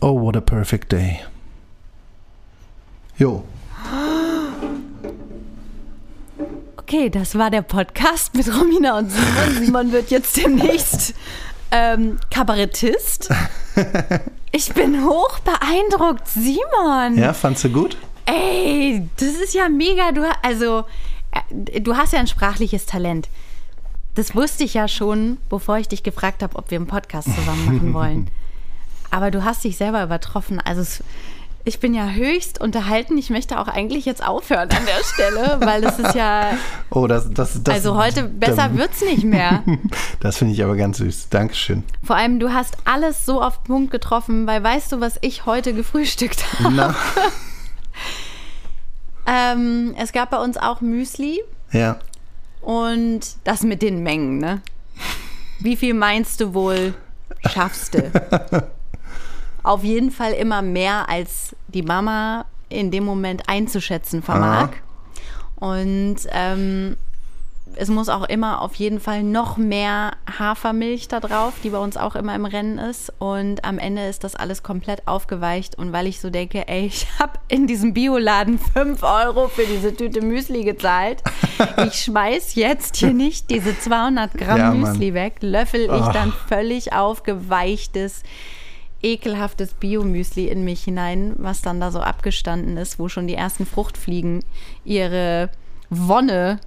Oh, 0.02 0.20
what 0.20 0.36
a 0.36 0.42
perfect 0.42 0.92
day. 0.92 1.20
Jo, 3.16 3.44
Okay, 6.88 7.10
das 7.10 7.36
war 7.36 7.50
der 7.50 7.62
Podcast 7.62 8.32
mit 8.36 8.46
Romina 8.46 8.96
und 8.96 9.10
Simon. 9.10 9.50
Simon 9.64 9.92
wird 9.92 10.12
jetzt 10.12 10.36
demnächst 10.36 11.14
ähm, 11.72 12.18
Kabarettist. 12.30 13.28
Ich 14.52 14.72
bin 14.72 15.04
hoch 15.04 15.40
beeindruckt, 15.40 16.28
Simon. 16.28 17.18
Ja, 17.18 17.34
fandst 17.34 17.64
du 17.64 17.70
gut? 17.70 17.98
Ey, 18.24 19.06
das 19.16 19.30
ist 19.30 19.52
ja 19.52 19.68
mega. 19.68 20.12
Du, 20.12 20.22
also, 20.42 20.84
äh, 21.72 21.80
du 21.80 21.96
hast 21.96 22.12
ja 22.12 22.20
ein 22.20 22.28
sprachliches 22.28 22.86
Talent. 22.86 23.28
Das 24.14 24.36
wusste 24.36 24.62
ich 24.62 24.74
ja 24.74 24.86
schon, 24.86 25.38
bevor 25.50 25.78
ich 25.78 25.88
dich 25.88 26.04
gefragt 26.04 26.44
habe, 26.44 26.56
ob 26.56 26.70
wir 26.70 26.78
einen 26.78 26.86
Podcast 26.86 27.28
zusammen 27.34 27.66
machen 27.66 27.94
wollen. 27.94 28.30
Aber 29.10 29.32
du 29.32 29.44
hast 29.44 29.64
dich 29.64 29.76
selber 29.76 30.04
übertroffen. 30.04 30.60
Also 30.60 30.82
es, 30.82 31.02
ich 31.66 31.80
bin 31.80 31.94
ja 31.94 32.08
höchst 32.10 32.60
unterhalten. 32.60 33.18
Ich 33.18 33.28
möchte 33.28 33.58
auch 33.58 33.66
eigentlich 33.66 34.04
jetzt 34.04 34.24
aufhören 34.24 34.70
an 34.70 34.86
der 34.86 35.02
Stelle, 35.02 35.58
weil 35.60 35.82
das 35.82 35.98
ist 35.98 36.14
ja. 36.14 36.52
Oh, 36.90 37.08
das, 37.08 37.28
das, 37.32 37.60
das 37.64 37.74
Also 37.74 37.96
heute 37.96 38.22
besser 38.22 38.76
wird 38.76 38.92
es 38.92 39.00
nicht 39.02 39.24
mehr. 39.24 39.64
Das 40.20 40.38
finde 40.38 40.54
ich 40.54 40.62
aber 40.62 40.76
ganz 40.76 40.98
süß. 40.98 41.28
Dankeschön. 41.28 41.82
Vor 42.02 42.16
allem, 42.16 42.38
du 42.38 42.52
hast 42.52 42.76
alles 42.84 43.26
so 43.26 43.42
auf 43.42 43.58
den 43.58 43.64
Punkt 43.64 43.90
getroffen, 43.90 44.46
weil 44.46 44.62
weißt 44.62 44.92
du, 44.92 45.00
was 45.00 45.18
ich 45.20 45.44
heute 45.44 45.74
gefrühstückt 45.74 46.44
habe? 46.60 46.74
Na, 46.74 46.94
Ähm, 49.26 49.94
es 49.98 50.12
gab 50.12 50.30
bei 50.30 50.38
uns 50.38 50.56
auch 50.56 50.80
Müsli 50.80 51.40
ja. 51.72 51.98
und 52.60 53.20
das 53.42 53.62
mit 53.62 53.82
den 53.82 54.04
Mengen, 54.04 54.38
ne? 54.38 54.62
Wie 55.58 55.74
viel 55.74 55.94
meinst 55.94 56.40
du 56.40 56.54
wohl 56.54 56.94
schaffst 57.50 57.94
du? 57.94 58.68
Auf 59.64 59.82
jeden 59.82 60.12
Fall 60.12 60.32
immer 60.32 60.62
mehr, 60.62 61.08
als 61.08 61.55
die 61.76 61.82
Mama 61.82 62.46
in 62.68 62.90
dem 62.90 63.04
Moment 63.04 63.48
einzuschätzen 63.48 64.22
vermag. 64.22 64.70
Und 65.56 66.16
ähm, 66.32 66.96
es 67.78 67.88
muss 67.88 68.08
auch 68.08 68.24
immer 68.28 68.62
auf 68.62 68.74
jeden 68.76 69.00
Fall 69.00 69.22
noch 69.22 69.56
mehr 69.58 70.12
Hafermilch 70.38 71.08
da 71.08 71.20
drauf, 71.20 71.52
die 71.62 71.70
bei 71.70 71.78
uns 71.78 71.96
auch 71.96 72.14
immer 72.16 72.34
im 72.34 72.46
Rennen 72.46 72.78
ist. 72.78 73.12
Und 73.18 73.64
am 73.64 73.78
Ende 73.78 74.06
ist 74.06 74.24
das 74.24 74.34
alles 74.34 74.62
komplett 74.62 75.06
aufgeweicht. 75.06 75.76
Und 75.76 75.92
weil 75.92 76.06
ich 76.06 76.20
so 76.20 76.30
denke, 76.30 76.66
ey, 76.68 76.86
ich 76.86 77.06
habe 77.18 77.32
in 77.48 77.66
diesem 77.66 77.92
Bioladen 77.92 78.58
5 78.58 79.02
Euro 79.02 79.48
für 79.48 79.66
diese 79.66 79.94
Tüte 79.94 80.22
Müsli 80.22 80.64
gezahlt. 80.64 81.22
Ich 81.86 82.02
schmeiß 82.04 82.54
jetzt 82.54 82.96
hier 82.96 83.14
nicht 83.14 83.48
diese 83.48 83.78
200 83.78 84.34
Gramm 84.34 84.58
Ja. 84.58 84.70
Müsli 84.72 85.14
weg, 85.14 85.36
löffel 85.40 85.82
ich 85.84 85.90
Ach. 85.90 86.12
dann 86.12 86.32
völlig 86.48 86.92
aufgeweichtes 86.92 88.22
ekelhaftes 89.02 89.74
Biomüsli 89.74 90.46
in 90.48 90.64
mich 90.64 90.82
hinein, 90.84 91.34
was 91.36 91.62
dann 91.62 91.80
da 91.80 91.90
so 91.90 92.00
abgestanden 92.00 92.76
ist, 92.76 92.98
wo 92.98 93.08
schon 93.08 93.26
die 93.26 93.34
ersten 93.34 93.66
Fruchtfliegen 93.66 94.42
ihre 94.84 95.50
Wonne 95.90 96.58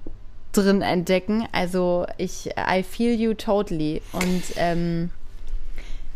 drin 0.52 0.82
entdecken. 0.82 1.46
Also 1.52 2.06
ich, 2.18 2.50
I 2.56 2.82
feel 2.82 3.18
you 3.18 3.34
totally. 3.34 4.00
Und 4.12 4.42
ähm, 4.56 5.10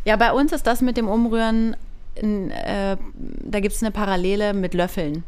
ja, 0.04 0.16
bei 0.16 0.32
uns 0.32 0.52
ist 0.52 0.66
das 0.66 0.80
mit 0.80 0.96
dem 0.96 1.08
Umrühren, 1.08 1.76
in, 2.14 2.50
äh, 2.52 2.96
da 3.42 3.60
gibt 3.60 3.74
es 3.74 3.82
eine 3.82 3.90
Parallele 3.90 4.54
mit 4.54 4.72
Löffeln. 4.74 5.24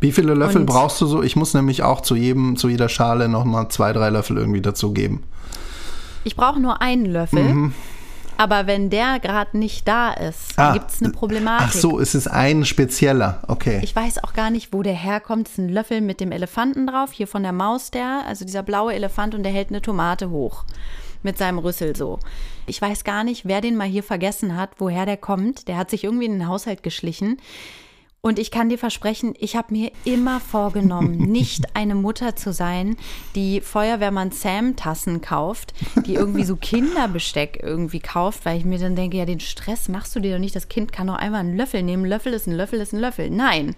Wie 0.00 0.12
viele 0.12 0.34
Löffel 0.34 0.60
Und- 0.60 0.66
brauchst 0.66 1.00
du 1.00 1.06
so? 1.06 1.22
Ich 1.22 1.34
muss 1.36 1.54
nämlich 1.54 1.82
auch 1.82 2.00
zu 2.02 2.14
jedem, 2.14 2.56
zu 2.56 2.68
jeder 2.68 2.88
Schale 2.88 3.28
nochmal 3.28 3.68
zwei, 3.68 3.92
drei 3.92 4.10
Löffel 4.10 4.36
irgendwie 4.38 4.60
dazugeben. 4.60 5.24
Ich 6.24 6.36
brauche 6.36 6.60
nur 6.60 6.80
einen 6.80 7.06
Löffel. 7.06 7.70
Aber 8.38 8.66
wenn 8.66 8.90
der 8.90 9.18
gerade 9.18 9.56
nicht 9.58 9.88
da 9.88 10.12
ist, 10.12 10.58
Ah, 10.58 10.72
gibt 10.72 10.90
es 10.90 11.02
eine 11.02 11.10
Problematik. 11.12 11.68
Ach 11.68 11.72
so, 11.72 12.00
es 12.00 12.14
ist 12.14 12.28
ein 12.28 12.64
spezieller. 12.64 13.42
Okay. 13.48 13.80
Ich 13.82 13.96
weiß 13.96 14.22
auch 14.24 14.32
gar 14.32 14.50
nicht, 14.50 14.72
wo 14.72 14.82
der 14.82 14.94
herkommt. 14.94 15.48
Es 15.48 15.52
ist 15.54 15.58
ein 15.58 15.68
Löffel 15.68 16.00
mit 16.00 16.20
dem 16.20 16.32
Elefanten 16.32 16.86
drauf, 16.86 17.12
hier 17.12 17.26
von 17.26 17.42
der 17.42 17.52
Maus 17.52 17.90
der, 17.90 18.22
also 18.26 18.44
dieser 18.44 18.62
blaue 18.62 18.94
Elefant 18.94 19.34
und 19.34 19.42
der 19.42 19.52
hält 19.52 19.70
eine 19.70 19.82
Tomate 19.82 20.30
hoch 20.30 20.64
mit 21.22 21.38
seinem 21.38 21.58
Rüssel 21.58 21.96
so. 21.96 22.20
Ich 22.66 22.80
weiß 22.80 23.02
gar 23.04 23.24
nicht, 23.24 23.46
wer 23.46 23.60
den 23.60 23.76
mal 23.76 23.88
hier 23.88 24.02
vergessen 24.04 24.56
hat, 24.56 24.70
woher 24.78 25.06
der 25.06 25.16
kommt. 25.16 25.66
Der 25.66 25.76
hat 25.76 25.90
sich 25.90 26.04
irgendwie 26.04 26.26
in 26.26 26.32
den 26.32 26.46
Haushalt 26.48 26.82
geschlichen. 26.82 27.38
Und 28.26 28.40
ich 28.40 28.50
kann 28.50 28.68
dir 28.68 28.76
versprechen, 28.76 29.34
ich 29.38 29.54
habe 29.54 29.72
mir 29.72 29.92
immer 30.04 30.40
vorgenommen, 30.40 31.16
nicht 31.30 31.76
eine 31.76 31.94
Mutter 31.94 32.34
zu 32.34 32.52
sein, 32.52 32.96
die 33.36 33.60
Feuerwehrmann 33.60 34.32
Sam 34.32 34.74
Tassen 34.74 35.20
kauft, 35.20 35.72
die 36.04 36.14
irgendwie 36.14 36.42
so 36.42 36.56
Kinderbesteck 36.60 37.60
irgendwie 37.62 38.00
kauft, 38.00 38.44
weil 38.44 38.58
ich 38.58 38.64
mir 38.64 38.80
dann 38.80 38.96
denke, 38.96 39.16
ja, 39.16 39.26
den 39.26 39.38
Stress 39.38 39.88
machst 39.88 40.16
du 40.16 40.18
dir 40.18 40.32
doch 40.32 40.40
nicht. 40.40 40.56
Das 40.56 40.68
Kind 40.68 40.90
kann 40.90 41.06
doch 41.06 41.14
einmal 41.14 41.38
einen 41.38 41.56
Löffel 41.56 41.84
nehmen. 41.84 42.04
Löffel 42.04 42.32
ist 42.32 42.48
ein 42.48 42.56
Löffel 42.56 42.80
ist 42.80 42.92
ein 42.92 42.98
Löffel. 42.98 43.30
Nein. 43.30 43.76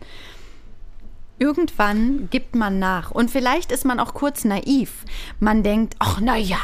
Irgendwann 1.39 2.31
gibt 2.31 2.55
man 2.55 2.79
nach. 2.79 3.11
Und 3.11 3.31
vielleicht 3.31 3.71
ist 3.71 3.85
man 3.85 4.01
auch 4.01 4.15
kurz 4.15 4.47
naiv. 4.47 5.05
Man 5.41 5.63
denkt, 5.63 5.95
ach, 5.99 6.21
na 6.23 6.39
ja, 6.39 6.57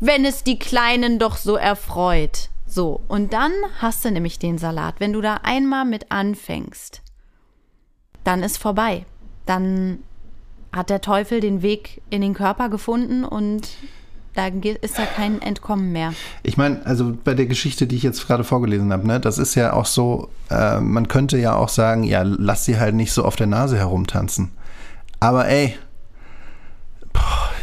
wenn 0.00 0.24
es 0.24 0.42
die 0.42 0.58
Kleinen 0.58 1.20
doch 1.20 1.36
so 1.36 1.54
erfreut. 1.54 2.48
So, 2.68 3.00
und 3.08 3.32
dann 3.32 3.52
hast 3.78 4.04
du 4.04 4.10
nämlich 4.10 4.38
den 4.38 4.58
Salat. 4.58 4.96
Wenn 4.98 5.14
du 5.14 5.22
da 5.22 5.40
einmal 5.42 5.86
mit 5.86 6.12
anfängst, 6.12 7.02
dann 8.24 8.42
ist 8.42 8.58
vorbei. 8.58 9.06
Dann 9.46 10.00
hat 10.70 10.90
der 10.90 11.00
Teufel 11.00 11.40
den 11.40 11.62
Weg 11.62 12.02
in 12.10 12.20
den 12.20 12.34
Körper 12.34 12.68
gefunden 12.68 13.24
und 13.24 13.68
da 14.34 14.46
ist 14.46 14.98
da 14.98 15.06
kein 15.06 15.40
Entkommen 15.40 15.92
mehr. 15.92 16.12
Ich 16.42 16.56
meine, 16.56 16.84
also 16.86 17.16
bei 17.24 17.34
der 17.34 17.46
Geschichte, 17.46 17.86
die 17.86 17.96
ich 17.96 18.02
jetzt 18.02 18.26
gerade 18.26 18.44
vorgelesen 18.44 18.92
habe, 18.92 19.06
ne, 19.06 19.18
das 19.18 19.38
ist 19.38 19.54
ja 19.54 19.72
auch 19.72 19.86
so, 19.86 20.28
äh, 20.50 20.78
man 20.78 21.08
könnte 21.08 21.38
ja 21.38 21.56
auch 21.56 21.70
sagen, 21.70 22.04
ja, 22.04 22.22
lass 22.22 22.66
sie 22.66 22.78
halt 22.78 22.94
nicht 22.94 23.12
so 23.12 23.24
auf 23.24 23.34
der 23.34 23.48
Nase 23.48 23.78
herumtanzen. 23.78 24.52
Aber 25.20 25.48
ey, 25.48 25.74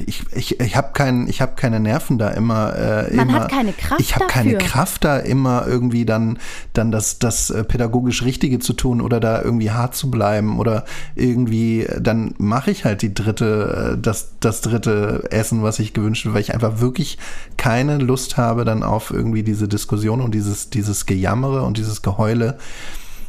ich, 0.05 0.23
ich, 0.33 0.59
ich 0.59 0.75
habe 0.75 0.89
kein, 0.93 1.27
ich 1.27 1.41
hab 1.41 1.57
keine 1.57 1.79
Nerven 1.79 2.17
da 2.17 2.29
immer. 2.29 2.75
Äh, 2.75 3.15
Man 3.15 3.29
immer, 3.29 3.39
hat 3.41 3.51
keine 3.51 3.73
Kraft 3.73 4.01
Ich 4.01 4.15
habe 4.15 4.27
keine. 4.27 4.57
Kraft 4.57 5.03
da 5.03 5.17
immer 5.17 5.65
irgendwie 5.67 6.05
dann, 6.05 6.39
dann 6.73 6.91
das, 6.91 7.19
das 7.19 7.49
äh, 7.49 7.63
pädagogisch 7.63 8.23
Richtige 8.23 8.59
zu 8.59 8.73
tun 8.73 9.01
oder 9.01 9.19
da 9.19 9.41
irgendwie 9.41 9.71
hart 9.71 9.95
zu 9.95 10.09
bleiben 10.11 10.59
oder 10.59 10.85
irgendwie, 11.15 11.83
äh, 11.83 12.01
dann 12.01 12.33
mache 12.37 12.71
ich 12.71 12.85
halt 12.85 13.01
die 13.01 13.13
dritte, 13.13 13.93
äh, 13.95 14.01
das, 14.01 14.35
das 14.39 14.61
dritte 14.61 15.27
Essen, 15.31 15.63
was 15.63 15.79
ich 15.79 15.93
gewünscht 15.93 16.25
habe, 16.25 16.35
weil 16.35 16.41
ich 16.41 16.53
einfach 16.53 16.79
wirklich 16.79 17.17
keine 17.57 17.97
Lust 17.97 18.37
habe 18.37 18.65
dann 18.65 18.83
auf 18.83 19.11
irgendwie 19.11 19.43
diese 19.43 19.67
Diskussion 19.67 20.21
und 20.21 20.33
dieses, 20.33 20.69
dieses 20.69 21.05
Gejammere 21.05 21.63
und 21.63 21.77
dieses 21.77 22.01
Geheule. 22.01 22.57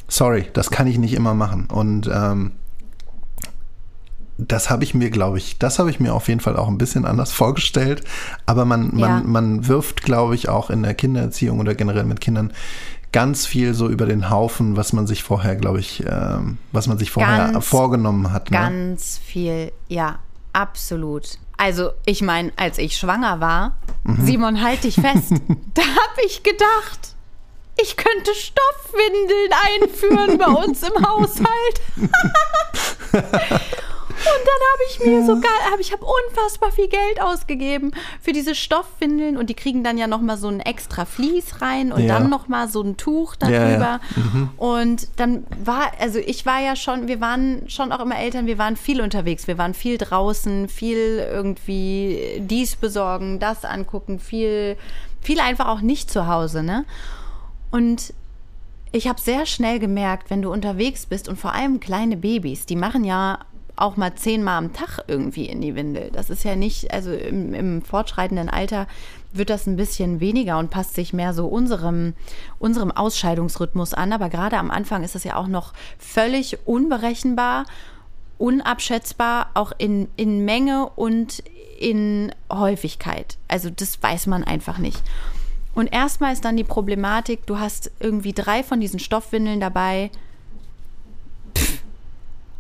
Sorry, 0.09 0.47
das 0.53 0.71
kann 0.71 0.87
ich 0.87 0.99
nicht 0.99 1.15
immer 1.15 1.35
machen. 1.35 1.67
Und 1.67 2.09
ähm, 2.13 2.53
das 4.39 4.69
habe 4.71 4.85
ich 4.85 4.95
mir, 4.95 5.11
glaube 5.11 5.39
ich, 5.39 5.59
das 5.59 5.79
habe 5.79 5.89
ich 5.91 5.99
mir 6.01 6.15
auf 6.15 6.29
jeden 6.29 6.41
Fall 6.41 6.57
auch 6.57 6.69
ein 6.69 6.79
bisschen 6.79 7.05
anders 7.07 7.33
vorgestellt. 7.33 8.03
Aber 8.45 8.65
man, 8.65 8.91
man, 8.95 9.01
Ja. 9.11 9.23
man 9.25 9.67
wirft, 9.69 10.03
glaube 10.03 10.35
ich, 10.35 10.49
auch 10.49 10.69
in 10.71 10.83
der 10.83 10.95
Kindererziehung 10.95 11.59
oder 11.61 11.75
generell 11.75 12.05
mit 12.05 12.21
Kindern 12.21 12.53
ganz 13.13 13.47
viel 13.47 13.73
so 13.73 13.89
über 13.89 14.05
den 14.05 14.29
Haufen, 14.29 14.77
was 14.77 14.93
man 14.93 15.07
sich 15.07 15.23
vorher, 15.23 15.57
glaube 15.57 15.81
ich, 15.81 16.05
ähm, 16.07 16.59
was 16.73 16.87
man 16.87 16.99
sich 16.99 17.11
vorher 17.11 17.53
Ganz, 17.53 17.67
vorgenommen 17.67 18.31
hat. 18.33 18.51
Ne? 18.51 18.59
Ganz 18.59 19.19
viel, 19.25 19.73
ja, 19.89 20.19
absolut. 20.53 21.39
Also, 21.57 21.93
ich 22.05 22.21
meine, 22.21 22.53
als 22.57 22.77
ich 22.77 22.99
schwanger 22.99 23.41
war, 23.41 23.77
Simon, 24.23 24.63
halt 24.63 24.85
dich 24.85 24.97
fest, 24.97 25.31
da 25.75 25.83
habe 25.83 26.21
ich 26.27 26.43
gedacht, 26.43 27.15
ich 27.81 27.97
könnte 27.97 28.31
Stoffwindeln 28.35 29.51
einführen 29.83 30.39
bei 30.39 30.65
uns 30.65 30.83
im 30.83 31.07
Haushalt. 31.07 31.81
Und 34.27 34.45
dann 34.45 34.63
habe 34.73 34.83
ich 34.91 35.01
mir 35.07 35.25
so 35.27 35.35
geil, 35.41 35.71
hab, 35.71 35.81
ich 35.81 35.93
habe 35.93 36.05
unfassbar 36.05 36.73
viel 36.73 36.89
Geld 36.89 37.21
ausgegeben 37.21 37.93
für 38.21 38.33
diese 38.33 38.55
Stoffwindeln 38.55 39.37
und 39.37 39.49
die 39.51 39.55
kriegen 39.55 39.85
dann 39.85 39.99
ja 39.99 40.07
nochmal 40.07 40.37
so 40.37 40.49
ein 40.49 40.61
extra 40.61 41.05
Vlies 41.05 41.61
rein 41.63 41.93
und 41.93 42.03
Ja. 42.05 42.19
dann 42.19 42.29
nochmal 42.31 42.69
so 42.69 42.83
ein 42.83 42.97
Tuch 42.97 43.37
darüber. 43.37 43.55
Ja, 43.57 44.01
ja. 44.01 44.49
Und 44.57 45.09
dann 45.17 45.45
war, 45.65 45.93
also 46.01 46.19
ich 46.19 46.45
war 46.47 46.61
ja 46.61 46.77
schon, 46.77 47.09
wir 47.09 47.21
waren 47.21 47.63
schon 47.69 47.93
auch 47.93 48.01
immer 48.01 48.19
Eltern, 48.19 48.47
wir 48.47 48.59
waren 48.59 48.77
viel 48.77 49.01
unterwegs, 49.01 49.47
wir 49.47 49.59
waren 49.59 49.75
viel 49.75 49.99
draußen, 49.99 50.69
viel 50.69 51.19
irgendwie 51.31 52.39
dies 52.41 52.77
besorgen, 52.77 53.39
das 53.39 53.65
angucken, 53.65 54.19
viel, 54.19 54.77
viel 55.21 55.41
einfach 55.41 55.69
auch 55.69 55.81
nicht 55.81 56.11
zu 56.11 56.27
Hause, 56.27 56.63
ne? 56.63 56.85
Und 57.71 58.13
ich 58.93 59.09
habe 59.09 59.21
sehr 59.21 59.45
schnell 59.45 59.79
gemerkt, 59.79 60.31
wenn 60.31 60.41
du 60.41 60.51
unterwegs 60.53 61.05
bist 61.07 61.29
und 61.29 61.39
vor 61.39 61.53
allem 61.53 61.81
kleine 61.81 62.17
Babys, 62.17 62.65
die 62.67 62.77
machen 62.77 63.05
ja 63.05 63.39
auch 63.77 63.97
mal 63.97 64.15
zehnmal 64.15 64.59
am 64.59 64.73
Tag 64.73 65.01
irgendwie 65.07 65.47
in 65.47 65.61
die 65.61 65.75
Windel. 65.75 66.11
Das 66.13 66.31
ist 66.31 66.45
ja 66.45 66.57
nicht, 66.57 66.93
also 66.93 67.13
im, 67.13 67.55
im 67.55 67.83
fortschreitenden 67.83 68.49
Alter 68.49 68.87
wird 69.33 69.51
das 69.51 69.67
ein 69.67 69.77
bisschen 69.77 70.21
weniger 70.21 70.59
und 70.59 70.71
passt 70.71 70.95
sich 70.95 71.13
mehr 71.13 71.35
so 71.35 71.47
unserem, 71.47 72.15
unserem 72.59 72.91
Ausscheidungsrhythmus 72.91 73.93
an. 73.93 74.13
Aber 74.13 74.31
gerade 74.31 74.57
am 74.57 74.71
Anfang 74.71 75.05
ist 75.05 75.15
das 75.15 75.25
ja 75.25 75.37
auch 75.37 75.47
noch 75.47 75.75
völlig 75.99 76.59
unberechenbar, 76.67 77.67
unabschätzbar, 78.39 79.51
auch 79.55 79.73
in, 79.77 80.09
in 80.17 80.45
Menge 80.45 80.89
und 80.97 81.43
in 81.79 82.33
Häufigkeit. 82.51 83.37
Also 83.49 83.69
das 83.71 84.03
weiß 84.03 84.27
man 84.27 84.43
einfach 84.43 84.79
nicht. 84.79 85.03
Und 85.75 85.93
erstmal 85.93 86.33
ist 86.33 86.45
dann 86.47 86.57
die 86.57 86.65
Problematik, 86.65 87.45
du 87.45 87.59
hast 87.59 87.91
irgendwie 88.01 88.33
drei 88.33 88.63
von 88.63 88.81
diesen 88.81 88.99
Stoffwindeln 88.99 89.61
dabei. 89.61 90.11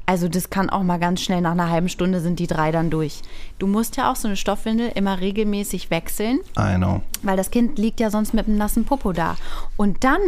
Also 0.06 0.28
das 0.28 0.50
kann 0.50 0.70
auch 0.70 0.84
mal 0.84 0.98
ganz 0.98 1.20
schnell 1.20 1.40
nach 1.40 1.50
einer 1.50 1.68
halben 1.68 1.88
Stunde 1.88 2.20
sind 2.20 2.38
die 2.38 2.46
drei 2.46 2.70
dann 2.70 2.90
durch. 2.90 3.22
Du 3.58 3.66
musst 3.66 3.96
ja 3.96 4.10
auch 4.10 4.16
so 4.16 4.28
eine 4.28 4.36
Stoffwindel 4.36 4.92
immer 4.94 5.20
regelmäßig 5.20 5.90
wechseln, 5.90 6.38
I 6.56 6.76
know. 6.76 7.02
weil 7.22 7.36
das 7.36 7.50
Kind 7.50 7.76
liegt 7.76 7.98
ja 7.98 8.10
sonst 8.10 8.32
mit 8.32 8.46
einem 8.46 8.56
nassen 8.56 8.84
Popo 8.84 9.12
da. 9.12 9.36
Und 9.76 10.04
dann, 10.04 10.20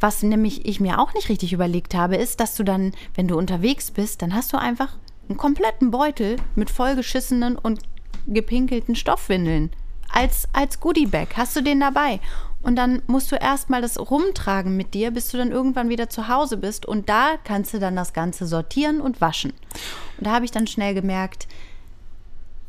was 0.00 0.22
nämlich 0.22 0.66
ich 0.66 0.80
mir 0.80 0.98
auch 0.98 1.12
nicht 1.12 1.28
richtig 1.28 1.52
überlegt 1.52 1.94
habe, 1.94 2.16
ist, 2.16 2.40
dass 2.40 2.56
du 2.56 2.64
dann, 2.64 2.92
wenn 3.14 3.28
du 3.28 3.36
unterwegs 3.36 3.90
bist, 3.90 4.22
dann 4.22 4.34
hast 4.34 4.54
du 4.54 4.56
einfach 4.58 4.96
einen 5.28 5.36
kompletten 5.36 5.90
Beutel 5.90 6.36
mit 6.54 6.70
vollgeschissenen 6.70 7.56
und 7.56 7.80
gepinkelten 8.26 8.96
Stoffwindeln. 8.96 9.70
Als, 10.10 10.48
als 10.52 10.80
Goodiebag 10.80 11.28
hast 11.36 11.56
du 11.56 11.62
den 11.62 11.80
dabei. 11.80 12.20
Und 12.64 12.76
dann 12.76 13.02
musst 13.06 13.30
du 13.30 13.36
erstmal 13.36 13.82
das 13.82 13.98
rumtragen 13.98 14.76
mit 14.76 14.94
dir, 14.94 15.10
bis 15.10 15.28
du 15.28 15.36
dann 15.36 15.52
irgendwann 15.52 15.88
wieder 15.90 16.08
zu 16.08 16.28
Hause 16.28 16.56
bist. 16.56 16.86
Und 16.86 17.08
da 17.08 17.32
kannst 17.44 17.74
du 17.74 17.78
dann 17.78 17.94
das 17.94 18.12
Ganze 18.14 18.46
sortieren 18.46 19.00
und 19.00 19.20
waschen. 19.20 19.52
Und 20.18 20.26
da 20.26 20.32
habe 20.32 20.44
ich 20.46 20.50
dann 20.50 20.66
schnell 20.66 20.94
gemerkt, 20.94 21.46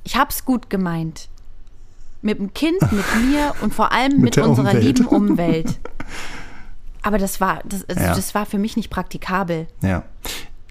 ich 0.03 0.17
habe 0.17 0.29
es 0.29 0.45
gut 0.45 0.69
gemeint. 0.69 1.29
Mit 2.21 2.39
dem 2.39 2.53
Kind, 2.53 2.81
mit 2.91 3.05
mir 3.25 3.53
und 3.61 3.73
vor 3.73 3.91
allem 3.91 4.19
Mit 4.19 4.35
mit, 4.35 4.37
unserer 4.39 4.69
Umwelt. 4.71 4.83
lieben 4.83 5.05
Umwelt. 5.07 5.79
Aber 7.01 7.17
das 7.17 7.39
war, 7.39 7.61
das, 7.65 7.87
also 7.87 8.01
Ja. 8.01 8.15
das 8.15 8.35
war 8.35 8.45
für 8.45 8.57
mich 8.57 8.75
nicht 8.75 8.89
praktikabel. 8.89 9.67
Ja. 9.81 10.03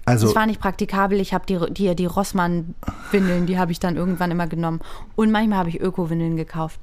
Also, 0.07 0.27
Das 0.27 0.35
war 0.35 0.45
nicht 0.45 0.59
praktikabel. 0.61 1.19
Ich 1.19 1.33
habe 1.33 1.45
die, 1.47 1.57
die, 1.73 1.95
die 1.95 2.05
Rossmann-Windeln, 2.05 3.47
die 3.47 3.57
habe 3.57 3.71
ich 3.71 3.79
dann 3.79 3.95
irgendwann 3.95 4.29
immer 4.29 4.45
genommen. 4.45 4.81
Und 5.15 5.31
manchmal 5.31 5.57
habe 5.59 5.69
ich 5.69 5.81
Öko-Windeln 5.81 6.35
gekauft. 6.37 6.79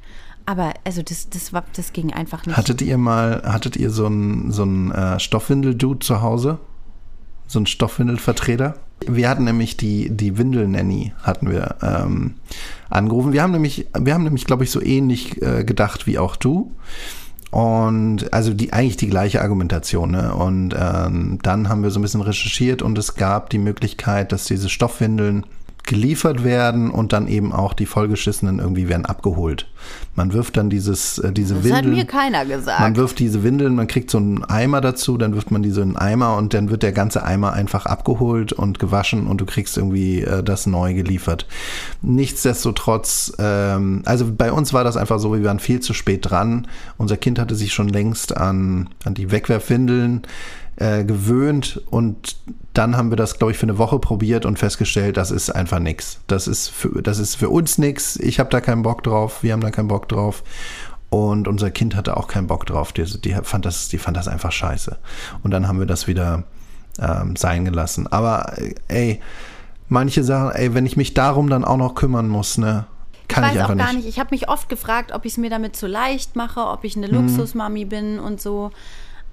Aber 0.47 0.75
also 0.85 1.03
das, 1.03 1.29
das, 1.31 1.53
war, 1.53 1.65
das 1.75 1.93
ging 1.93 2.13
einfach 2.13 2.47
nicht. 2.47 2.57
hattet 2.57 2.83
ihr 2.83 2.99
mal, 2.99 3.43
hattet 3.45 3.77
ihr 3.77 3.91
so 3.91 4.07
einen 4.07 4.51
so 4.51 4.65
äh, 4.65 5.19
Stoffwindel-Dude 5.19 6.01
zu 6.01 6.21
Hause? 6.23 6.59
So 7.47 7.59
einen 7.59 7.67
Stoffwindelvertreter? 7.67 8.75
Wir 9.07 9.29
hatten 9.29 9.45
nämlich 9.45 9.77
die, 9.77 10.11
die 10.11 10.39
Windel-Nanny 10.39 11.13
hatten 11.23 11.51
wir 11.51 11.77
ähm, 11.83 12.35
angerufen. 12.89 13.33
Wir 13.33 13.43
haben 13.43 13.53
nämlich, 13.53 13.87
wir 13.99 14.15
haben 14.15 14.25
nämlich, 14.25 14.45
glaube 14.45 14.65
ich, 14.65 14.71
so 14.71 14.81
ähnlich 14.81 15.43
äh, 15.43 15.65
gedacht 15.65 16.07
wie 16.07 16.19
auch 16.19 16.37
du. 16.37 16.73
Und 17.51 18.33
also 18.33 18.55
die 18.55 18.73
eigentlich 18.73 18.97
die 18.97 19.09
gleiche 19.09 19.43
Argumentation. 19.43 20.13
Ne? 20.13 20.35
Und 20.35 20.75
ähm, 20.79 21.39
dann 21.43 21.69
haben 21.69 21.83
wir 21.83 21.91
so 21.91 21.99
ein 21.99 22.03
bisschen 22.03 22.23
recherchiert 22.23 22.81
und 22.81 22.97
es 22.97 23.15
gab 23.15 23.51
die 23.51 23.59
Möglichkeit, 23.59 24.33
dass 24.33 24.45
diese 24.45 24.71
Stoffwindeln 24.71 25.45
geliefert 25.85 26.45
werden 26.45 26.91
und 26.91 27.13
dann 27.13 27.27
eben 27.27 27.53
auch 27.53 27.75
die 27.75 27.87
vollgeschissenen 27.87 28.61
irgendwie 28.61 28.89
werden 28.89 29.05
abgeholt. 29.05 29.67
Man 30.15 30.33
wirft 30.33 30.57
dann 30.57 30.71
dieses, 30.71 31.19
äh, 31.19 31.33
diese 31.33 31.55
das 31.55 31.65
Windeln. 31.65 31.85
hat 31.85 31.93
mir 31.93 32.05
keiner 32.05 32.47
gesagt. 32.47 32.81
Man 32.81 32.97
wirft 32.97 33.19
diese 33.19 33.43
Windeln, 33.43 33.75
man 33.75 33.89
kriegt 33.89 34.11
so 34.11 34.19
einen 34.19 34.45
Eimer 34.45 34.81
dazu, 34.81 35.19
dann 35.19 35.35
wirft 35.35 35.51
man 35.51 35.63
diese 35.63 35.83
in 35.83 35.97
einen 35.97 36.13
Eimer 36.13 36.37
und 36.37 36.55
dann 36.55 36.71
wird 36.71 36.83
der 36.85 36.93
ganze 36.93 37.25
Eimer 37.25 37.53
einfach 37.53 37.87
abgeholt 37.87 38.53
und 38.53 38.79
gewaschen 38.79 39.27
und 39.27 39.41
du 39.41 39.47
kriegst 39.47 39.77
irgendwie 39.77 40.23
äh, 40.23 40.43
das 40.43 40.67
neu 40.67 40.95
geliefert. 40.95 41.47
Nichtsdestotrotz, 42.01 43.33
ähm, 43.39 44.03
also 44.05 44.31
bei 44.33 44.53
uns 44.53 44.73
war 44.73 44.85
das 44.85 44.97
einfach 44.97 45.19
so, 45.19 45.35
wir 45.35 45.45
waren 45.45 45.59
viel 45.59 45.81
zu 45.81 45.95
spät 45.95 46.31
dran. 46.31 46.69
Unser 46.97 47.17
Kind 47.17 47.41
hatte 47.41 47.57
sich 47.57 47.73
schon 47.73 47.89
längst 47.89 48.37
an, 48.37 48.89
an 49.05 49.15
die 49.15 49.33
Wegwerfwindeln 49.33 50.23
äh, 50.77 51.05
gewöhnt 51.05 51.81
und 51.91 52.37
dann 52.73 52.97
haben 52.97 53.11
wir 53.11 53.17
das, 53.17 53.39
glaube 53.39 53.53
ich, 53.53 53.59
für 53.59 53.65
eine 53.67 53.77
Woche 53.77 53.99
probiert 53.99 54.47
und 54.47 54.59
festgestellt, 54.59 55.17
das 55.17 55.31
ist 55.31 55.51
einfach 55.51 55.79
nichts. 55.79 56.21
Das 56.27 56.49
ist 56.49 56.69
für, 56.69 57.03
das 57.03 57.19
ist 57.19 57.35
für 57.35 57.51
uns 57.51 57.77
nichts. 57.77 58.17
Ich 58.17 58.41
habe 58.41 58.49
da 58.49 58.61
keinen 58.63 58.83
Bock 58.83 59.03
drauf, 59.03 59.43
wir 59.43 59.53
haben 59.53 59.61
da 59.61 59.71
keinen 59.71 59.89
Bock 59.89 60.09
drauf. 60.09 60.43
Und 61.11 61.47
unser 61.47 61.71
Kind 61.71 61.95
hatte 61.95 62.17
auch 62.17 62.27
keinen 62.27 62.47
Bock 62.47 62.65
drauf. 62.65 62.93
Die, 62.93 63.05
die, 63.05 63.35
fand, 63.43 63.67
das, 63.67 63.89
die 63.89 63.99
fand 63.99 64.17
das 64.17 64.29
einfach 64.29 64.51
scheiße. 64.51 64.97
Und 65.43 65.51
dann 65.51 65.69
haben 65.69 65.79
wir 65.79 65.85
das 65.85 66.07
wieder 66.07 66.45
ähm, 66.99 67.37
sein 67.37 67.67
gelassen. 67.67 68.07
Aber 68.07 68.57
äh, 68.57 68.75
ey, 68.89 69.21
manche 69.91 70.25
Sachen, 70.25 70.53
ey, 70.53 70.73
wenn 70.73 70.87
ich 70.87 70.97
mich 70.97 71.13
darum 71.13 71.51
dann 71.51 71.67
auch 71.67 71.77
noch 71.77 71.95
kümmern 71.95 72.29
muss, 72.29 72.57
ne, 72.57 72.87
kann 73.29 73.45
ich 73.45 73.51
ich, 73.51 73.57
weiß 73.59 73.65
auch 73.65 73.77
gar 73.77 73.87
nicht. 73.89 73.97
nicht. 73.97 74.09
Ich 74.09 74.19
habe 74.19 74.29
mich 74.31 74.49
oft 74.49 74.71
gefragt, 74.71 75.13
ob 75.13 75.27
ich 75.27 75.33
es 75.33 75.39
mir 75.39 75.51
damit 75.51 75.77
zu 75.77 75.87
leicht 75.87 76.35
mache, 76.35 76.61
ob 76.61 76.83
ich 76.85 76.97
eine 76.97 77.09
Mhm. 77.09 77.15
Luxusmami 77.29 77.85
bin 77.85 78.19
und 78.19 78.41
so. 78.41 78.71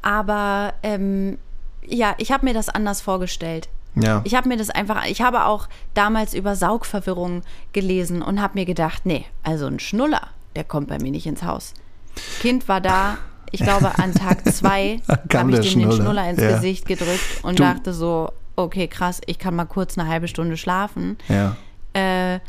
Aber 0.01 0.73
ähm, 0.83 1.37
ja, 1.85 2.15
ich 2.17 2.31
habe 2.31 2.45
mir 2.45 2.53
das 2.53 2.69
anders 2.69 3.01
vorgestellt. 3.01 3.69
Ja. 3.95 4.21
Ich 4.23 4.35
habe 4.35 4.47
mir 4.47 4.57
das 4.57 4.69
einfach, 4.69 5.05
ich 5.07 5.21
habe 5.21 5.45
auch 5.45 5.67
damals 5.93 6.33
über 6.33 6.55
Saugverwirrung 6.55 7.41
gelesen 7.73 8.21
und 8.21 8.41
habe 8.41 8.59
mir 8.59 8.65
gedacht, 8.65 9.05
nee, 9.05 9.25
also 9.43 9.65
ein 9.65 9.79
Schnuller, 9.79 10.27
der 10.55 10.63
kommt 10.63 10.87
bei 10.87 10.99
mir 10.99 11.11
nicht 11.11 11.25
ins 11.25 11.43
Haus. 11.43 11.73
Kind 12.39 12.67
war 12.67 12.81
da, 12.81 13.17
ich 13.51 13.61
glaube 13.61 13.97
an 13.97 14.13
Tag 14.13 14.45
zwei 14.53 15.01
habe 15.33 15.51
ich 15.59 15.73
dem 15.73 15.79
den 15.81 15.91
Schnuller, 15.91 16.29
ins 16.29 16.39
ja. 16.41 16.51
Gesicht 16.51 16.85
gedrückt 16.85 17.43
und 17.43 17.59
Du- 17.59 17.63
dachte 17.63 17.93
so, 17.93 18.31
okay, 18.55 18.87
krass, 18.87 19.21
ich 19.25 19.39
kann 19.39 19.55
mal 19.55 19.65
kurz 19.65 19.97
eine 19.97 20.07
halbe 20.07 20.27
Stunde 20.27 20.55
schlafen. 20.57 21.17
ja. 21.27 21.55
Äh, 21.93 22.39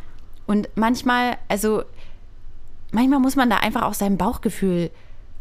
und 0.47 0.69
manchmal, 0.75 1.39
also 1.49 1.83
manchmal 2.93 3.21
muss 3.21 3.37
man 3.37 3.49
da 3.49 3.57
einfach 3.59 3.83
auch 3.83 3.95
seinem 3.95 4.19
Bauchgefühl 4.19 4.91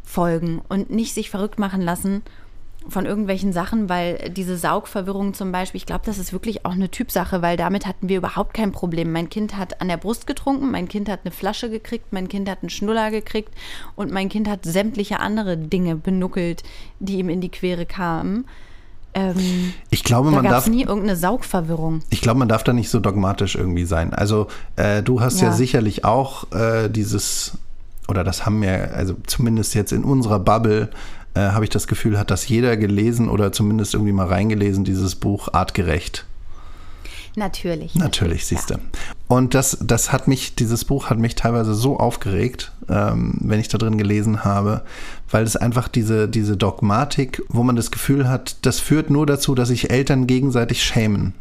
folgen 0.03 0.61
und 0.69 0.89
nicht 0.89 1.13
sich 1.13 1.29
verrückt 1.29 1.59
machen 1.59 1.81
lassen 1.81 2.23
von 2.87 3.05
irgendwelchen 3.05 3.53
Sachen, 3.53 3.89
weil 3.89 4.31
diese 4.35 4.57
Saugverwirrung 4.57 5.33
zum 5.33 5.51
Beispiel, 5.51 5.77
ich 5.77 5.85
glaube, 5.85 6.05
das 6.05 6.17
ist 6.17 6.31
wirklich 6.33 6.65
auch 6.65 6.71
eine 6.71 6.89
Typsache, 6.89 7.41
weil 7.41 7.57
damit 7.57 7.85
hatten 7.85 8.09
wir 8.09 8.17
überhaupt 8.17 8.53
kein 8.53 8.71
Problem. 8.71 9.11
Mein 9.11 9.29
Kind 9.29 9.57
hat 9.57 9.81
an 9.81 9.89
der 9.89 9.97
Brust 9.97 10.25
getrunken, 10.25 10.71
mein 10.71 10.87
Kind 10.87 11.09
hat 11.09 11.19
eine 11.23 11.31
Flasche 11.31 11.69
gekriegt, 11.69 12.11
mein 12.11 12.29
Kind 12.29 12.49
hat 12.49 12.59
einen 12.63 12.69
Schnuller 12.69 13.11
gekriegt 13.11 13.53
und 13.95 14.11
mein 14.11 14.29
Kind 14.29 14.47
hat 14.47 14.63
sämtliche 14.65 15.19
andere 15.19 15.57
Dinge 15.57 15.95
benuckelt, 15.97 16.63
die 16.99 17.19
ihm 17.19 17.29
in 17.29 17.41
die 17.41 17.49
Quere 17.49 17.85
kamen. 17.85 18.45
Ähm, 19.13 19.73
Ich 19.89 20.03
glaube, 20.03 20.29
da 20.29 20.35
man 20.37 20.45
darf 20.45 20.65
es 20.65 20.71
nie 20.71 20.83
irgendeine 20.83 21.15
Saugverwirrung. 21.17 22.01
Ich 22.09 22.21
glaube, 22.21 22.39
man 22.39 22.47
darf 22.47 22.63
da 22.63 22.73
nicht 22.73 22.89
so 22.89 22.99
dogmatisch 22.99 23.55
irgendwie 23.55 23.85
sein. 23.85 24.13
Also 24.13 24.47
äh, 24.77 25.03
du 25.03 25.19
hast 25.21 25.41
ja, 25.41 25.47
Ja. 25.47 25.53
sicherlich 25.53 26.05
auch 26.05 26.51
äh, 26.53 26.89
dieses, 26.89 27.57
oder 28.09 28.23
das 28.23 28.45
haben 28.45 28.61
wir, 28.61 28.93
also 28.93 29.15
zumindest 29.27 29.75
jetzt 29.75 29.91
in 29.91 30.03
unserer 30.03 30.39
Bubble, 30.39 30.89
äh, 31.35 31.39
habe 31.39 31.63
ich 31.63 31.69
das 31.69 31.87
Gefühl, 31.87 32.17
hat 32.17 32.31
das 32.31 32.47
jeder 32.47 32.75
gelesen 32.75 33.29
oder 33.29 33.51
zumindest 33.51 33.93
irgendwie 33.93 34.11
mal 34.11 34.27
reingelesen, 34.27 34.83
dieses 34.83 35.15
Buch 35.15 35.49
Artgerecht. 35.53 36.25
Natürlich. 37.35 37.95
Natürlich, 37.95 38.45
siehst 38.45 38.71
du. 38.71 38.75
Und 39.27 39.53
das, 39.53 39.77
das 39.81 40.11
hat 40.11 40.27
mich, 40.27 40.55
dieses 40.55 40.83
Buch 40.83 41.09
hat 41.09 41.19
mich 41.19 41.35
teilweise 41.35 41.73
so 41.73 41.97
aufgeregt, 41.97 42.71
ähm, 42.89 43.37
wenn 43.39 43.59
ich 43.59 43.67
da 43.67 43.77
drin 43.77 43.97
gelesen 43.97 44.43
habe, 44.43 44.81
weil 45.29 45.43
es 45.43 45.55
einfach 45.55 45.87
diese, 45.87 46.27
diese 46.27 46.57
Dogmatik, 46.57 47.41
wo 47.47 47.63
man 47.63 47.75
das 47.75 47.91
Gefühl 47.91 48.27
hat, 48.27 48.57
das 48.65 48.79
führt 48.79 49.09
nur 49.09 49.25
dazu, 49.25 49.55
dass 49.55 49.69
sich 49.69 49.91
Eltern 49.91 50.27
gegenseitig 50.27 50.83
schämen. 50.83 51.33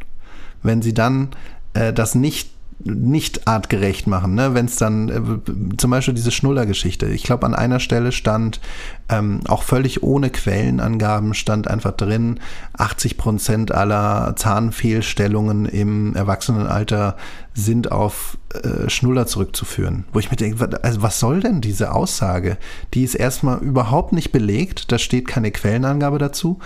Wenn 0.63 0.83
sie 0.83 0.93
dann 0.93 1.31
äh, 1.73 1.93
das 1.93 2.15
nicht 2.15 2.51
nicht 2.85 3.49
artgerecht 3.49 4.07
machen, 4.07 4.35
ne? 4.35 4.55
wenn 4.55 4.67
es 4.67 4.77
dann 4.77 5.09
äh, 5.09 5.77
zum 5.77 5.91
Beispiel 5.91 6.15
diese 6.15 6.31
Schnuller-Geschichte. 6.31 7.07
Ich 7.07 7.25
glaube, 7.25 7.45
an 7.45 7.55
einer 7.55 7.81
Stelle 7.81 8.13
stand 8.13 8.61
ähm, 9.09 9.41
auch 9.49 9.63
völlig 9.63 10.03
ohne 10.03 10.31
Quellenangaben 10.31 11.35
stand 11.35 11.67
einfach 11.69 11.93
drin, 11.93 12.39
80 12.75 13.17
Prozent 13.17 13.73
aller 13.73 14.35
Zahnfehlstellungen 14.37 15.67
im 15.67 16.15
Erwachsenenalter 16.15 17.17
sind 17.53 17.91
auf 17.91 18.39
äh, 18.55 18.89
Schnuller 18.89 19.27
zurückzuführen. 19.27 20.05
Wo 20.13 20.21
ich 20.21 20.31
mir 20.31 20.37
denke, 20.37 20.83
also 20.83 21.03
was 21.03 21.19
soll 21.19 21.41
denn 21.41 21.61
diese 21.61 21.93
Aussage? 21.93 22.59
Die 22.95 23.03
ist 23.03 23.15
erstmal 23.15 23.59
überhaupt 23.59 24.13
nicht 24.13 24.31
belegt, 24.31 24.93
da 24.93 24.99
steht 24.99 25.27
keine 25.27 25.51
Quellenangabe 25.51 26.19
dazu. 26.19 26.61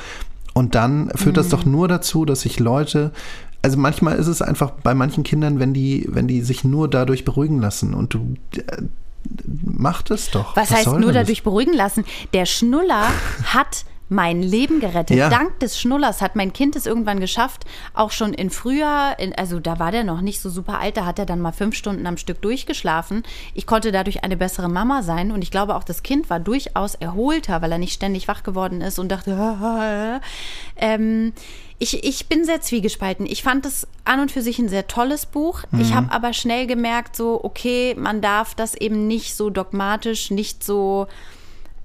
Und 0.54 0.74
dann 0.74 1.10
führt 1.14 1.38
das 1.38 1.48
doch 1.48 1.64
nur 1.64 1.88
dazu, 1.88 2.26
dass 2.26 2.42
sich 2.42 2.60
Leute 2.60 3.12
also 3.62 3.78
manchmal 3.78 4.16
ist 4.16 4.26
es 4.26 4.42
einfach 4.42 4.70
bei 4.70 4.94
manchen 4.94 5.22
Kindern, 5.22 5.58
wenn 5.60 5.72
die, 5.72 6.06
wenn 6.08 6.26
die 6.26 6.42
sich 6.42 6.64
nur 6.64 6.88
dadurch 6.88 7.24
beruhigen 7.24 7.60
lassen 7.60 7.94
und 7.94 8.14
du 8.14 8.34
äh, 8.56 8.82
mach 9.64 10.02
das 10.02 10.30
doch. 10.30 10.56
Was, 10.56 10.70
heißt 10.70 10.84
soll 10.84 11.00
nur 11.00 11.12
das? 11.12 11.22
dadurch 11.22 11.42
beruhigen 11.42 11.74
lassen? 11.74 12.04
Der 12.34 12.44
Schnuller 12.44 13.08
hat 13.44 13.84
mein 14.12 14.42
Leben 14.42 14.80
gerettet. 14.80 15.16
Ja. 15.16 15.28
Dank 15.28 15.58
des 15.60 15.80
Schnullers 15.80 16.20
hat 16.20 16.36
mein 16.36 16.52
Kind 16.52 16.76
es 16.76 16.86
irgendwann 16.86 17.18
geschafft, 17.18 17.64
auch 17.94 18.10
schon 18.10 18.34
in 18.34 18.50
Frühjahr, 18.50 19.18
in, 19.18 19.34
also 19.34 19.58
da 19.58 19.78
war 19.78 19.90
der 19.90 20.04
noch 20.04 20.20
nicht 20.20 20.40
so 20.40 20.50
super 20.50 20.78
alt, 20.78 20.96
da 20.96 21.04
hat 21.06 21.18
er 21.18 21.26
dann 21.26 21.40
mal 21.40 21.52
fünf 21.52 21.74
Stunden 21.74 22.06
am 22.06 22.16
Stück 22.16 22.40
durchgeschlafen. 22.42 23.22
Ich 23.54 23.66
konnte 23.66 23.90
dadurch 23.90 24.22
eine 24.22 24.36
bessere 24.36 24.68
Mama 24.68 25.02
sein 25.02 25.32
und 25.32 25.42
ich 25.42 25.50
glaube 25.50 25.74
auch 25.74 25.84
das 25.84 26.02
Kind 26.02 26.30
war 26.30 26.40
durchaus 26.40 26.94
erholter, 26.94 27.62
weil 27.62 27.72
er 27.72 27.78
nicht 27.78 27.94
ständig 27.94 28.28
wach 28.28 28.42
geworden 28.42 28.80
ist 28.80 28.98
und 28.98 29.10
dachte, 29.10 29.32
ähm, 30.76 31.32
ich, 31.78 32.04
ich 32.04 32.28
bin 32.28 32.44
sehr 32.44 32.60
zwiegespalten. 32.60 33.26
Ich 33.26 33.42
fand 33.42 33.66
es 33.66 33.88
an 34.04 34.20
und 34.20 34.30
für 34.30 34.40
sich 34.40 34.60
ein 34.60 34.68
sehr 34.68 34.86
tolles 34.86 35.26
Buch. 35.26 35.64
Ich 35.80 35.94
habe 35.94 36.12
aber 36.12 36.32
schnell 36.32 36.68
gemerkt, 36.68 37.16
so, 37.16 37.42
okay, 37.42 37.96
man 37.98 38.20
darf 38.20 38.54
das 38.54 38.76
eben 38.76 39.08
nicht 39.08 39.34
so 39.34 39.50
dogmatisch, 39.50 40.30
nicht 40.30 40.62
so 40.62 41.08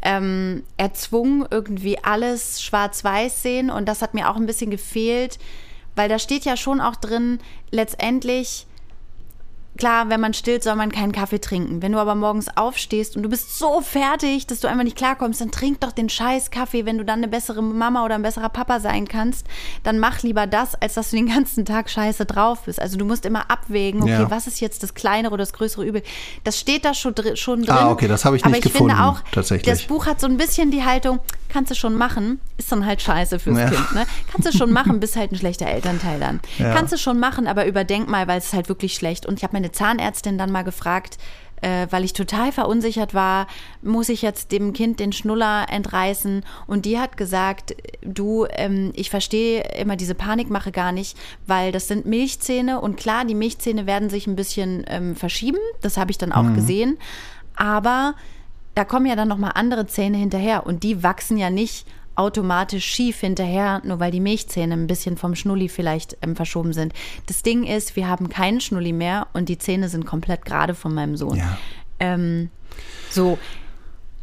ähm, 0.01 0.63
erzwungen 0.77 1.45
irgendwie 1.49 1.97
alles 2.03 2.61
schwarz-weiß 2.61 3.41
sehen. 3.41 3.69
Und 3.69 3.87
das 3.87 4.01
hat 4.01 4.13
mir 4.13 4.29
auch 4.29 4.35
ein 4.35 4.45
bisschen 4.45 4.71
gefehlt, 4.71 5.39
weil 5.95 6.09
da 6.09 6.19
steht 6.19 6.45
ja 6.45 6.57
schon 6.57 6.81
auch 6.81 6.95
drin, 6.95 7.39
letztendlich, 7.71 8.67
klar, 9.77 10.09
wenn 10.09 10.19
man 10.19 10.33
stillt, 10.33 10.63
soll 10.63 10.75
man 10.75 10.91
keinen 10.91 11.11
Kaffee 11.11 11.39
trinken. 11.39 11.81
Wenn 11.81 11.91
du 11.93 11.99
aber 11.99 12.15
morgens 12.15 12.47
aufstehst 12.55 13.15
und 13.15 13.23
du 13.23 13.29
bist 13.29 13.57
so 13.57 13.81
fertig, 13.81 14.47
dass 14.47 14.59
du 14.59 14.67
einfach 14.67 14.83
nicht 14.83 14.97
klarkommst, 14.97 15.39
dann 15.41 15.51
trink 15.51 15.79
doch 15.81 15.91
den 15.91 16.09
scheiß 16.09 16.51
Kaffee. 16.51 16.85
Wenn 16.85 16.97
du 16.97 17.05
dann 17.05 17.19
eine 17.19 17.27
bessere 17.27 17.61
Mama 17.63 18.03
oder 18.03 18.15
ein 18.15 18.21
besserer 18.21 18.49
Papa 18.49 18.79
sein 18.79 19.07
kannst, 19.07 19.45
dann 19.83 19.99
mach 19.99 20.21
lieber 20.23 20.47
das, 20.47 20.75
als 20.75 20.95
dass 20.95 21.11
du 21.11 21.15
den 21.15 21.27
ganzen 21.27 21.65
Tag 21.65 21.89
scheiße 21.89 22.25
drauf 22.25 22.61
bist. 22.65 22.81
Also 22.81 22.97
du 22.97 23.05
musst 23.05 23.25
immer 23.25 23.49
abwägen, 23.49 24.01
okay, 24.03 24.11
Ja. 24.11 24.31
was 24.31 24.47
ist 24.47 24.59
jetzt 24.59 24.83
das 24.83 24.93
kleinere 24.93 25.33
oder 25.33 25.43
das 25.43 25.53
größere 25.53 25.85
Übel. 25.85 26.03
Das 26.43 26.59
steht 26.59 26.83
da 26.85 26.93
schon, 26.93 27.15
dr 27.15 27.35
schon 27.35 27.61
drin. 27.63 27.75
Ah, 27.75 27.91
okay, 27.91 28.07
das 28.07 28.25
habe 28.25 28.35
ich 28.37 28.43
aber 28.43 28.55
nicht 28.55 28.65
ich 28.65 28.71
gefunden, 28.73 28.95
finde 28.95 29.09
auch, 29.09 29.19
tatsächlich. 29.31 29.65
das 29.71 29.83
Buch 29.83 30.05
hat 30.05 30.19
so 30.19 30.27
ein 30.27 30.37
bisschen 30.37 30.71
die 30.71 30.83
Haltung, 30.83 31.19
kannst 31.49 31.71
du 31.71 31.75
schon 31.75 31.95
machen, 31.95 32.39
ist 32.57 32.71
dann 32.71 32.85
halt 32.85 33.01
scheiße 33.01 33.39
fürs 33.39 33.57
Ja. 33.57 33.69
Kind. 33.69 33.93
Ne? 33.93 34.05
Kannst 34.31 34.47
du 34.47 34.57
schon 34.57 34.71
machen, 34.71 34.99
bist 34.99 35.15
halt 35.15 35.31
ein 35.31 35.37
schlechter 35.37 35.67
Elternteil 35.67 36.19
dann. 36.19 36.39
Ja. 36.57 36.73
Kannst 36.73 36.93
du 36.93 36.97
schon 36.97 37.19
machen, 37.19 37.47
aber 37.47 37.65
überdenk 37.65 38.09
mal, 38.09 38.27
weil 38.27 38.37
es 38.39 38.47
ist 38.47 38.53
halt 38.53 38.69
wirklich 38.69 38.93
schlecht. 38.95 39.25
Und 39.25 39.37
ich 39.39 39.43
habe 39.43 39.53
meine 39.53 39.71
Zahnärztin 39.71 40.37
dann 40.37 40.51
mal 40.51 40.63
gefragt, 40.63 41.17
äh, 41.61 41.87
weil 41.89 42.03
ich 42.03 42.13
total 42.13 42.51
verunsichert 42.51 43.13
war, 43.13 43.47
muss 43.81 44.09
ich 44.09 44.21
jetzt 44.21 44.51
dem 44.51 44.73
Kind 44.73 44.99
den 44.99 45.11
Schnuller 45.11 45.65
entreißen? 45.69 46.45
Und 46.67 46.85
die 46.85 46.99
hat 46.99 47.17
gesagt, 47.17 47.75
du, 48.03 48.45
ähm, 48.51 48.91
ich 48.95 49.09
verstehe 49.09 49.63
immer 49.79 49.95
diese 49.95 50.13
Panikmache 50.13 50.71
gar 50.71 50.91
nicht, 50.91 51.17
weil 51.47 51.71
das 51.71 51.87
sind 51.87 52.05
Milchzähne 52.05 52.79
und 52.79 52.97
klar, 52.97 53.25
die 53.25 53.33
Milchzähne 53.35 53.87
werden 53.87 54.09
sich 54.09 54.27
ein 54.27 54.35
bisschen 54.35 54.85
ähm, 54.87 55.15
verschieben, 55.15 55.57
das 55.81 55.97
habe 55.97 56.11
ich 56.11 56.17
dann 56.19 56.31
auch 56.31 56.53
gesehen, 56.53 56.97
aber 57.55 58.13
da 58.77 58.85
kommen 58.85 59.07
ja 59.07 59.15
dann 59.15 59.27
nochmal 59.27 59.51
andere 59.55 59.87
Zähne 59.87 60.17
hinterher 60.17 60.65
und 60.67 60.83
die 60.83 61.01
wachsen 61.01 61.37
ja 61.37 61.49
nicht 61.49 61.87
automatisch 62.15 62.85
schief 62.85 63.19
hinterher, 63.19 63.81
nur 63.83 63.99
weil 63.99 64.11
die 64.11 64.19
Milchzähne 64.19 64.73
ein 64.75 64.87
bisschen 64.87 65.17
vom 65.17 65.33
Schnulli 65.35 65.67
vielleicht 65.69 66.17
ähm, 66.21 66.35
verschoben 66.35 66.73
sind. 66.73 66.93
Das 67.25 67.41
Ding 67.43 67.63
ist, 67.63 67.95
wir 67.95 68.07
haben 68.07 68.29
keinen 68.29 68.61
Schnulli 68.61 68.91
mehr 68.91 69.27
und 69.33 69.49
die 69.49 69.57
Zähne 69.57 69.89
sind 69.89 70.05
komplett 70.05 70.45
gerade 70.45 70.75
von 70.75 70.93
meinem 70.93 71.15
Sohn. 71.17 71.37
Ja. 71.37 71.57
Ähm, 71.99 72.49
so. 73.09 73.37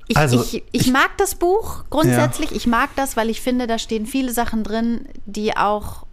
Ich, 0.07 0.17
Also, 0.17 0.41
ich, 0.43 0.55
ich, 0.57 0.65
ich- 0.87 0.93
mag 0.93 1.17
das 1.19 1.35
Buch 1.35 1.85
grundsätzlich. 1.91 2.53
Ich 2.53 2.67
mag 2.67 2.91
das, 2.97 3.17
weil 3.17 3.31
ich 3.31 3.41
finde, 3.41 3.67
da 3.67 3.79
stehen 3.79 4.07
viele 4.07 4.33
Sachen 4.33 4.63
drin, 4.63 5.07
die 5.27 5.57
auch 5.57 6.05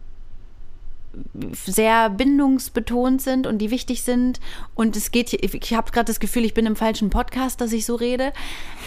sehr 1.65 2.10
bindungsbetont 2.10 3.21
sind 3.21 3.47
und 3.47 3.60
die 3.60 3.71
wichtig 3.71 4.04
sind. 4.04 4.39
Und 4.76 4.95
es 4.95 5.12
geht 5.12 5.30
hier, 5.30 5.43
ich 5.43 5.74
habe 5.74 5.91
gerade 5.91 6.06
das 6.06 6.19
Gefühl, 6.19 6.45
ich 6.45 6.54
bin 6.54 6.65
im 6.65 6.76
falschen 6.76 7.10
Podcast, 7.10 7.62
dass 7.62 7.74
ich 7.74 7.86
so 7.86 7.95
rede. 7.95 8.34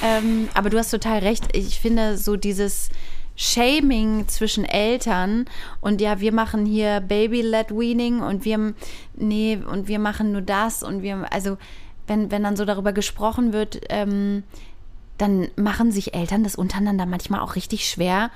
Ähm, 0.02 0.48
aber 0.54 0.70
du 0.70 0.78
hast 0.78 0.90
total 0.90 1.18
recht. 1.18 1.48
Ich 1.56 1.80
finde 1.80 2.16
so 2.16 2.36
dieses 2.36 2.90
Shaming 3.36 4.28
zwischen 4.28 4.64
Eltern 4.64 5.46
und 5.80 6.00
ja, 6.00 6.20
wir 6.20 6.32
machen 6.32 6.66
hier 6.66 7.00
Baby-led 7.00 7.70
Weaning 7.72 8.20
und 8.20 8.44
wir, 8.44 8.74
nee, 9.16 9.56
und 9.56 9.88
wir 9.88 9.98
machen 9.98 10.32
nur 10.32 10.42
das 10.42 10.84
und 10.84 11.02
wir, 11.02 11.32
also 11.32 11.56
wenn, 12.06 12.30
wenn 12.30 12.44
dann 12.44 12.56
so 12.56 12.64
darüber 12.64 12.92
gesprochen 12.92 13.52
wird, 13.52 13.80
ähm, 13.88 14.44
dann 15.18 15.48
machen 15.56 15.90
sich 15.90 16.14
Eltern 16.14 16.44
das 16.44 16.54
untereinander 16.54 17.06
manchmal 17.06 17.40
auch 17.40 17.56
richtig 17.56 17.88
schwer. 17.88 18.30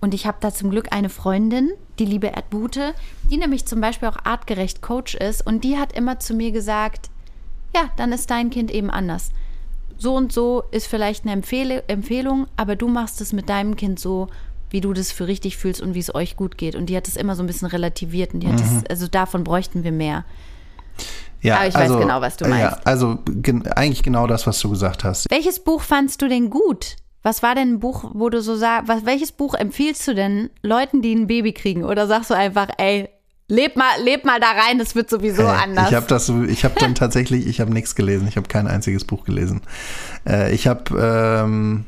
Und 0.00 0.14
ich 0.14 0.26
habe 0.26 0.38
da 0.40 0.52
zum 0.52 0.70
Glück 0.70 0.88
eine 0.92 1.10
Freundin, 1.10 1.70
die 1.98 2.06
liebe 2.06 2.28
Erdbute, 2.28 2.94
die 3.30 3.36
nämlich 3.36 3.66
zum 3.66 3.80
Beispiel 3.80 4.08
auch 4.08 4.16
artgerecht 4.24 4.80
Coach 4.80 5.14
ist. 5.14 5.46
Und 5.46 5.62
die 5.64 5.76
hat 5.78 5.92
immer 5.92 6.18
zu 6.18 6.34
mir 6.34 6.52
gesagt, 6.52 7.10
ja, 7.74 7.90
dann 7.96 8.12
ist 8.12 8.30
dein 8.30 8.50
Kind 8.50 8.70
eben 8.70 8.90
anders. 8.90 9.30
So 9.98 10.14
und 10.16 10.32
so 10.32 10.64
ist 10.70 10.86
vielleicht 10.86 11.24
eine 11.24 11.32
Empfehle 11.32 11.84
Empfehlung, 11.88 12.46
aber 12.56 12.74
du 12.76 12.88
machst 12.88 13.20
es 13.20 13.34
mit 13.34 13.50
deinem 13.50 13.76
Kind 13.76 14.00
so, 14.00 14.28
wie 14.70 14.80
du 14.80 14.92
das 14.94 15.12
für 15.12 15.26
richtig 15.26 15.58
fühlst 15.58 15.82
und 15.82 15.94
wie 15.94 15.98
es 15.98 16.14
euch 16.14 16.36
gut 16.36 16.56
geht. 16.56 16.74
Und 16.76 16.86
die 16.86 16.96
hat 16.96 17.06
es 17.06 17.16
immer 17.16 17.36
so 17.36 17.42
ein 17.42 17.46
bisschen 17.46 17.68
relativiert 17.68 18.32
und 18.32 18.40
die 18.40 18.48
hat 18.48 18.58
Mhm. 18.60 18.78
es, 18.78 18.86
also 18.88 19.06
davon 19.08 19.44
bräuchten 19.44 19.84
wir 19.84 19.92
mehr. 19.92 20.24
Ja, 21.42 21.56
Aber 21.56 21.66
ich 21.68 21.74
weiß 21.74 21.90
genau, 21.98 22.20
was 22.20 22.36
du 22.36 22.44
Ja, 22.46 22.50
meinst. 22.50 22.86
also 22.86 23.18
gen 23.26 23.66
eigentlich 23.68 24.02
genau 24.02 24.26
das, 24.26 24.46
was 24.46 24.58
du 24.60 24.70
gesagt 24.70 25.04
hast. 25.04 25.30
Welches 25.30 25.62
Buch 25.62 25.82
fandst 25.82 26.20
du 26.22 26.28
denn 26.28 26.50
gut? 26.50 26.96
Was 27.22 27.42
war 27.42 27.54
denn 27.54 27.74
ein 27.74 27.80
Buch, 27.80 28.10
wo 28.14 28.30
du 28.30 28.40
so 28.40 28.56
sagst, 28.56 28.88
was, 28.88 29.04
welches 29.04 29.32
Buch 29.32 29.54
empfiehlst 29.54 30.08
du 30.08 30.14
denn 30.14 30.50
Leuten, 30.62 31.02
die 31.02 31.14
ein 31.14 31.26
Baby 31.26 31.52
kriegen? 31.52 31.84
Oder 31.84 32.06
sagst 32.06 32.30
du 32.30 32.34
einfach, 32.34 32.68
ey, 32.78 33.10
leb 33.48 33.76
mal, 33.76 33.90
leb 34.02 34.24
mal 34.24 34.40
da 34.40 34.52
rein, 34.52 34.78
das 34.78 34.94
wird 34.94 35.10
sowieso 35.10 35.46
Hey, 35.46 35.64
anders. 35.64 35.90
Ich 35.90 35.94
habe 35.94 36.06
das, 36.06 36.28
ich 36.28 36.64
habe 36.64 36.74
dann 36.78 36.94
tatsächlich, 36.94 37.46
ich 37.46 37.60
habe 37.60 37.72
nichts 37.72 37.94
gelesen. 37.94 38.26
Ich 38.26 38.36
habe 38.36 38.48
kein 38.48 38.66
einziges 38.66 39.04
Buch 39.04 39.24
gelesen. 39.24 39.60
Äh, 40.26 40.54
ich 40.54 40.66
habe, 40.66 41.42
ähm, 41.44 41.84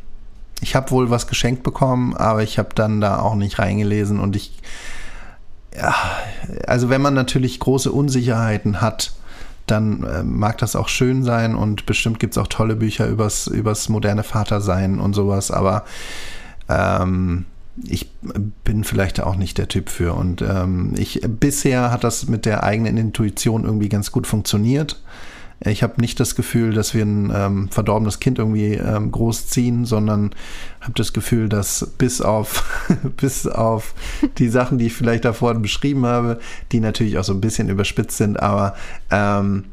ich 0.61 0.75
habe 0.75 0.90
wohl 0.90 1.09
was 1.09 1.27
geschenkt 1.27 1.62
bekommen, 1.62 2.14
aber 2.14 2.42
ich 2.42 2.59
habe 2.59 2.71
dann 2.75 3.01
da 3.01 3.18
auch 3.21 3.35
nicht 3.35 3.59
reingelesen 3.59 4.21
und 4.21 4.37
ich, 4.37 4.61
ja, 5.75 5.95
also 6.66 6.90
wenn 6.90 7.01
man 7.01 7.14
natürlich 7.14 7.59
große 7.59 7.90
Unsicherheiten 7.90 8.83
hat, 8.83 9.12
dann 9.72 10.04
äh, 10.04 10.22
mag 10.22 10.58
das 10.58 10.76
auch 10.76 10.88
schön 10.88 11.24
sein 11.24 11.56
und 11.56 11.87
bestimmt 11.87 12.20
gibt 12.20 12.35
es 12.35 12.38
auch 12.38 12.46
tolle 12.46 12.76
Bücher 12.76 13.08
übers, 13.08 13.48
übers 13.48 13.88
moderne 13.88 14.22
Vatersein 14.22 15.00
und 15.00 15.14
sowas, 15.14 15.50
aber 15.50 15.85
ähm, 16.68 17.46
ich 17.85 18.11
bin 18.64 18.85
vielleicht 18.85 19.20
auch 19.20 19.37
nicht 19.37 19.58
der 19.58 19.68
Typ 19.68 19.88
für. 19.88 20.14
Und 20.14 20.42
ähm, 20.42 20.92
ich 20.96 21.22
bisher 21.26 21.90
hat 21.90 22.04
das 22.04 22.28
mit 22.28 22.44
der 22.44 22.62
eigenen 22.62 22.96
Intuition 22.98 23.64
irgendwie 23.64 23.88
ganz 23.88 24.12
gut 24.12 24.26
funktioniert. 24.26 25.00
Ich 25.64 25.83
habe 25.83 26.01
nicht 26.01 26.18
das 26.18 26.35
Gefühl, 26.35 26.72
dass 26.75 26.92
wir 26.94 27.05
ein 27.05 27.33
ähm, 27.35 27.68
verdorbenes 27.70 28.20
Kind 28.20 28.38
irgendwie 28.38 28.75
ähm, 28.75 29.12
großziehen, 29.12 29.85
sondern 29.85 30.31
habe 30.81 30.94
das 30.94 31.12
Gefühl, 31.12 31.48
dass 31.48 31.92
bis 31.98 32.20
auf, 32.20 32.64
bis 33.16 33.46
auf 33.46 33.94
die 34.38 34.48
Sachen, 34.48 34.79
die 34.79 34.87
ich 34.87 34.94
vielleicht 34.94 35.25
davor 35.25 35.55
beschrieben 35.55 36.05
habe, 36.07 36.40
die 36.72 36.81
natürlich 36.81 37.18
auch 37.18 37.25
so 37.25 37.33
ein 37.33 37.40
bisschen 37.40 37.68
überspitzt 37.68 38.16
sind, 38.16 38.40
aber 38.42 38.75
ähm, 39.11 39.64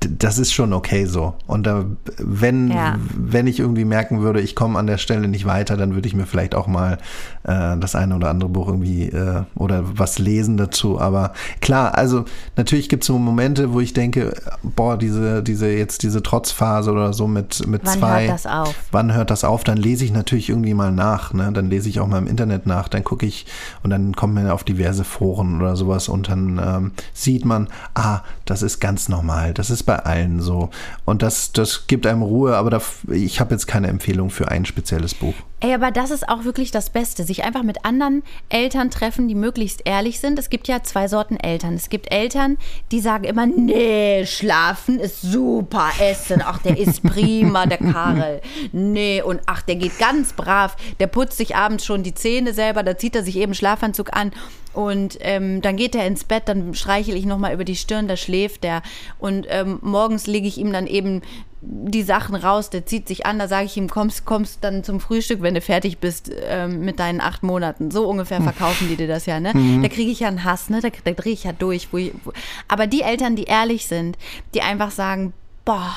das 0.00 0.38
ist 0.38 0.52
schon 0.52 0.72
okay 0.72 1.06
so. 1.06 1.34
Und 1.46 1.66
da, 1.66 1.86
wenn, 2.18 2.70
Ja. 2.70 2.98
wenn 3.16 3.46
ich 3.46 3.58
irgendwie 3.60 3.84
merken 3.84 4.20
würde, 4.20 4.40
ich 4.40 4.54
komme 4.54 4.78
an 4.78 4.86
der 4.86 4.98
Stelle 4.98 5.28
nicht 5.28 5.46
weiter, 5.46 5.76
dann 5.76 5.94
würde 5.94 6.08
ich 6.08 6.14
mir 6.14 6.26
vielleicht 6.26 6.54
auch 6.54 6.66
mal 6.66 6.98
äh, 7.44 7.76
das 7.76 7.94
eine 7.94 8.16
oder 8.16 8.30
andere 8.30 8.48
Buch 8.48 8.68
irgendwie 8.68 9.08
äh, 9.08 9.42
oder 9.54 9.82
was 9.98 10.18
lesen 10.18 10.56
dazu. 10.56 11.00
Aber 11.00 11.32
klar, 11.60 11.96
also 11.96 12.24
natürlich 12.56 12.88
gibt 12.88 13.02
es 13.02 13.06
so 13.08 13.18
Momente, 13.18 13.72
wo 13.72 13.80
ich 13.80 13.92
denke, 13.92 14.34
boah, 14.62 14.96
diese, 14.96 15.42
diese, 15.42 15.70
jetzt 15.70 16.02
diese 16.02 16.22
Trotzphase 16.22 16.92
oder 16.92 17.12
so 17.12 17.26
mit, 17.26 17.66
mit 17.66 17.84
Wann 17.84 17.98
zwei. 17.98 18.22
hört 18.22 18.34
das 18.34 18.46
auf? 18.46 18.74
Wann 18.90 19.14
hört 19.14 19.30
das 19.30 19.44
auf? 19.44 19.64
Dann 19.64 19.76
lese 19.76 20.04
ich 20.04 20.12
natürlich 20.12 20.48
irgendwie 20.48 20.74
mal 20.74 20.92
nach. 20.92 21.32
Ne? 21.32 21.50
Dann 21.52 21.70
lese 21.70 21.88
ich 21.88 22.00
auch 22.00 22.06
mal 22.06 22.18
im 22.18 22.26
Internet 22.26 22.66
nach. 22.66 22.88
Dann 22.88 23.04
gucke 23.04 23.26
ich 23.26 23.46
und 23.82 23.90
dann 23.90 24.14
kommt 24.14 24.34
man 24.34 24.50
auf 24.50 24.64
diverse 24.64 25.04
Foren 25.04 25.60
oder 25.60 25.76
sowas 25.76 26.08
und 26.08 26.28
dann 26.28 26.60
ähm, 26.64 26.92
sieht 27.12 27.44
man, 27.44 27.68
ah, 27.94 28.20
das 28.44 28.62
ist 28.62 28.80
ganz 28.80 29.08
normal. 29.08 29.54
Das 29.54 29.70
ist 29.70 29.84
bei 29.84 29.98
allen 29.98 30.40
so. 30.40 30.70
Und 31.04 31.22
das, 31.22 31.52
das 31.52 31.86
gibt 31.86 32.06
einem 32.06 32.22
Ruhe, 32.22 32.56
aber 32.56 32.70
da, 32.70 32.80
ich 33.10 33.40
habe 33.40 33.52
jetzt 33.52 33.66
keine 33.66 33.88
Empfehlung 33.88 34.30
für 34.30 34.48
ein 34.48 34.64
spezielles 34.64 35.14
Buch. 35.14 35.34
Ey, 35.60 35.74
aber 35.74 35.92
das 35.92 36.10
ist 36.10 36.28
auch 36.28 36.44
wirklich 36.44 36.72
das 36.72 36.90
Beste, 36.90 37.24
sich 37.32 37.44
einfach 37.44 37.62
mit 37.62 37.84
anderen 37.84 38.22
Eltern 38.50 38.90
treffen, 38.90 39.26
die 39.26 39.34
möglichst 39.34 39.82
ehrlich 39.84 40.20
sind. 40.20 40.38
Es 40.38 40.50
gibt 40.50 40.68
ja 40.68 40.82
zwei 40.82 41.08
Sorten 41.08 41.36
Eltern. 41.36 41.74
Es 41.74 41.88
gibt 41.88 42.12
Eltern, 42.12 42.58
die 42.90 43.00
sagen 43.00 43.24
immer, 43.24 43.46
nee, 43.46 44.26
schlafen 44.26 45.00
ist 45.00 45.22
super, 45.22 45.90
essen, 45.98 46.42
ach, 46.44 46.58
der 46.58 46.76
ist 46.76 47.02
prima, 47.02 47.64
der 47.66 47.78
Karel. 47.78 48.40
Nee, 48.72 49.22
und 49.22 49.40
ach, 49.46 49.62
der 49.62 49.76
geht 49.76 49.98
ganz 49.98 50.34
brav, 50.34 50.76
der 51.00 51.06
putzt 51.06 51.38
sich 51.38 51.56
abends 51.56 51.86
schon 51.86 52.02
die 52.02 52.14
Zähne 52.14 52.52
selber, 52.52 52.82
da 52.82 52.96
zieht 52.98 53.16
er 53.16 53.22
sich 53.22 53.36
eben 53.36 53.54
Schlafanzug 53.54 54.14
an 54.14 54.32
und 54.72 55.18
ähm, 55.20 55.60
dann 55.62 55.76
geht 55.76 55.94
er 55.94 56.06
ins 56.06 56.24
Bett, 56.24 56.44
dann 56.46 56.74
streichel 56.74 57.16
ich 57.16 57.26
nochmal 57.26 57.54
über 57.54 57.64
die 57.64 57.76
Stirn, 57.76 58.08
da 58.08 58.16
schläft 58.16 58.64
er. 58.64 58.82
Und 59.18 59.46
ähm, 59.50 59.78
morgens 59.82 60.26
lege 60.26 60.48
ich 60.48 60.58
ihm 60.58 60.72
dann 60.72 60.86
eben 60.86 61.22
die 61.64 62.02
Sachen 62.02 62.34
raus, 62.34 62.70
der 62.70 62.86
zieht 62.86 63.06
sich 63.06 63.24
an, 63.24 63.38
da 63.38 63.46
sage 63.46 63.66
ich 63.66 63.76
ihm, 63.76 63.88
kommst, 63.88 64.24
kommst 64.24 64.64
dann 64.64 64.82
zum 64.82 64.98
Frühstück, 64.98 65.42
wenn 65.42 65.54
du 65.54 65.60
fertig 65.60 65.98
bist 65.98 66.30
ähm, 66.44 66.80
mit 66.80 66.98
deinen 66.98 67.20
acht 67.20 67.44
Monaten. 67.44 67.92
So 67.92 68.08
ungefähr 68.08 68.42
verkaufen 68.42 68.88
die 68.88 68.96
dir 68.96 69.06
das 69.06 69.26
ja, 69.26 69.38
ne? 69.38 69.52
Da 69.80 69.88
kriege 69.88 70.10
ich 70.10 70.20
ja 70.20 70.28
einen 70.28 70.42
Hass, 70.42 70.70
ne? 70.70 70.80
Da, 70.80 70.88
da 71.04 71.12
drehe 71.12 71.32
ich 71.32 71.44
ja 71.44 71.52
durch. 71.52 71.92
Wo 71.92 71.98
ich, 71.98 72.12
wo, 72.24 72.32
aber 72.66 72.88
die 72.88 73.02
Eltern, 73.02 73.36
die 73.36 73.44
ehrlich 73.44 73.86
sind, 73.86 74.18
die 74.54 74.62
einfach 74.62 74.90
sagen, 74.90 75.32
boah, 75.64 75.94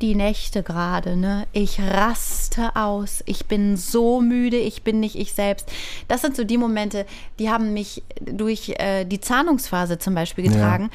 die 0.00 0.14
Nächte 0.14 0.62
gerade, 0.62 1.16
ne? 1.16 1.48
Ich 1.52 1.80
raste 1.80 2.76
aus. 2.76 3.24
Ich 3.26 3.46
bin 3.46 3.76
so 3.76 4.20
müde, 4.20 4.58
ich 4.58 4.84
bin 4.84 5.00
nicht 5.00 5.16
ich 5.16 5.32
selbst. 5.32 5.72
Das 6.06 6.20
sind 6.20 6.36
so 6.36 6.44
die 6.44 6.58
Momente, 6.58 7.04
die 7.40 7.50
haben 7.50 7.72
mich 7.72 8.04
durch 8.20 8.74
äh, 8.78 9.04
die 9.04 9.20
Zahnungsphase 9.20 9.98
zum 9.98 10.14
Beispiel 10.14 10.44
getragen, 10.44 10.90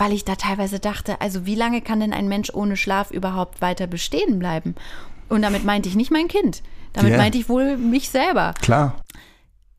weil 0.00 0.12
ich 0.12 0.24
da 0.24 0.34
teilweise 0.34 0.78
dachte, 0.80 1.20
also 1.20 1.44
wie 1.46 1.54
lange 1.54 1.82
kann 1.82 2.00
denn 2.00 2.12
ein 2.12 2.26
Mensch 2.28 2.50
ohne 2.52 2.76
Schlaf 2.76 3.10
überhaupt 3.10 3.60
weiter 3.60 3.86
bestehen 3.86 4.38
bleiben? 4.38 4.74
Und 5.28 5.42
damit 5.42 5.64
meinte 5.64 5.88
ich 5.88 5.94
nicht 5.94 6.10
mein 6.10 6.26
Kind. 6.26 6.62
Damit 6.94 7.12
Ja. 7.12 7.18
meinte 7.18 7.38
ich 7.38 7.48
wohl 7.48 7.76
mich 7.76 8.08
selber. 8.08 8.54
Klar. 8.60 8.94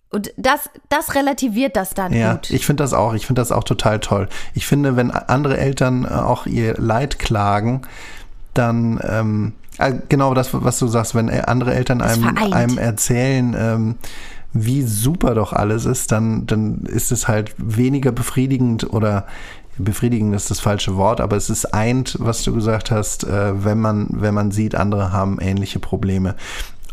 Und 0.10 0.32
das, 0.38 0.70
das 0.90 1.16
relativiert 1.16 1.76
das 1.76 1.94
dann 1.94 2.14
Ja, 2.14 2.34
gut. 2.34 2.52
ich 2.52 2.66
finde 2.66 2.84
das 2.84 2.94
auch. 2.94 3.14
Ich 3.14 3.26
finde 3.26 3.42
das 3.42 3.52
auch 3.52 3.64
total 3.64 4.00
toll. 4.00 4.30
Ich 4.54 4.68
finde, 4.68 4.96
wenn 4.96 5.10
andere 5.12 5.58
Eltern 5.58 6.06
äh, 6.06 6.10
auch 6.10 6.46
ihr 6.46 6.76
Leid 6.78 7.18
klagen, 7.18 7.82
dann 8.54 9.00
ähm, 9.04 9.54
äh, 9.78 9.94
genau 10.10 10.34
das, 10.34 10.50
was 10.54 10.80
du 10.80 10.88
sagst, 10.88 11.16
wenn 11.16 11.30
äh, 11.30 11.44
andere 11.48 11.74
Eltern 11.74 12.02
einem, 12.02 12.38
einem 12.38 12.78
erzählen, 12.78 13.56
ähm, 13.58 13.96
wie 14.54 14.82
super 14.84 15.34
doch 15.34 15.54
alles 15.54 15.86
ist, 15.86 16.12
dann, 16.12 16.46
dann 16.46 16.82
ist 16.86 17.12
es 17.14 17.30
halt 17.30 17.56
weniger 17.58 18.12
befriedigend 18.12 18.92
oder 18.94 19.26
befriedigend 19.78 20.36
ist 20.36 20.52
das 20.52 20.60
falsche 20.60 20.96
Wort, 20.98 21.22
aber 21.22 21.36
es 21.38 21.50
ist 21.50 21.74
eint, 21.74 22.18
was 22.20 22.44
du 22.44 22.54
gesagt 22.54 22.92
hast, 22.92 23.24
äh, 23.24 23.64
wenn 23.64 23.80
man, 23.80 24.08
wenn 24.12 24.34
man 24.34 24.52
sieht, 24.52 24.76
andere 24.76 25.12
haben 25.12 25.40
ähnliche 25.40 25.80
Probleme. 25.80 26.36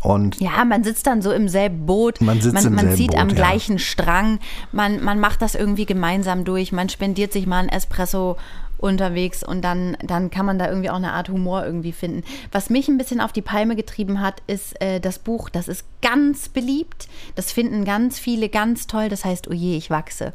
Und 0.01 0.39
Ja, 0.39 0.63
man 0.63 0.83
sitzt 0.83 1.07
dann 1.07 1.21
so 1.21 1.31
im 1.31 1.49
selben 1.49 1.85
Boot. 1.85 2.21
Man 2.21 2.39
sitzt 2.39 2.53
man, 2.53 2.65
im 2.65 2.75
man 2.75 2.85
selben 2.85 2.97
zieht 2.97 3.11
Boot, 3.11 3.19
am 3.19 3.29
ja. 3.29 3.35
gleichen 3.35 3.79
Strang. 3.79 4.39
Man, 4.71 5.03
man 5.03 5.19
macht 5.19 5.41
das 5.41 5.55
irgendwie 5.55 5.85
gemeinsam 5.85 6.45
durch. 6.45 6.71
Man 6.71 6.89
spendiert 6.89 7.33
sich 7.33 7.45
mal 7.45 7.59
einen 7.59 7.69
Espresso 7.69 8.37
unterwegs 8.77 9.43
und 9.43 9.61
dann, 9.61 9.97
dann 10.01 10.31
kann 10.31 10.45
man 10.45 10.57
da 10.57 10.69
irgendwie 10.69 10.89
auch 10.89 10.95
eine 10.95 11.11
Art 11.11 11.29
Humor 11.29 11.65
irgendwie 11.65 11.91
finden. 11.91 12.23
Was 12.51 12.69
mich 12.69 12.87
ein 12.87 12.97
bisschen 12.97 13.19
auf 13.19 13.33
die 13.33 13.41
Palme 13.41 13.75
getrieben 13.75 14.21
hat, 14.21 14.41
ist 14.47 14.81
äh, 14.81 15.01
das 15.01 15.19
Buch. 15.19 15.49
Das 15.49 15.67
ist 15.67 15.83
ganz 16.01 16.47
beliebt. 16.47 17.09
Das 17.35 17.51
finden 17.51 17.83
ganz 17.83 18.19
viele 18.19 18.47
ganz 18.47 18.87
toll. 18.87 19.09
Das 19.09 19.25
heißt, 19.25 19.49
oje, 19.49 19.75
ich 19.75 19.89
wachse. 19.89 20.31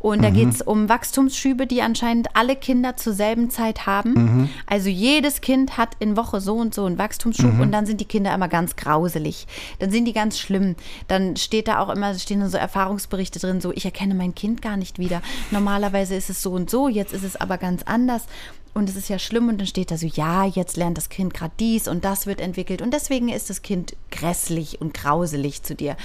Und 0.00 0.24
da 0.24 0.30
geht 0.30 0.48
es 0.48 0.62
um 0.62 0.88
Wachstumsschübe, 0.88 1.66
die 1.66 1.82
anscheinend 1.82 2.34
alle 2.34 2.56
Kinder 2.56 2.96
zur 2.96 3.12
selben 3.12 3.50
Zeit 3.50 3.84
haben. 3.84 4.48
Also 4.66 4.88
jedes 4.88 5.42
Kind 5.42 5.76
hat 5.76 5.90
in 5.98 6.16
Woche 6.16 6.40
so 6.40 6.56
und 6.56 6.74
so 6.74 6.86
einen 6.86 6.96
Wachstumsschub 6.96 7.60
und 7.60 7.70
dann 7.70 7.84
sind 7.84 8.00
die 8.00 8.06
Kinder 8.06 8.34
immer 8.34 8.48
ganz 8.48 8.76
grauselig. 8.76 9.46
Dann 9.78 9.90
sind 9.90 10.06
die 10.06 10.14
ganz 10.14 10.38
schlimm. 10.38 10.74
Dann 11.06 11.36
steht 11.36 11.68
da 11.68 11.80
auch 11.80 11.90
immer, 11.90 12.14
stehen 12.14 12.48
so 12.48 12.56
Erfahrungsberichte 12.56 13.38
drin, 13.38 13.60
so 13.60 13.72
ich 13.72 13.84
erkenne 13.84 14.14
mein 14.14 14.34
Kind 14.34 14.62
gar 14.62 14.78
nicht 14.78 14.98
wieder. 14.98 15.20
Normalerweise 15.50 16.14
ist 16.14 16.30
es 16.30 16.40
so 16.40 16.52
und 16.52 16.70
so, 16.70 16.88
jetzt 16.88 17.12
ist 17.12 17.24
es 17.24 17.36
aber 17.36 17.58
ganz 17.58 17.82
anders. 17.82 18.24
Und 18.72 18.88
es 18.88 18.96
ist 18.96 19.08
ja 19.08 19.18
schlimm 19.18 19.48
und 19.48 19.58
dann 19.58 19.66
steht 19.66 19.90
da 19.90 19.98
so, 19.98 20.06
ja, 20.06 20.46
jetzt 20.46 20.76
lernt 20.76 20.96
das 20.96 21.08
Kind 21.08 21.34
gerade 21.34 21.52
dies 21.58 21.88
und 21.88 22.04
das 22.04 22.26
wird 22.26 22.40
entwickelt 22.40 22.82
und 22.82 22.94
deswegen 22.94 23.28
ist 23.28 23.50
das 23.50 23.62
Kind 23.62 23.96
grässlich 24.10 24.80
und 24.80 24.94
grauselig 24.94 25.62
zu 25.62 25.74
dir. 25.74 25.96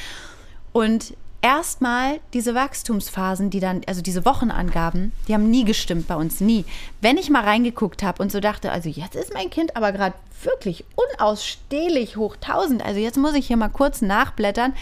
Und 0.73 1.13
erstmal 1.45 2.21
diese 2.33 2.55
Wachstumsphasen, 2.55 3.51
die 3.51 3.59
dann, 3.59 3.81
also 3.85 4.01
diese 4.01 4.25
Wochenangaben, 4.25 5.11
die 5.27 5.35
haben 5.35 5.51
nie 5.51 5.63
gestimmt 5.63 6.07
bei 6.07 6.15
uns, 6.15 6.41
nie. 6.41 6.65
Wenn 7.01 7.17
ich 7.17 7.29
mal 7.29 7.43
reingeguckt 7.43 8.01
habe 8.01 8.23
und 8.23 8.31
so 8.31 8.39
dachte, 8.39 8.71
also 8.71 8.89
jetzt 8.89 9.15
ist 9.15 9.31
mein 9.31 9.51
Kind 9.51 9.75
aber 9.75 9.91
gerade 9.91 10.15
wirklich 10.41 10.85
unausstehlich 10.95 12.17
hoch 12.17 12.37
1000, 12.41 12.83
also 12.83 12.99
jetzt 12.99 13.19
muss 13.19 13.35
ich 13.35 13.45
hier 13.45 13.57
mal 13.57 13.69
kurz 13.69 14.01
nachblättern, 14.01 14.73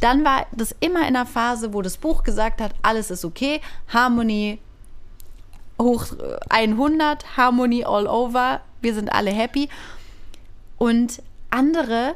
dann 0.00 0.22
war 0.22 0.44
das 0.52 0.76
immer 0.80 1.00
in 1.00 1.16
einer 1.16 1.24
Phase, 1.24 1.72
wo 1.72 1.80
das 1.80 1.96
Buch 1.96 2.22
gesagt 2.22 2.60
hat, 2.60 2.74
alles 2.82 3.10
ist 3.10 3.24
okay, 3.24 3.62
Harmonie 3.88 4.58
hoch 5.80 6.04
100, 6.50 7.38
Harmonie 7.38 7.86
all 7.86 8.06
over, 8.06 8.60
wir 8.82 8.92
sind 8.92 9.10
alle 9.10 9.30
happy. 9.30 9.70
Und 10.76 11.22
andere 11.48 12.14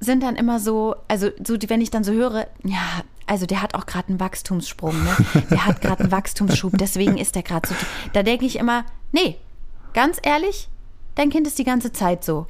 sind 0.00 0.22
dann 0.22 0.36
immer 0.36 0.60
so, 0.60 0.94
also 1.08 1.30
so, 1.44 1.56
wenn 1.68 1.80
ich 1.80 1.90
dann 1.90 2.04
so 2.04 2.12
höre, 2.12 2.46
ja, 2.64 2.80
also 3.26 3.46
der 3.46 3.62
hat 3.62 3.74
auch 3.74 3.86
gerade 3.86 4.08
einen 4.08 4.20
Wachstumssprung, 4.20 4.94
ne? 5.04 5.16
Der 5.50 5.66
hat 5.66 5.80
gerade 5.80 6.04
einen 6.04 6.12
Wachstumsschub, 6.12 6.72
deswegen 6.78 7.18
ist 7.18 7.34
der 7.34 7.42
gerade 7.42 7.68
so. 7.68 7.74
Da 8.12 8.22
denke 8.22 8.46
ich 8.46 8.56
immer, 8.56 8.84
nee, 9.12 9.36
ganz 9.94 10.18
ehrlich, 10.22 10.68
dein 11.14 11.30
Kind 11.30 11.46
ist 11.46 11.58
die 11.58 11.64
ganze 11.64 11.92
Zeit 11.92 12.24
so. 12.24 12.46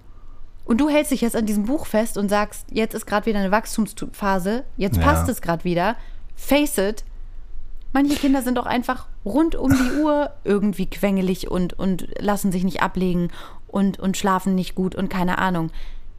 Und 0.64 0.78
du 0.80 0.90
hältst 0.90 1.10
dich 1.12 1.22
jetzt 1.22 1.34
an 1.34 1.46
diesem 1.46 1.64
Buch 1.64 1.86
fest 1.86 2.18
und 2.18 2.28
sagst, 2.28 2.66
jetzt 2.70 2.94
ist 2.94 3.06
gerade 3.06 3.24
wieder 3.26 3.38
eine 3.38 3.50
Wachstumsphase, 3.50 4.64
jetzt 4.76 4.98
Ja. 4.98 5.02
passt 5.02 5.28
es 5.30 5.40
gerade 5.40 5.64
wieder. 5.64 5.96
Face 6.36 6.76
it, 6.76 7.04
manche 7.94 8.14
Kinder 8.16 8.42
sind 8.42 8.58
auch 8.58 8.66
einfach 8.66 9.06
rund 9.24 9.56
um 9.56 9.70
die 9.72 10.00
Uhr 10.02 10.30
irgendwie 10.44 10.86
quengelig 10.86 11.50
und, 11.50 11.72
und 11.78 12.08
lassen 12.20 12.52
sich 12.52 12.64
nicht 12.64 12.82
ablegen 12.82 13.30
und, 13.66 13.98
und 13.98 14.16
schlafen 14.18 14.54
nicht 14.54 14.74
gut 14.74 14.94
und 14.94 15.08
keine 15.08 15.38
Ahnung. 15.38 15.70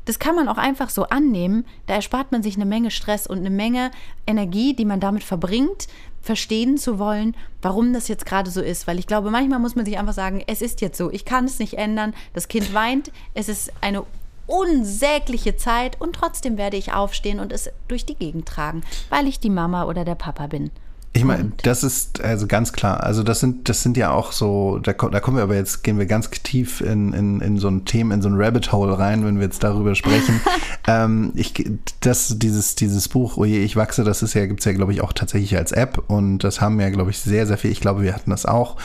Das 0.05 0.19
kann 0.19 0.35
man 0.35 0.47
auch 0.47 0.57
einfach 0.57 0.89
so 0.89 1.03
annehmen. 1.03 1.65
Da 1.85 1.95
erspart 1.95 2.31
man 2.31 2.41
sich 2.41 2.55
eine 2.55 2.65
Menge 2.65 2.91
Stress 2.91 3.27
und 3.27 3.39
eine 3.39 3.49
Menge 3.49 3.91
Energie, 4.25 4.73
die 4.73 4.85
man 4.85 4.99
damit 4.99 5.23
verbringt, 5.23 5.87
verstehen 6.21 6.77
zu 6.77 6.99
wollen, 6.99 7.35
warum 7.61 7.93
das 7.93 8.07
jetzt 8.07 8.25
gerade 8.25 8.49
so 8.49 8.61
ist. 8.61 8.87
Weil 8.87 8.99
ich 8.99 9.07
glaube, 9.07 9.31
manchmal 9.31 9.59
muss 9.59 9.75
man 9.75 9.85
sich 9.85 9.97
einfach 9.97 10.13
sagen, 10.13 10.43
es 10.47 10.61
ist 10.61 10.81
jetzt 10.81 10.97
so. 10.97 11.11
Ich 11.11 11.25
kann 11.25 11.45
es 11.45 11.59
nicht 11.59 11.75
ändern. 11.75 12.13
Das 12.33 12.47
Kind 12.47 12.73
weint. 12.73 13.11
Es 13.33 13.49
ist 13.49 13.71
eine 13.81 14.03
unsägliche 14.47 15.55
Zeit 15.57 16.01
und 16.01 16.13
trotzdem 16.13 16.57
werde 16.57 16.77
ich 16.77 16.91
aufstehen 16.91 17.39
und 17.39 17.53
es 17.53 17.69
durch 17.87 18.05
die 18.05 18.15
Gegend 18.15 18.47
tragen, 18.47 18.83
weil 19.09 19.27
ich 19.27 19.39
die 19.39 19.51
Mama 19.51 19.85
oder 19.85 20.03
der 20.05 20.15
Papa 20.15 20.47
bin. 20.47 20.71
Ich 21.11 21.23
meine, 21.23 21.51
das 21.63 21.83
ist 21.83 22.21
also 22.21 22.45
ganz 22.45 22.71
klar. 22.71 23.03
Also 23.03 23.23
das 23.23 23.39
sind, 23.39 23.67
das 23.67 23.81
sind 23.81 23.97
ja 23.97 24.11
auch 24.11 24.31
so, 24.31 24.77
da, 24.77 24.93
da 24.93 25.19
kommen 25.19 25.37
wir 25.37 25.43
aber 25.43 25.55
jetzt, 25.55 25.83
gehen 25.83 25.97
wir 25.97 26.05
ganz 26.05 26.29
tief 26.29 26.81
in, 26.81 27.13
in, 27.13 27.41
in 27.41 27.57
so 27.57 27.67
ein 27.67 27.85
Thema, 27.85 28.13
in 28.13 28.21
so 28.21 28.29
ein 28.29 28.35
Rabbit 28.35 28.71
Hole 28.71 28.97
rein, 28.97 29.25
wenn 29.25 29.37
wir 29.37 29.45
jetzt 29.45 29.63
darüber 29.63 29.95
sprechen. 29.95 30.39
ähm, 30.87 31.31
ich, 31.35 31.67
das, 32.01 32.37
dieses, 32.37 32.75
dieses 32.75 33.09
Buch, 33.09 33.37
Oje, 33.37 33.57
ich 33.57 33.75
wachse, 33.75 34.03
das 34.03 34.21
ist 34.21 34.35
ja, 34.35 34.45
gibt's 34.45 34.65
ja, 34.65 34.73
glaube 34.73 34.93
ich, 34.93 35.01
auch 35.01 35.11
tatsächlich 35.11 35.57
als 35.57 35.71
App 35.71 36.03
und 36.07 36.39
das 36.39 36.61
haben 36.61 36.79
ja, 36.79 36.89
glaube 36.89 37.09
ich, 37.09 37.19
sehr, 37.19 37.47
sehr 37.47 37.57
viel. 37.57 37.71
Ich 37.71 37.81
glaube, 37.81 38.03
wir 38.03 38.13
hatten 38.13 38.29
das 38.29 38.45
auch. 38.45 38.77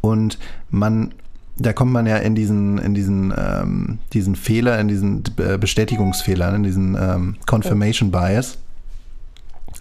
Und 0.00 0.38
man 0.70 1.12
da 1.58 1.72
kommt 1.72 1.90
man 1.90 2.06
ja 2.06 2.18
in 2.18 2.34
diesen, 2.34 2.76
in 2.76 2.94
diesen, 2.94 3.32
ähm, 3.34 3.98
diesen 4.12 4.36
Fehler, 4.36 4.78
in 4.78 4.88
diesen 4.88 5.22
Bestätigungsfehler, 5.58 6.54
in 6.54 6.62
diesen 6.62 6.96
ähm, 7.00 7.36
Confirmation 7.46 8.10
Bias 8.10 8.58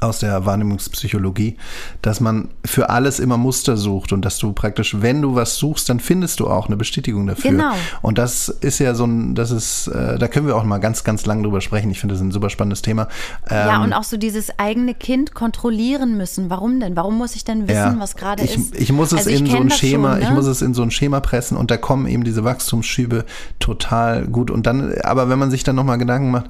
aus 0.01 0.19
der 0.19 0.45
Wahrnehmungspsychologie, 0.45 1.57
dass 2.01 2.19
man 2.19 2.49
für 2.65 2.89
alles 2.89 3.19
immer 3.19 3.37
Muster 3.37 3.77
sucht 3.77 4.11
und 4.13 4.23
dass 4.23 4.37
du 4.37 4.53
praktisch, 4.53 5.01
wenn 5.01 5.21
du 5.21 5.35
was 5.35 5.55
suchst, 5.55 5.89
dann 5.89 5.99
findest 5.99 6.39
du 6.39 6.47
auch 6.47 6.67
eine 6.67 6.77
Bestätigung 6.77 7.27
dafür. 7.27 7.51
Genau. 7.51 7.73
Und 8.01 8.17
das 8.17 8.49
ist 8.49 8.79
ja 8.79 8.93
so 8.93 9.05
ein, 9.05 9.35
das 9.35 9.51
ist, 9.51 9.87
äh, 9.87 10.17
da 10.17 10.27
können 10.27 10.47
wir 10.47 10.55
auch 10.55 10.63
mal 10.63 10.79
ganz, 10.79 11.03
ganz 11.03 11.25
lang 11.25 11.43
drüber 11.43 11.61
sprechen. 11.61 11.89
Ich 11.91 11.99
finde 11.99 12.15
das 12.15 12.21
ein 12.21 12.31
super 12.31 12.49
spannendes 12.49 12.81
Thema. 12.81 13.07
Ähm, 13.49 13.67
ja, 13.67 13.83
und 13.83 13.93
auch 13.93 14.03
so 14.03 14.17
dieses 14.17 14.59
eigene 14.59 14.93
Kind 14.93 15.33
kontrollieren 15.33 16.17
müssen. 16.17 16.49
Warum 16.49 16.79
denn? 16.79 16.95
Warum 16.95 17.17
muss 17.17 17.35
ich 17.35 17.43
denn 17.43 17.67
wissen, 17.67 17.75
ja, 17.75 17.95
was 17.99 18.15
gerade 18.15 18.43
ist? 18.43 18.75
Ich 18.75 18.91
muss 18.91 19.11
es 19.11 19.19
also 19.19 19.29
in 19.29 19.47
so 19.47 19.57
ein 19.57 19.71
Schema, 19.71 20.11
schon, 20.11 20.19
ne? 20.19 20.25
ich 20.25 20.31
muss 20.31 20.45
es 20.45 20.61
in 20.61 20.73
so 20.73 20.83
ein 20.83 20.91
Schema 20.91 21.19
pressen 21.19 21.57
und 21.57 21.71
da 21.71 21.77
kommen 21.77 22.07
eben 22.07 22.23
diese 22.23 22.43
Wachstumsschübe 22.43 23.25
total 23.59 24.25
gut. 24.27 24.51
Und 24.51 24.65
dann, 24.65 24.93
aber 25.03 25.29
wenn 25.29 25.39
man 25.39 25.51
sich 25.51 25.63
dann 25.63 25.75
nochmal 25.75 25.97
Gedanken 25.97 26.31
macht, 26.31 26.45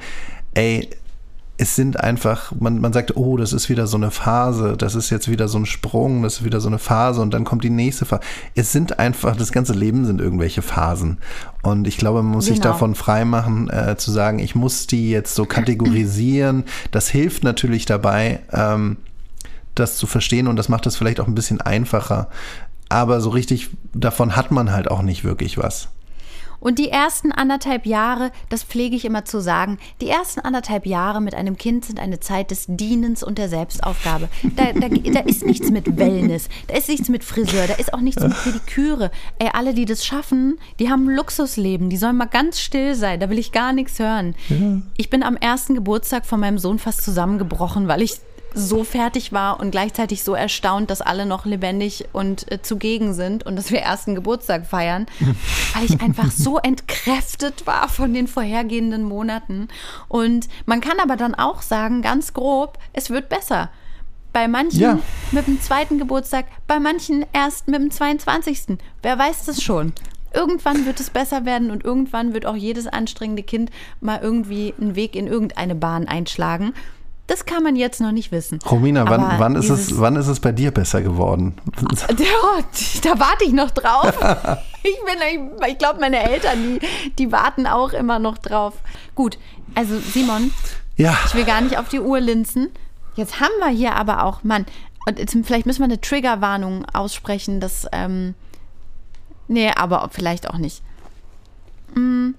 ey, 0.54 0.90
es 1.58 1.76
sind 1.76 2.00
einfach, 2.00 2.52
man, 2.60 2.80
man 2.82 2.92
sagt, 2.92 3.16
oh, 3.16 3.38
das 3.38 3.54
ist 3.54 3.70
wieder 3.70 3.88
so 3.88 3.96
eine 3.96 4.12
Phase, 4.12 4.76
das 4.78 4.94
ist 4.96 5.10
jetzt 5.10 5.30
wieder 5.30 5.48
so 5.48 5.58
ein 5.58 5.66
Sprung, 5.66 6.22
das 6.24 6.36
ist 6.38 6.44
wieder 6.44 6.60
so 6.60 6.68
eine 6.68 6.80
Phase 6.80 7.22
und 7.22 7.34
dann 7.34 7.46
kommt 7.46 7.64
die 7.64 7.70
nächste 7.70 8.06
Phase. 8.06 8.22
Es 8.56 8.74
sind 8.74 9.00
einfach, 9.00 9.38
das 9.38 9.54
ganze 9.54 9.74
Leben 9.74 10.06
sind 10.06 10.20
irgendwelche 10.20 10.62
Phasen. 10.62 11.20
Und 11.62 11.88
ich 11.88 11.98
glaube, 11.98 12.24
man 12.24 12.34
muss 12.34 12.46
genau. 12.46 12.56
sich 12.56 12.62
davon 12.62 12.96
freimachen, 12.96 13.70
äh, 13.70 13.96
zu 13.98 14.12
sagen, 14.12 14.40
ich 14.40 14.54
muss 14.54 14.88
die 14.88 15.10
jetzt 15.10 15.34
so 15.36 15.46
kategorisieren. 15.46 16.66
Das 16.92 17.10
hilft 17.10 17.44
natürlich 17.44 17.86
dabei, 17.86 18.42
ähm, 18.52 18.98
das 19.76 19.96
zu 19.96 20.08
verstehen 20.08 20.48
und 20.48 20.58
das 20.58 20.70
macht 20.70 20.86
es 20.88 20.98
vielleicht 20.98 21.20
auch 21.22 21.28
ein 21.28 21.36
bisschen 21.36 21.62
einfacher. 21.62 22.30
Aber 22.90 23.22
so 23.22 23.30
richtig 23.30 23.70
davon 23.94 24.36
hat 24.36 24.52
man 24.52 24.72
halt 24.72 24.92
auch 24.92 25.02
nicht 25.02 25.24
wirklich 25.24 25.58
was. 25.58 25.90
Und 26.66 26.80
die 26.80 26.90
ersten 26.90 27.32
anderthalb 27.32 27.86
Jahre, 27.86 28.32
das 28.50 28.64
pflege 28.64 28.96
ich 28.96 29.06
immer 29.06 29.24
zu 29.24 29.40
sagen, 29.40 29.78
die 30.02 30.10
ersten 30.10 30.40
anderthalb 30.40 30.88
Jahre 30.88 31.22
mit 31.22 31.36
einem 31.36 31.58
Kind 31.58 31.86
sind 31.86 32.00
eine 32.00 32.20
Zeit 32.20 32.50
des 32.50 32.66
Dienens 32.68 33.22
und 33.22 33.38
der 33.38 33.50
Selbstaufgabe. 33.50 34.30
Da, 34.56 34.74
da, 34.74 34.88
da 34.88 35.20
ist 35.20 35.46
nichts 35.46 35.70
mit 35.70 35.96
Wellness, 35.96 36.50
da 36.68 36.76
ist 36.76 36.90
nichts 36.90 37.08
mit 37.08 37.24
Friseur, 37.24 37.68
da 37.68 37.76
ist 37.76 37.94
auch 37.94 38.02
nichts 38.02 38.24
mit 38.24 38.34
Pediküre. 38.44 39.12
Ey, 39.38 39.50
alle, 39.54 39.76
die 39.76 39.86
das 39.86 40.04
schaffen, 40.04 40.58
die 40.80 40.90
haben 40.90 41.08
ein 41.08 41.16
Luxusleben, 41.16 41.92
die 41.92 41.98
sollen 41.98 42.18
mal 42.18 42.26
ganz 42.26 42.60
still 42.60 42.96
sein, 42.96 43.20
da 43.20 43.30
will 43.30 43.38
ich 43.38 43.52
gar 43.52 43.72
nichts 43.72 44.00
hören. 44.00 44.34
Ja. 44.50 44.82
Ich 44.98 45.12
bin 45.12 45.22
am 45.22 45.38
ersten 45.38 45.76
Geburtstag 45.76 46.26
von 46.26 46.40
meinem 46.40 46.58
Sohn 46.58 46.80
fast 46.80 47.04
zusammengebrochen, 47.04 47.88
weil 47.88 48.02
ich 48.02 48.16
so 48.56 48.84
fertig 48.84 49.34
war 49.34 49.60
und 49.60 49.72
gleichzeitig 49.72 50.24
so 50.24 50.34
erstaunt, 50.34 50.90
dass 50.90 51.02
alle 51.02 51.26
noch 51.26 51.46
lebendig 51.46 52.06
und 52.14 52.52
äh, 52.52 52.62
zugegen 52.62 53.14
sind 53.14 53.46
und 53.46 53.56
dass 53.56 53.72
wir 53.72 53.80
ersten 53.80 54.16
Geburtstag 54.16 54.66
feiern, 54.66 55.06
weil 55.74 55.86
ich 55.86 56.02
einfach 56.02 56.32
so 56.32 56.58
entkräftet 56.58 57.68
war 57.68 57.90
von 57.90 58.14
den 58.14 58.28
vorhergehenden 58.28 59.04
Monaten. 59.04 59.68
Und 60.08 60.48
man 60.66 60.82
kann 60.82 61.00
aber 61.00 61.18
dann 61.18 61.36
auch 61.36 61.62
sagen, 61.62 62.02
ganz 62.02 62.34
grob, 62.34 62.80
es 62.94 63.10
wird 63.10 63.30
besser. 63.30 63.70
Bei 64.34 64.48
manchen 64.48 64.82
ja. 64.82 65.00
mit 65.32 65.48
dem 65.48 65.62
zweiten 65.62 65.98
Geburtstag, 65.98 66.46
bei 66.68 66.80
manchen 66.80 67.26
erst 67.32 67.68
mit 67.68 67.80
dem 67.80 67.92
22. 67.92 68.78
Wer 69.02 69.18
weiß 69.18 69.46
das 69.46 69.62
schon? 69.62 69.94
irgendwann 70.36 70.86
wird 70.86 71.00
es 71.00 71.10
besser 71.10 71.46
werden 71.46 71.72
und 71.72 71.84
irgendwann 71.84 72.34
wird 72.34 72.46
auch 72.46 72.56
jedes 72.56 72.88
anstrengende 72.88 73.44
Kind 73.44 73.72
mal 74.02 74.20
irgendwie 74.22 74.74
einen 74.80 74.96
Weg 74.96 75.16
in 75.16 75.28
irgendeine 75.28 75.76
Bahn 75.76 76.08
einschlagen. 76.08 76.74
Das 77.28 77.46
kann 77.46 77.64
man 77.64 77.76
jetzt 77.76 78.00
noch 78.02 78.12
nicht 78.12 78.32
wissen. 78.32 78.60
Romina, 78.70 79.10
wann, 79.10 79.40
wann, 79.40 79.56
ist 79.56 79.70
es, 79.70 80.00
wann 80.00 80.16
ist 80.16 80.28
es 80.28 80.40
bei 80.40 80.52
dir 80.52 80.70
besser 80.70 81.02
geworden? 81.02 81.56
Ja, 82.20 82.60
da 83.02 83.20
warte 83.20 83.46
ich 83.46 83.52
noch 83.52 83.72
drauf. 83.72 84.14
ich 84.84 84.92
ich, 84.92 85.40
ich 85.68 85.78
glaube, 85.80 86.00
meine 86.00 86.20
Eltern, 86.20 86.80
die, 86.80 86.88
die 87.18 87.32
warten 87.32 87.66
auch 87.66 87.94
immer 87.94 88.20
noch 88.20 88.38
drauf. 88.38 88.76
Gut, 89.16 89.40
also 89.74 89.98
Simon, 89.98 90.54
ja. 90.98 91.18
ich 91.26 91.34
will 91.34 91.46
gar 91.46 91.62
nicht 91.62 91.80
auf 91.80 91.90
die 91.90 92.00
Uhr 92.00 92.20
linsen. 92.20 92.70
Jetzt 93.16 93.40
haben 93.40 93.54
wir 93.60 93.70
hier 93.70 93.96
aber 93.96 94.24
auch, 94.24 94.44
Mann, 94.44 94.66
und 95.08 95.18
jetzt, 95.18 95.36
vielleicht 95.44 95.66
müssen 95.66 95.80
wir 95.80 95.86
eine 95.86 96.02
Triggerwarnung 96.02 96.86
aussprechen, 96.94 97.60
dass, 97.60 97.88
ähm, 97.92 98.36
nee, 99.48 99.72
aber 99.72 100.10
vielleicht 100.12 100.48
auch 100.50 100.58
nicht. 100.58 100.84
Hm. 101.94 102.36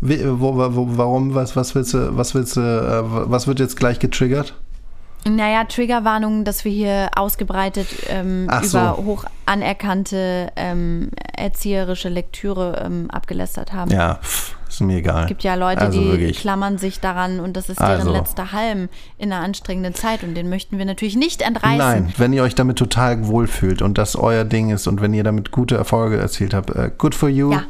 Wo, 0.00 0.40
wo, 0.40 0.86
warum, 0.96 1.34
was, 1.34 1.56
was 1.56 1.74
willst 1.74 1.94
du, 1.94 2.16
was 2.16 2.34
willst 2.34 2.56
du, 2.56 2.60
äh, 2.60 3.30
was 3.30 3.46
wird 3.46 3.60
jetzt 3.60 3.76
gleich 3.76 3.98
getriggert? 3.98 4.54
Naja, 5.28 5.64
Triggerwarnungen, 5.64 6.44
dass 6.44 6.64
wir 6.64 6.72
hier 6.72 7.10
ausgebreitet 7.14 7.88
ähm, 8.08 8.44
über 8.44 8.62
so. 8.96 9.04
hoch 9.04 9.24
anerkannte 9.44 10.50
ähm, 10.56 11.10
erzieherische 11.36 12.08
Lektüre 12.08 12.82
ähm, 12.82 13.10
abgelästert 13.10 13.74
haben. 13.74 13.90
Ja, 13.90 14.14
pff, 14.22 14.56
ist 14.66 14.80
mir 14.80 14.96
egal. 14.96 15.22
Es 15.22 15.28
gibt 15.28 15.42
ja 15.42 15.56
Leute, 15.56 15.82
also 15.82 16.00
die 16.00 16.06
wirklich. 16.06 16.38
klammern 16.38 16.78
sich 16.78 17.00
daran 17.00 17.40
und 17.40 17.54
das 17.54 17.68
ist 17.68 17.80
deren 17.80 18.00
also. 18.00 18.12
letzter 18.12 18.52
Halm 18.52 18.88
in 19.18 19.30
einer 19.30 19.44
anstrengenden 19.44 19.94
Zeit 19.94 20.22
und 20.22 20.34
den 20.34 20.48
möchten 20.48 20.78
wir 20.78 20.86
natürlich 20.86 21.16
nicht 21.16 21.42
entreißen. 21.42 21.76
Nein, 21.76 22.14
wenn 22.16 22.32
ihr 22.32 22.42
euch 22.42 22.54
damit 22.54 22.78
total 22.78 23.26
wohlfühlt 23.26 23.82
und 23.82 23.98
das 23.98 24.16
euer 24.16 24.44
Ding 24.44 24.70
ist 24.70 24.86
und 24.86 25.02
wenn 25.02 25.12
ihr 25.12 25.24
damit 25.24 25.50
gute 25.50 25.76
Erfolge 25.76 26.16
erzielt 26.16 26.54
habt, 26.54 26.70
uh, 26.70 26.88
good 26.96 27.14
for 27.14 27.28
you. 27.28 27.52
Ja. 27.52 27.64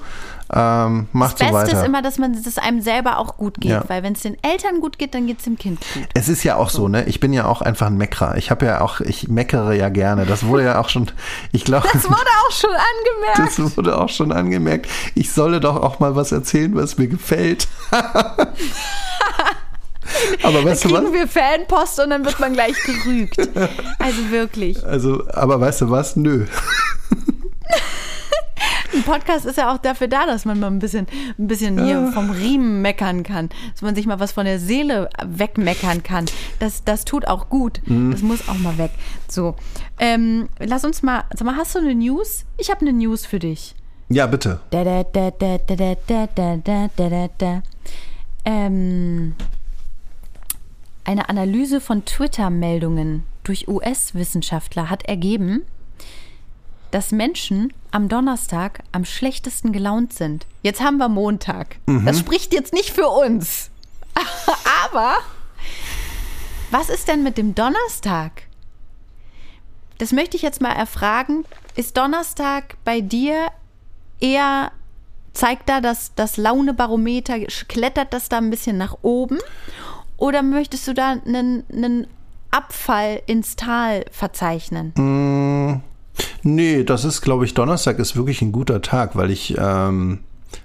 Ähm, 0.53 1.07
macht 1.13 1.41
das 1.41 1.49
so 1.49 1.55
Beste 1.55 1.77
ist 1.77 1.85
immer, 1.85 2.03
dass 2.03 2.19
man 2.19 2.33
es 2.35 2.59
einem 2.59 2.81
selber 2.81 3.19
auch 3.19 3.37
gut 3.37 3.61
geht, 3.61 3.71
ja. 3.71 3.85
weil 3.87 4.03
wenn 4.03 4.15
es 4.15 4.23
den 4.23 4.37
Eltern 4.43 4.81
gut 4.81 4.99
geht, 4.99 5.15
dann 5.15 5.29
geht 5.29 5.39
es 5.39 5.45
dem 5.45 5.57
Kind 5.57 5.79
gut. 5.95 6.09
Es 6.15 6.29
ist 6.29 6.43
ja 6.43 6.57
auch 6.57 6.71
so, 6.71 6.89
ne? 6.89 7.05
Ich 7.05 7.21
bin 7.21 7.33
ja 7.33 7.47
auch 7.47 7.63
einfach 7.63 7.87
ein 7.87 7.97
Meckerer. 7.97 8.37
Ich 8.37 8.51
habe 8.51 8.67
ja 8.67 8.81
auch, 8.81 9.01
ich 9.01 9.29
meckere 9.29 9.75
ja 9.75 9.89
gerne. 9.91 10.27
Das 10.27 10.45
wurde 10.45 10.65
ja 10.65 10.81
auch 10.81 10.89
schon, 10.89 11.09
ich 11.53 11.65
glaube. 11.65 11.87
Das 11.93 12.05
wurde 12.11 12.17
auch 12.17 12.51
schon 12.51 12.71
angemerkt. 12.71 13.59
Das 13.59 13.77
wurde 13.77 14.01
auch 14.01 14.09
schon 14.09 14.33
angemerkt. 14.33 14.89
Ich 15.15 15.33
solle 15.33 15.61
doch 15.61 15.77
auch 15.77 16.01
mal 16.01 16.17
was 16.17 16.33
erzählen, 16.33 16.75
was 16.75 16.99
mir 16.99 17.07
gefällt. 17.07 17.69
aber 20.43 20.65
weißt 20.65 20.85
dann 20.85 20.91
kriegen 20.91 20.95
du 20.95 21.05
was? 21.05 21.13
wir 21.13 21.29
Fanpost 21.29 22.01
und 22.01 22.11
dann 22.11 22.25
wird 22.25 22.41
man 22.41 22.55
gleich 22.55 22.75
gerügt. 22.83 23.39
Also 23.99 24.31
wirklich. 24.31 24.85
Also, 24.85 25.29
aber 25.33 25.61
weißt 25.61 25.83
du 25.83 25.91
was? 25.91 26.17
Nö. 26.17 26.47
Ein 29.01 29.05
Podcast 29.05 29.47
ist 29.47 29.57
ja 29.57 29.73
auch 29.73 29.79
dafür 29.79 30.09
da, 30.09 30.27
dass 30.27 30.45
man 30.45 30.61
mal 30.61 30.67
ein 30.67 30.79
bisschen, 30.79 31.07
ein 31.39 31.47
bisschen 31.47 31.79
ja. 31.79 31.85
hier 31.85 32.13
vom 32.13 32.29
Riemen 32.31 32.83
meckern 32.83 33.23
kann, 33.23 33.49
dass 33.73 33.81
man 33.81 33.95
sich 33.95 34.05
mal 34.05 34.21
was 34.21 34.33
von 34.33 34.45
der 34.45 34.59
Seele 34.59 35.09
wegmeckern 35.25 36.03
kann. 36.03 36.27
Das, 36.59 36.85
das 36.85 37.07
tut 37.07 37.27
auch 37.27 37.49
gut. 37.49 37.81
Mhm. 37.87 38.11
Das 38.11 38.21
muss 38.21 38.47
auch 38.47 38.59
mal 38.59 38.77
weg. 38.77 38.91
So, 39.27 39.57
ähm, 39.99 40.51
lass 40.59 40.85
uns 40.85 41.03
mal, 41.03 41.25
sag 41.35 41.47
mal, 41.47 41.57
hast 41.57 41.75
du 41.75 41.79
eine 41.79 41.95
News? 41.95 42.45
Ich 42.59 42.71
habe 42.71 42.83
eine 42.83 42.93
News 42.93 43.25
für 43.25 43.39
dich. 43.39 43.75
Ja, 44.11 44.27
bitte. 44.27 44.61
Ähm, 48.45 49.35
eine 51.05 51.31
Analyse 51.31 51.81
von 51.81 52.05
Twitter-Meldungen 52.05 53.23
durch 53.45 53.67
US-Wissenschaftler 53.67 54.91
hat 54.91 55.07
ergeben, 55.07 55.63
dass 56.91 57.13
Menschen 57.13 57.73
am 57.91 58.09
Donnerstag 58.09 58.83
am 58.93 59.05
schlechtesten 59.05 59.73
gelaunt 59.73 60.13
sind. 60.13 60.47
Jetzt 60.63 60.81
haben 60.81 60.99
wir 60.99 61.09
Montag. 61.09 61.77
Mhm. 61.87 62.07
Das 62.07 62.19
spricht 62.19 62.53
jetzt 62.53 62.73
nicht 62.73 62.91
für 62.91 63.09
uns. 63.09 63.71
Aber 64.85 65.19
was 66.71 66.89
ist 66.89 67.09
denn 67.09 67.23
mit 67.23 67.37
dem 67.37 67.55
Donnerstag? 67.55 68.43
Das 69.99 70.13
möchte 70.13 70.37
ich 70.37 70.43
jetzt 70.43 70.61
mal 70.61 70.73
erfragen. 70.73 71.45
Ist 71.77 71.97
Donnerstag 71.97 72.77
bei 72.85 73.01
dir 73.01 73.49
eher, 74.21 74.73
zeigt 75.33 75.69
da 75.69 75.81
das, 75.81 76.15
das 76.15 76.37
Launebarometer, 76.37 77.39
klettert 77.69 78.13
das 78.13 78.29
da 78.29 78.39
ein 78.39 78.51
bisschen 78.51 78.79
nach 78.79 78.99
oben? 79.03 79.39
Oder 80.17 80.43
möchtest 80.43 80.87
du 80.87 80.95
da 80.95 81.13
einen, 81.25 81.65
einen 81.73 82.07
Abfall 82.51 83.23
ins 83.27 83.57
Tal 83.57 84.05
verzeichnen? 84.11 84.93
Mm. 84.97 85.90
Nee, 86.43 86.85
das 86.85 87.05
ist, 87.05 87.21
glaube 87.21 87.45
ich, 87.45 87.55
Donnerstag 87.55 87.99
ist 87.99 88.17
wirklich 88.17 88.43
ein 88.43 88.53
guter 88.53 88.81
Tag, 88.83 89.17
weil 89.17 89.31
ich, 89.31 89.57
ähm, 89.59 90.21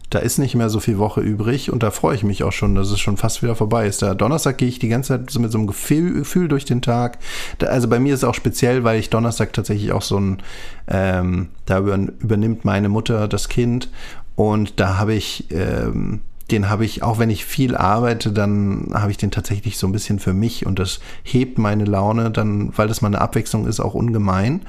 Da 0.10 0.20
ist 0.20 0.38
nicht 0.38 0.56
mehr 0.56 0.70
so 0.70 0.80
viel 0.80 0.98
Woche 0.98 1.22
übrig 1.22 1.72
und 1.72 1.84
da 1.84 1.92
freue 1.92 2.16
ich 2.16 2.24
mich 2.24 2.44
auch 2.44 2.52
schon, 2.52 2.74
dass 2.76 2.90
es 2.90 3.00
schon 3.00 3.18
fast 3.18 3.44
wieder 3.44 3.56
vorbei 3.56 3.86
ist. 3.88 4.02
Der 4.02 4.16
Donnerstag 4.16 4.58
gehe 4.58 4.68
ich 4.68 4.80
die 4.80 4.88
ganze 4.88 5.10
Zeit 5.10 5.30
so 5.30 5.40
mit 5.40 5.52
so 5.52 5.58
einem 5.58 5.68
Gefühl, 5.68 6.14
Gefühl 6.14 6.48
durch 6.48 6.64
den 6.64 6.82
Tag. 6.82 7.20
Da, 7.58 7.68
also 7.68 7.88
bei 7.88 8.00
mir 8.00 8.14
ist 8.14 8.22
es 8.22 8.24
auch 8.24 8.34
speziell, 8.36 8.84
weil 8.84 9.00
ich 9.00 9.10
Donnerstag 9.10 9.52
tatsächlich 9.54 9.92
auch 9.92 10.04
so 10.04 10.18
ein, 10.20 10.42
ähm, 10.88 11.50
da 11.66 11.80
übernimmt 11.80 12.66
meine 12.66 12.88
Mutter 12.88 13.28
das 13.28 13.50
Kind 13.50 13.90
und 14.36 14.80
da 14.80 14.98
habe 14.98 15.14
ich, 15.16 15.52
ähm, 15.52 16.22
den 16.52 16.70
habe 16.70 16.86
ich, 16.86 17.02
auch 17.04 17.18
wenn 17.18 17.32
ich 17.32 17.44
viel 17.44 17.76
arbeite, 17.76 18.32
dann 18.32 18.92
habe 18.94 19.12
ich 19.12 19.18
den 19.18 19.32
tatsächlich 19.32 19.78
so 19.78 19.88
ein 19.88 19.92
bisschen 19.92 20.20
für 20.20 20.34
mich 20.34 20.66
und 20.66 20.78
das 20.80 21.00
hebt 21.24 21.58
meine 21.58 21.86
Laune 21.86 22.32
dann, 22.32 22.72
weil 22.78 22.88
das 22.88 23.02
mal 23.02 23.08
eine 23.10 23.22
Abwechslung 23.22 23.68
ist, 23.68 23.80
auch 23.80 23.96
ungemein. 23.96 24.62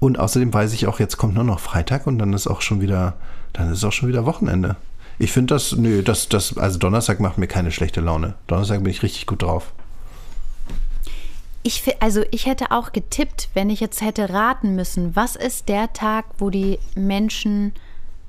Und 0.00 0.18
außerdem 0.18 0.52
weiß 0.52 0.72
ich 0.72 0.88
auch, 0.88 0.98
jetzt 0.98 1.18
kommt 1.18 1.34
nur 1.34 1.44
noch 1.44 1.60
Freitag 1.60 2.06
und 2.06 2.18
dann 2.18 2.32
ist 2.32 2.48
auch 2.48 2.62
schon 2.62 2.80
wieder 2.80 3.14
dann 3.52 3.72
ist 3.72 3.84
auch 3.84 3.92
schon 3.92 4.08
wieder 4.08 4.26
Wochenende. 4.26 4.76
Ich 5.18 5.32
finde 5.32 5.54
das, 5.54 5.72
nö, 5.72 6.02
das, 6.02 6.28
das, 6.28 6.56
also 6.56 6.78
Donnerstag 6.78 7.20
macht 7.20 7.38
mir 7.38 7.46
keine 7.46 7.72
schlechte 7.72 8.00
Laune. 8.00 8.34
Donnerstag 8.46 8.82
bin 8.82 8.90
ich 8.90 9.02
richtig 9.02 9.26
gut 9.26 9.42
drauf. 9.42 9.72
Ich, 11.62 11.82
also 12.00 12.22
ich 12.30 12.46
hätte 12.46 12.70
auch 12.70 12.92
getippt, 12.92 13.50
wenn 13.52 13.68
ich 13.68 13.80
jetzt 13.80 14.00
hätte 14.00 14.30
raten 14.30 14.74
müssen, 14.74 15.14
was 15.14 15.36
ist 15.36 15.68
der 15.68 15.92
Tag, 15.92 16.24
wo 16.38 16.48
die 16.48 16.78
Menschen 16.94 17.72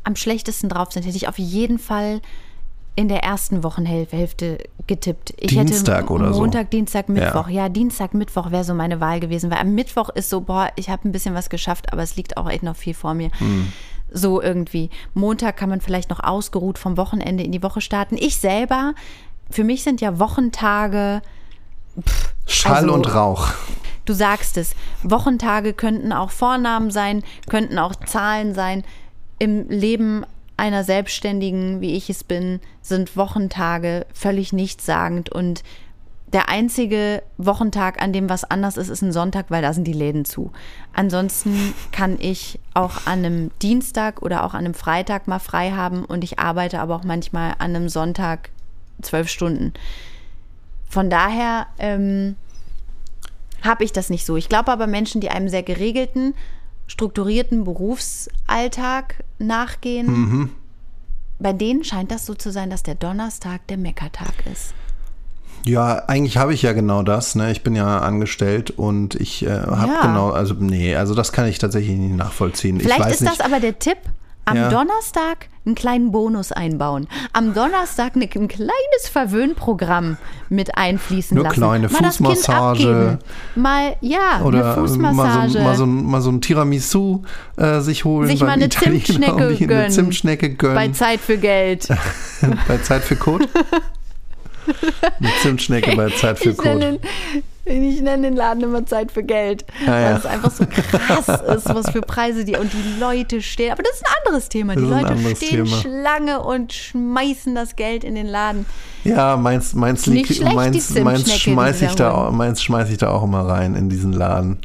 am 0.03 0.17
schlechtesten 0.17 0.67
drauf 0.67 0.91
sind, 0.91 1.03
hätte 1.03 1.15
ich 1.15 1.30
auf 1.30 1.38
jeden 1.38 1.80
Fall 1.80 2.19
in 2.96 3.08
der 3.08 3.24
ersten 3.24 3.64
Wochenhälfte 3.64 4.58
getippt. 4.88 5.34
Ich 5.38 5.48
Dienstag 5.48 6.04
hätte 6.04 6.14
oder 6.14 6.34
so. 6.34 6.42
Montag, 6.42 6.72
Dienstag, 6.72 7.08
Mittwoch. 7.10 7.48
Ja. 7.48 7.64
Ja, 7.64 7.70
Dienstag, 7.70 8.14
Mittwoch 8.14 8.52
wäre 8.52 8.64
so 8.64 8.74
meine 8.74 9.00
Wahl 9.00 9.20
gewesen, 9.20 9.50
weil 9.50 9.60
am 9.60 9.74
Mittwoch 9.74 10.10
ist 10.10 10.30
so, 10.30 10.42
boah, 10.42 10.70
ich 10.76 10.89
habe 10.89 11.08
ein 11.08 11.12
bisschen 11.12 11.34
was 11.34 11.50
geschafft, 11.50 11.94
aber 11.94 12.04
es 12.04 12.16
liegt 12.16 12.38
auch 12.38 12.50
echt 12.50 12.64
noch 12.64 12.76
viel 12.76 12.94
vor 12.94 13.14
mir. 13.14 13.32
Hm. 13.38 13.72
So 14.12 14.42
irgendwie. 14.42 14.89
Montag 15.14 15.56
kann 15.56 15.70
man 15.70 15.80
vielleicht 15.80 16.10
noch 16.10 16.20
ausgeruht 16.22 16.78
vom 16.78 16.98
Wochenende 16.98 17.44
in 17.44 17.54
die 17.54 17.64
Woche 17.64 17.80
starten. 17.80 18.18
Ich 18.18 18.38
selber, 18.38 18.94
für 19.50 19.64
mich 19.64 19.84
sind 19.84 20.02
ja 20.02 20.20
Wochentage. 20.20 21.22
Pff, 22.02 22.34
Schall 22.46 22.76
also, 22.76 22.94
und 22.94 23.16
Rauch. 23.16 23.54
Du 24.04 24.14
sagst 24.14 24.58
es. 24.58 24.76
Wochentage 25.04 25.74
könnten 25.74 26.12
auch 26.12 26.32
Vornamen 26.32 26.92
sein, 26.92 27.24
könnten 27.50 27.80
auch 27.80 27.96
Zahlen 27.96 28.54
sein. 28.54 28.84
Im 29.39 29.70
Leben 29.70 30.26
einer 30.58 30.84
Selbstständigen, 30.84 31.82
wie 31.82 31.95
ich 31.95 32.10
es 32.10 32.24
bin, 32.24 32.60
sind 32.82 33.18
Wochentage 33.18 34.06
völlig 34.14 34.54
nichtssagend 34.54 35.32
und 35.32 35.64
der 36.34 36.47
einzige 36.47 37.24
Wochentag, 37.38 38.02
an 38.02 38.14
dem 38.14 38.30
was 38.30 38.45
anders 38.45 38.78
ist, 38.78 38.88
ist 38.88 39.02
ein 39.02 39.12
Sonntag, 39.12 39.47
weil 39.49 39.62
da 39.62 39.74
sind 39.74 39.86
die 39.86 39.93
Läden 39.93 40.24
zu. 40.24 40.52
Ansonsten 40.93 41.74
kann 41.91 42.18
ich 42.20 42.60
auch 42.74 43.06
an 43.06 43.26
einem 43.26 43.52
Dienstag 43.62 44.22
oder 44.22 44.45
auch 44.45 44.54
an 44.54 44.66
einem 44.66 44.74
Freitag 44.74 45.28
mal 45.28 45.39
frei 45.39 45.72
haben 45.72 46.06
und 46.06 46.24
ich 46.24 46.39
arbeite 46.39 46.80
aber 46.80 46.95
auch 46.95 47.04
manchmal 47.04 47.56
an 47.60 47.76
einem 47.76 47.89
Sonntag 47.89 48.49
zwölf 49.02 49.28
Stunden. 49.28 49.74
Von 50.89 51.10
daher 51.10 51.68
ähm, 51.80 52.36
habe 53.62 53.84
ich 53.84 53.91
das 53.91 54.10
nicht 54.10 54.26
so. 54.26 54.38
Ich 54.38 54.49
glaube 54.49 54.72
aber 54.72 54.88
Menschen, 54.88 55.22
die 55.22 55.30
einem 55.30 55.49
sehr 55.49 55.64
geregelten, 55.64 56.34
strukturierten 56.92 57.64
Berufsalltag 57.64 59.24
nachgehen, 59.39 60.08
Mhm. 60.08 60.50
bei 61.39 61.54
denen 61.54 61.84
scheint 61.84 62.12
das 62.12 62.26
so 62.26 62.34
zu 62.36 62.52
sein, 62.52 62.70
dass 62.70 62.84
der 62.84 62.96
Donnerstag 62.96 63.66
der 63.68 63.78
Meckertag 63.78 64.34
ist. 64.52 64.74
Ja, 65.66 66.04
eigentlich 66.08 66.38
habe 66.38 66.54
ich 66.54 66.64
ja 66.64 66.74
genau 66.74 67.04
das. 67.04 67.36
Ne? 67.36 67.52
Ich 67.52 67.62
bin 67.64 67.76
ja 67.76 68.00
angestellt 68.00 68.72
und 68.72 69.16
ich 69.16 69.46
äh, 69.46 69.50
habe 69.52 69.92
Ja. 69.94 70.02
genau, 70.02 70.32
also 70.32 70.56
nee, 70.56 70.96
also 70.96 71.14
das 71.16 71.32
kann 71.32 71.46
ich 71.48 71.60
tatsächlich 71.60 71.98
nicht 71.98 72.16
nachvollziehen. 72.16 72.78
ich 72.78 72.84
Vielleicht 72.84 73.10
ist 73.12 73.22
nicht, 73.22 73.32
das 73.39 73.46
aber 73.46 73.60
der 73.60 73.78
Tipp. 73.78 73.98
Am 74.52 74.58
Ja. 74.58 74.70
Donnerstag 74.70 75.47
einen 75.66 75.76
kleinen 75.76 76.12
Bonus 76.12 76.52
einbauen. 76.52 77.08
Am 77.34 77.54
Donnerstag 77.54 78.16
eine, 78.16 78.26
ein 78.26 78.47
kleines 78.47 79.08
Verwöhnprogramm 79.12 80.18
mit 80.49 80.78
einfließen 80.78 81.36
Nur 81.36 81.45
lassen. 81.45 81.56
kleine 81.56 81.88
mal 81.88 82.04
Fußmassage. 82.04 83.20
Mal, 83.56 83.95
ja, 84.02 84.41
oder 84.43 84.66
eine 84.66 84.74
Fußmassage. 84.74 85.14
Mal, 85.14 85.49
so, 85.49 85.60
mal, 85.60 85.76
so, 85.76 85.86
mal 85.86 86.22
so 86.22 86.32
ein 86.32 86.41
Tiramisu 86.41 87.22
äh, 87.58 87.80
sich 87.80 88.04
holen. 88.06 88.28
Sich 88.28 88.41
mal 88.41 88.49
eine 88.49 88.66
Italiener 88.66 89.06
Zimtschnecke 89.06 89.56
gönnen. 89.68 89.84
Eine 89.84 89.89
Zimtschnecke 89.89 90.49
gönnen. 90.56 90.76
bei 90.76 90.89
Zeit 90.89 91.22
für 91.22 91.38
Geld. 91.38 91.88
bei 92.68 92.78
Zeit 92.80 93.04
für 93.04 93.16
Code. 93.16 93.47
eine 95.20 95.30
Zimtschnecke 95.41 95.95
bei 95.95 96.09
Zeit 96.09 96.39
für 96.39 96.49
Ich 96.51 96.57
nenne, 96.62 96.91
Code. 96.97 96.99
den, 97.66 97.84
ich 97.84 98.01
nenne 98.01 98.24
den 98.30 98.36
Laden 98.36 98.64
immer 98.64 98.86
Zeit 98.86 99.12
für 99.12 99.24
Geld. 99.24 99.66
Ja, 99.86 99.99
ja. 99.99 100.05
Weil 100.09 100.18
es 100.18 100.26
einfach 100.26 100.51
so 100.51 100.66
krass 100.66 101.28
ist, 101.28 101.70
was 101.74 101.89
für 101.91 102.01
Preise 102.01 102.43
die 102.45 102.55
und 102.57 102.72
die 102.74 102.99
Leute 102.99 103.41
stehen. 103.41 103.72
Aber 103.72 103.84
das 103.84 103.93
ist 103.93 104.03
ein 104.07 104.14
anderes 104.26 104.49
Thema. 104.49 104.76
Die 104.76 104.82
Das 104.82 104.89
Leute 104.89 105.36
stehen 105.36 105.66
Thema. 105.66 105.78
Schlange 105.82 106.41
und 106.41 106.74
schmeißen 106.74 107.53
das 107.55 107.76
Geld 107.76 108.03
in 108.03 108.16
den 108.16 108.28
Laden. 108.28 108.66
Ja, 109.03 109.38
meins, 109.38 109.74
meins, 109.74 110.05
liegt, 110.05 110.34
schlecht, 110.34 110.53
meins, 110.53 110.89
meins 110.99 111.34
schmeiß 111.39 111.82
ich 111.82 111.95
da, 111.95 112.12
auch- 112.12 112.32
meins 112.32 112.62
schmeiß 112.62 112.89
ich 112.89 112.97
da 112.97 113.09
auch 113.09 113.24
immer 113.24 113.47
rein 113.47 113.76
in 113.76 113.89
diesen 113.89 114.14
Laden. 114.14 114.59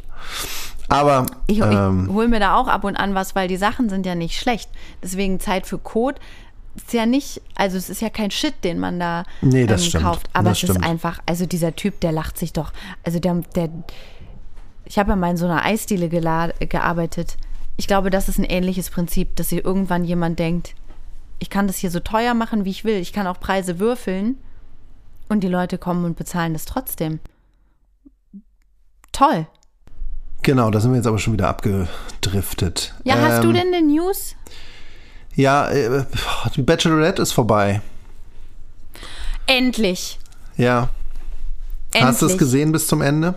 Aber 0.89 1.25
Ich, 1.47 1.59
ähm, 1.59 2.05
ich 2.07 2.13
hole 2.13 2.27
mir 2.29 2.39
da 2.39 2.55
auch 2.55 2.67
ab 2.67 2.83
und 2.85 2.95
an 2.95 3.13
was, 3.13 3.35
weil 3.35 3.47
die 3.49 3.57
Sachen 3.57 3.89
sind 3.89 4.05
ja 4.05 4.15
nicht 4.15 4.39
schlecht. 4.39 4.69
Deswegen 5.03 5.39
Zeit 5.39 5.67
für 5.67 5.77
Code 5.77 6.15
ist 6.77 6.93
ja 6.93 7.05
nicht, 7.05 7.41
also 7.55 7.77
es 7.77 7.89
ist 7.89 8.01
ja 8.01 8.09
kein 8.09 8.31
Shit, 8.31 8.63
den 8.63 8.79
man 8.79 8.99
da 8.99 9.23
Nee, 9.41 9.65
das 9.65 9.81
ähm, 9.83 9.87
stimmt. 9.89 10.03
kauft. 10.03 10.29
Aber 10.33 10.49
Das 10.49 10.57
es 10.59 10.63
ist 10.63 10.69
stimmt. 10.75 10.85
einfach, 10.85 11.19
also 11.25 11.45
dieser 11.45 11.75
Typ, 11.75 11.99
der 11.99 12.11
lacht 12.11 12.37
sich 12.37 12.53
doch. 12.53 12.71
Also 13.03 13.19
der, 13.19 13.35
der 13.55 13.69
ich 14.85 14.97
habe 14.97 15.09
ja 15.09 15.15
mal 15.17 15.31
in 15.31 15.37
so 15.37 15.45
einer 15.45 15.65
Eisdiele 15.65 16.07
gearbeitet. 16.09 17.35
Ich 17.75 17.87
glaube, 17.87 18.09
das 18.09 18.29
ist 18.29 18.39
ein 18.39 18.45
ähnliches 18.45 18.89
Prinzip, 18.89 19.35
dass 19.35 19.49
hier 19.49 19.63
irgendwann 19.65 20.03
jemand 20.05 20.39
denkt, 20.39 20.75
ich 21.39 21.49
kann 21.49 21.67
das 21.67 21.77
hier 21.77 21.91
so 21.91 21.99
teuer 21.99 22.33
machen, 22.33 22.63
wie 22.65 22.69
ich 22.71 22.85
will. 22.85 22.95
Ich 22.95 23.11
kann 23.13 23.27
auch 23.27 23.39
Preise 23.39 23.79
würfeln 23.79 24.37
und 25.29 25.41
die 25.43 25.47
Leute 25.49 25.77
kommen 25.77 26.05
und 26.05 26.15
bezahlen 26.17 26.53
das 26.53 26.65
trotzdem. 26.65 27.19
Toll. 29.11 29.45
genau, 30.41 30.71
da 30.71 30.79
sind 30.79 30.91
wir 30.91 30.97
jetzt 30.97 31.07
aber 31.07 31.19
schon 31.19 31.33
wieder 31.33 31.49
abgedriftet. 31.49 32.95
Ja, 33.03 33.15
hast 33.19 33.43
du 33.43 33.49
Ähm, 33.49 33.55
denn 33.55 33.73
eine 33.73 33.85
News? 33.85 34.35
Ja, 35.37 35.69
äh, 35.69 36.03
die 36.55 36.61
Bachelorette 36.63 37.21
ist 37.21 37.31
vorbei. 37.31 37.79
Endlich. 39.45 40.19
Ja. 40.57 40.89
Endlich. 41.91 42.03
Hast 42.03 42.21
du 42.21 42.25
es 42.25 42.37
gesehen 42.37 42.71
bis 42.73 42.87
zum 42.87 43.01
Ende? 43.01 43.35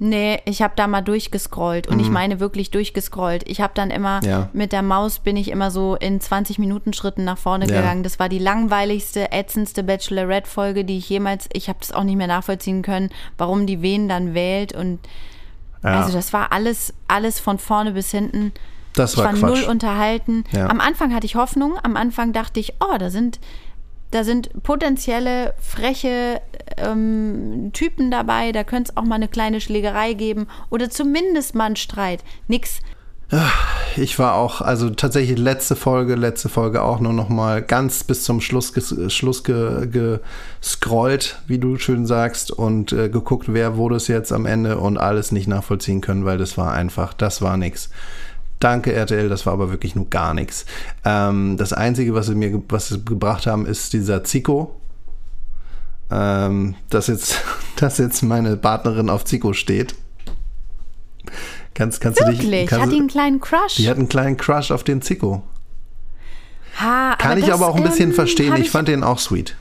Nee, 0.00 0.40
ich 0.44 0.60
habe 0.60 0.74
da 0.76 0.86
mal 0.86 1.02
durchgescrollt 1.02 1.86
und 1.86 2.00
ich 2.00 2.10
meine 2.10 2.40
wirklich 2.40 2.70
durchgescrollt. 2.72 3.48
Ich 3.48 3.60
habe 3.60 3.72
dann 3.76 3.90
immer 3.90 4.18
Mhm. 4.22 4.28
Ja. 4.28 4.48
mit 4.52 4.72
der 4.72 4.82
Maus 4.82 5.20
bin 5.20 5.36
ich 5.36 5.48
immer 5.50 5.70
so 5.70 5.94
in 5.94 6.20
20 6.20 6.58
Minuten 6.58 6.92
Schritten 6.92 7.24
nach 7.24 7.38
vorne 7.38 7.66
Ja. 7.68 7.76
gegangen. 7.80 8.02
Das 8.02 8.18
war 8.18 8.28
die 8.28 8.40
langweiligste, 8.40 9.30
ätzendste 9.32 9.82
Bachelorette 9.84 10.48
Folge, 10.50 10.84
die 10.84 10.98
ich 10.98 11.08
jemals, 11.08 11.48
ich 11.52 11.68
habe 11.68 11.78
das 11.80 11.92
auch 11.92 12.02
nicht 12.02 12.16
mehr 12.16 12.26
nachvollziehen 12.26 12.82
können, 12.82 13.10
warum 13.38 13.66
die 13.66 13.82
wen 13.82 14.08
dann 14.08 14.34
wählt 14.34 14.72
und 14.74 14.98
Ja, 15.82 16.00
also 16.02 16.12
das 16.12 16.32
war 16.32 16.50
alles 16.52 16.92
alles 17.08 17.38
von 17.40 17.58
vorne 17.58 17.92
bis 17.92 18.10
hinten. 18.10 18.52
Das 18.94 19.12
Ich 19.12 19.18
war 19.18 19.26
war 19.26 19.32
Quatsch. 19.34 19.60
null 19.60 19.70
unterhalten. 19.70 20.44
Ja. 20.52 20.68
Am 20.68 20.80
Anfang 20.80 21.14
hatte 21.14 21.26
ich 21.26 21.36
Hoffnung. 21.36 21.74
Am 21.82 21.96
Anfang 21.96 22.32
dachte 22.32 22.60
ich, 22.60 22.74
oh, 22.80 22.96
da 22.98 23.10
sind, 23.10 23.40
da 24.10 24.24
sind 24.24 24.62
potenzielle 24.62 25.54
freche 25.60 26.40
ähm, 26.76 27.70
Typen 27.72 28.10
dabei. 28.10 28.52
Da 28.52 28.64
könnte 28.64 28.92
es 28.92 28.96
auch 28.96 29.04
mal 29.04 29.16
eine 29.16 29.28
kleine 29.28 29.60
Schlägerei 29.60 30.14
geben 30.14 30.46
oder 30.70 30.90
zumindest 30.90 31.54
mal 31.54 31.66
einen 31.66 31.76
Streit. 31.76 32.24
Nix. 32.48 32.80
Ich 33.96 34.18
war 34.18 34.34
auch, 34.34 34.60
also 34.60 34.90
tatsächlich 34.90 35.38
letzte 35.38 35.76
Folge, 35.76 36.14
letzte 36.14 36.48
Folge 36.48 36.82
auch 36.82 37.00
nur 37.00 37.12
noch 37.12 37.28
mal 37.28 37.62
ganz 37.62 38.04
bis 38.04 38.22
zum 38.22 38.40
Schluss, 38.40 38.72
Schluss 39.08 39.42
ge 39.42 39.88
gescrollt, 40.60 41.40
wie 41.46 41.58
du 41.58 41.78
schön 41.78 42.06
sagst, 42.06 42.52
und 42.52 42.92
äh, 42.92 43.08
geguckt, 43.08 43.46
wer 43.52 43.76
wurde 43.76 43.96
es 43.96 44.08
jetzt 44.08 44.32
am 44.32 44.46
Ende 44.46 44.78
und 44.78 44.98
alles 44.98 45.32
nicht 45.32 45.48
nachvollziehen 45.48 46.00
können, 46.00 46.24
weil 46.24 46.38
das 46.38 46.58
war 46.58 46.72
einfach, 46.74 47.14
das 47.14 47.40
war 47.40 47.56
nix. 47.56 47.88
Danke 48.64 48.94
RTL, 48.94 49.28
das 49.28 49.44
war 49.44 49.52
aber 49.52 49.70
wirklich 49.70 49.94
nur 49.94 50.08
gar 50.08 50.32
nichts. 50.32 50.64
Ähm, 51.04 51.58
das 51.58 51.74
Einzige, 51.74 52.14
was 52.14 52.28
sie 52.28 52.34
mir 52.34 52.62
was 52.70 52.88
sie 52.88 53.04
gebracht 53.04 53.46
haben, 53.46 53.66
ist 53.66 53.92
dieser 53.92 54.24
Zico. 54.24 54.80
Ähm, 56.10 56.74
dass, 56.88 57.08
jetzt, 57.08 57.42
dass 57.76 57.98
jetzt 57.98 58.22
meine 58.22 58.56
Partnerin 58.56 59.10
auf 59.10 59.26
Zico 59.26 59.52
steht. 59.52 59.94
Kannst, 61.74 62.00
kannst 62.00 62.22
du 62.22 62.24
dich. 62.24 62.40
Wirklich. 62.40 62.70
Kannst, 62.70 62.86
Hat 62.86 62.92
die 62.92 63.00
einen 63.00 63.08
kleinen 63.08 63.38
Crush? 63.38 63.74
die 63.76 63.90
hat 63.90 63.98
einen 63.98 64.08
kleinen 64.08 64.38
Crush 64.38 64.70
auf 64.70 64.82
den 64.82 65.02
Zico. 65.02 65.42
ha, 66.80 67.16
Kann 67.18 67.36
ich 67.36 67.44
das, 67.44 67.60
aber 67.60 67.68
auch 67.68 67.76
ein 67.76 67.82
bisschen 67.82 68.10
ähm, 68.10 68.14
verstehen. 68.14 68.52
hab 68.52 68.58
Ich, 68.60 68.70
fand 68.70 68.88
den 68.88 69.04
auch 69.04 69.18
sweet. 69.18 69.56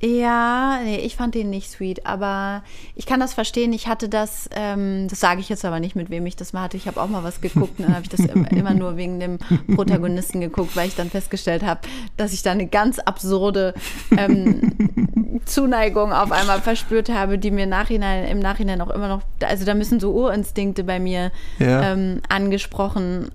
Ja, 0.00 0.78
nee, 0.84 0.98
ich 0.98 1.16
fand 1.16 1.34
den 1.34 1.50
nicht 1.50 1.70
sweet, 1.70 2.06
aber 2.06 2.62
ich 2.94 3.04
kann 3.04 3.18
das 3.18 3.34
verstehen. 3.34 3.72
Ich 3.72 3.88
hatte 3.88 4.08
das, 4.08 4.48
ähm, 4.54 5.08
das 5.08 5.18
sage 5.18 5.40
ich 5.40 5.48
jetzt 5.48 5.64
aber 5.64 5.80
nicht, 5.80 5.96
mit 5.96 6.08
wem 6.08 6.24
ich 6.26 6.36
das 6.36 6.52
mal 6.52 6.62
hatte. 6.62 6.76
Ich 6.76 6.86
habe 6.86 7.00
auch 7.02 7.08
mal 7.08 7.24
was 7.24 7.40
geguckt 7.40 7.80
und 7.80 7.86
dann 7.86 7.94
habe 7.94 8.04
ich 8.04 8.08
das 8.08 8.20
immer, 8.20 8.50
immer 8.52 8.74
nur 8.74 8.96
wegen 8.96 9.18
dem 9.18 9.38
Protagonisten 9.74 10.40
geguckt, 10.40 10.76
weil 10.76 10.86
ich 10.86 10.94
dann 10.94 11.10
festgestellt 11.10 11.64
habe, 11.64 11.80
dass 12.16 12.32
ich 12.32 12.42
da 12.44 12.52
eine 12.52 12.68
ganz 12.68 13.00
absurde 13.00 13.74
ähm, 14.16 15.40
Zuneigung 15.46 16.12
auf 16.12 16.30
einmal 16.30 16.60
verspürt 16.60 17.08
habe, 17.08 17.36
die 17.38 17.50
mir 17.50 17.66
nachhinein, 17.66 18.24
im 18.28 18.38
Nachhinein 18.38 18.80
auch 18.80 18.90
immer 18.90 19.08
noch, 19.08 19.22
also 19.42 19.64
da 19.64 19.74
müssen 19.74 19.98
so 19.98 20.12
Urinstinkte 20.12 20.84
bei 20.84 21.00
mir 21.00 21.32
Ja. 21.58 21.92
ähm, 21.92 22.20
angesprochen 22.28 23.30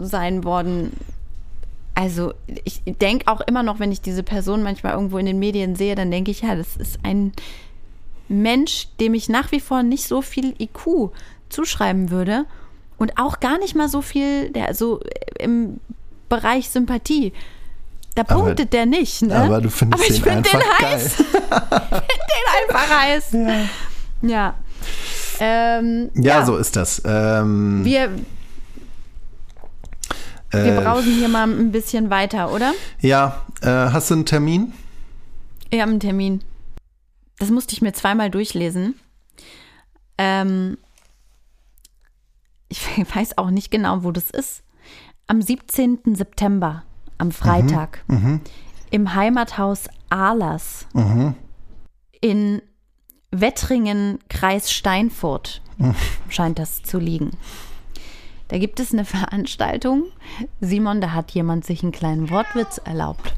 sein 0.00 0.42
worden 0.44 0.92
also 1.94 2.32
ich 2.64 2.80
denke 2.84 3.26
auch 3.30 3.40
immer 3.42 3.62
noch, 3.62 3.78
wenn 3.80 3.92
ich 3.92 4.00
diese 4.00 4.22
Person 4.22 4.62
manchmal 4.62 4.94
irgendwo 4.94 5.18
in 5.18 5.26
den 5.26 5.38
Medien 5.38 5.74
sehe, 5.76 5.94
dann 5.94 6.10
denke 6.10 6.30
ich, 6.30 6.42
ja, 6.42 6.54
das 6.54 6.76
ist 6.76 6.98
ein 7.02 7.32
Mensch, 8.28 8.88
dem 9.00 9.14
ich 9.14 9.28
nach 9.28 9.50
wie 9.52 9.60
vor 9.60 9.82
nicht 9.82 10.06
so 10.06 10.22
viel 10.22 10.54
IQ 10.60 11.10
zuschreiben 11.48 12.10
würde 12.10 12.44
und 12.96 13.18
auch 13.18 13.40
gar 13.40 13.58
nicht 13.58 13.74
mal 13.74 13.88
so 13.88 14.02
viel, 14.02 14.50
der 14.50 14.74
so 14.74 15.00
im 15.38 15.80
Bereich 16.28 16.70
Sympathie. 16.70 17.32
Da 18.14 18.22
Aber- 18.22 18.34
punktet 18.44 18.72
der 18.72 18.86
nicht, 18.86 19.22
ne? 19.22 19.34
aber 19.34 19.60
du 19.60 19.70
findest 19.70 20.02
aber 20.02 20.10
ich 20.12 20.22
den 20.22 20.32
find 20.32 20.46
den 20.46 20.60
einfach 20.60 20.80
heiß. 20.82 21.16
den 21.16 22.76
einfach 22.76 23.00
heiß. 23.00 23.32
Ja, 23.32 23.60
Ja. 24.22 24.54
Ähm, 25.42 26.10
ja, 26.14 26.44
so 26.44 26.56
ist 26.58 26.76
das. 26.76 27.00
Ähm, 27.04 27.80
Wir, 27.84 28.10
wir 30.50 30.78
äh, 30.78 30.80
brausen 30.80 31.14
hier 31.14 31.28
mal 31.28 31.48
ein 31.48 31.72
bisschen 31.72 32.10
weiter, 32.10 32.52
oder? 32.52 32.72
Ja, 33.00 33.42
äh, 33.62 33.66
hast 33.66 34.10
du 34.10 34.14
einen 34.14 34.26
Termin? 34.26 34.72
Wir 35.70 35.82
haben 35.82 35.90
einen 35.90 36.00
Termin. 36.00 36.42
Das 37.38 37.50
musste 37.50 37.74
ich 37.74 37.82
mir 37.82 37.92
zweimal 37.92 38.30
durchlesen. 38.30 38.94
Ähm, 40.18 40.76
ich 42.68 42.86
weiß 43.14 43.38
auch 43.38 43.50
nicht 43.50 43.70
genau, 43.70 44.02
wo 44.02 44.10
das 44.10 44.30
ist. 44.30 44.62
Am 45.26 45.40
17. 45.40 46.16
September, 46.16 46.82
am 47.18 47.30
Freitag, 47.30 48.04
im 48.90 49.14
Heimathaus 49.14 49.84
Ahlers 50.08 50.86
in 52.20 52.60
Wettringen, 53.30 54.18
Kreis 54.28 54.72
Steinfurt, 54.72 55.62
scheint 56.28 56.58
das 56.58 56.82
zu 56.82 56.98
liegen. 56.98 57.30
Da 58.50 58.58
gibt 58.58 58.80
es 58.80 58.92
eine 58.92 59.04
Veranstaltung. 59.04 60.04
Simon, 60.60 61.00
da 61.00 61.12
hat 61.12 61.30
jemand 61.30 61.64
sich 61.64 61.82
einen 61.82 61.92
kleinen 61.92 62.30
Wortwitz 62.30 62.78
erlaubt. 62.84 63.32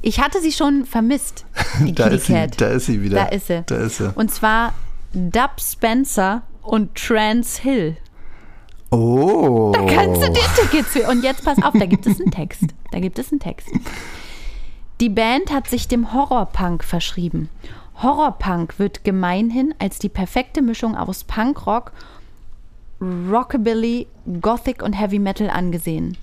Ich 0.00 0.20
hatte 0.20 0.40
sie 0.40 0.52
schon 0.52 0.86
vermisst, 0.86 1.44
die 1.80 1.92
Da 1.94 2.04
Kitty 2.04 2.16
ist, 2.16 2.26
sie, 2.26 2.32
Cat. 2.32 2.60
da 2.60 2.66
ist 2.68 2.86
sie 2.86 3.02
wieder. 3.02 3.16
Da 3.16 3.24
ist 3.26 3.46
sie. 3.48 3.62
Da 3.66 3.76
ist 3.76 3.98
sie. 3.98 4.12
Und 4.14 4.30
zwar 4.30 4.72
Dub 5.12 5.60
Spencer 5.60 6.42
und 6.62 6.94
Trans 6.94 7.58
Hill. 7.58 7.96
Oh. 8.90 9.72
Da 9.74 9.84
kannst 9.84 10.22
du 10.22 10.30
dir 10.32 10.40
Tickets 10.56 10.88
für. 10.88 11.08
Und 11.10 11.22
jetzt 11.22 11.44
pass 11.44 11.62
auf, 11.62 11.74
da 11.78 11.84
gibt 11.84 12.06
es 12.06 12.20
einen 12.20 12.30
Text. 12.30 12.64
Da 12.92 13.00
gibt 13.00 13.18
es 13.18 13.30
einen 13.30 13.40
Text. 13.40 13.68
Die 15.00 15.10
Band 15.10 15.52
hat 15.52 15.68
sich 15.68 15.88
dem 15.88 16.14
Horrorpunk 16.14 16.82
verschrieben. 16.82 17.50
Horrorpunk 18.02 18.78
wird 18.78 19.04
gemeinhin 19.04 19.74
als 19.78 19.98
die 19.98 20.08
perfekte 20.08 20.62
Mischung 20.62 20.96
aus 20.96 21.24
Punkrock, 21.24 21.92
Rockabilly, 23.00 24.06
Gothic 24.40 24.82
und 24.82 24.92
Heavy 24.94 25.18
Metal 25.18 25.50
angesehen. 25.50 26.16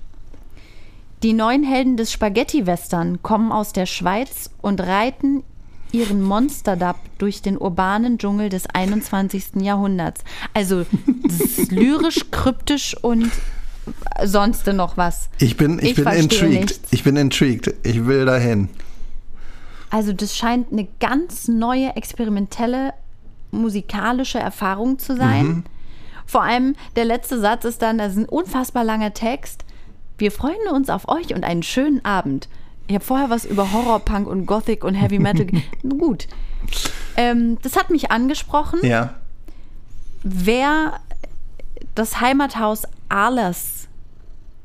Die 1.22 1.32
neuen 1.32 1.62
Helden 1.64 1.96
des 1.96 2.12
Spaghetti-Western 2.12 3.22
kommen 3.22 3.50
aus 3.50 3.72
der 3.72 3.86
Schweiz 3.86 4.50
und 4.60 4.80
reiten 4.80 5.42
ihren 5.92 6.22
Monsterdub 6.22 6.96
durch 7.18 7.40
den 7.40 7.56
urbanen 7.56 8.18
Dschungel 8.18 8.50
des 8.50 8.66
21. 8.66 9.62
Jahrhunderts. 9.62 10.22
Also 10.52 10.84
das 11.22 11.40
ist 11.40 11.72
lyrisch, 11.72 12.30
kryptisch 12.30 12.94
und 13.02 13.30
sonst 14.22 14.66
noch 14.66 14.96
was. 14.96 15.30
Ich 15.38 15.56
bin, 15.56 15.78
ich 15.78 15.96
Ich 15.98 16.04
bin 16.04 16.08
intrigued. 16.12 16.60
nichts. 16.60 16.80
Ich 16.90 17.04
bin 17.04 17.16
intrigued. 17.16 17.74
Ich 17.82 18.04
will 18.06 18.26
dahin. 18.26 18.68
Also 19.88 20.12
das 20.12 20.36
scheint 20.36 20.72
eine 20.72 20.86
ganz 21.00 21.48
neue 21.48 21.96
experimentelle 21.96 22.92
musikalische 23.52 24.38
Erfahrung 24.38 24.98
zu 24.98 25.16
sein. 25.16 25.64
Vor 26.26 26.42
allem 26.42 26.74
der 26.96 27.04
letzte 27.04 27.38
Satz 27.38 27.64
ist 27.64 27.82
dann, 27.82 27.98
das 27.98 28.12
ist 28.12 28.18
ein 28.18 28.28
unfassbar 28.28 28.84
langer 28.84 29.14
Text. 29.14 29.64
Wir 30.18 30.32
freuen 30.32 30.68
uns 30.72 30.90
auf 30.90 31.08
euch 31.08 31.34
und 31.34 31.44
einen 31.44 31.62
schönen 31.62 32.04
Abend. 32.04 32.48
Ich 32.88 32.94
habe 32.94 33.04
vorher 33.04 33.30
was 33.30 33.44
über 33.44 33.72
Horrorpunk 33.72 34.26
und 34.26 34.46
Gothic 34.46 34.84
und 34.84 34.94
Heavy 34.94 35.18
Metal. 35.18 35.46
Gut. 35.98 36.28
Ähm, 37.16 37.58
das 37.62 37.76
hat 37.76 37.90
mich 37.90 38.10
angesprochen. 38.10 38.80
Ja. 38.82 39.14
Wer 40.22 41.00
das 41.94 42.20
Heimathaus 42.20 42.82
Ahlers 43.08 43.88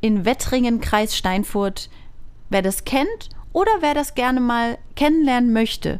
in 0.01 0.25
Wettringen, 0.25 0.81
Kreis 0.81 1.15
Steinfurt, 1.15 1.89
wer 2.49 2.61
das 2.61 2.85
kennt 2.85 3.29
oder 3.53 3.71
wer 3.81 3.93
das 3.93 4.15
gerne 4.15 4.39
mal 4.39 4.77
kennenlernen 4.95 5.53
möchte, 5.53 5.99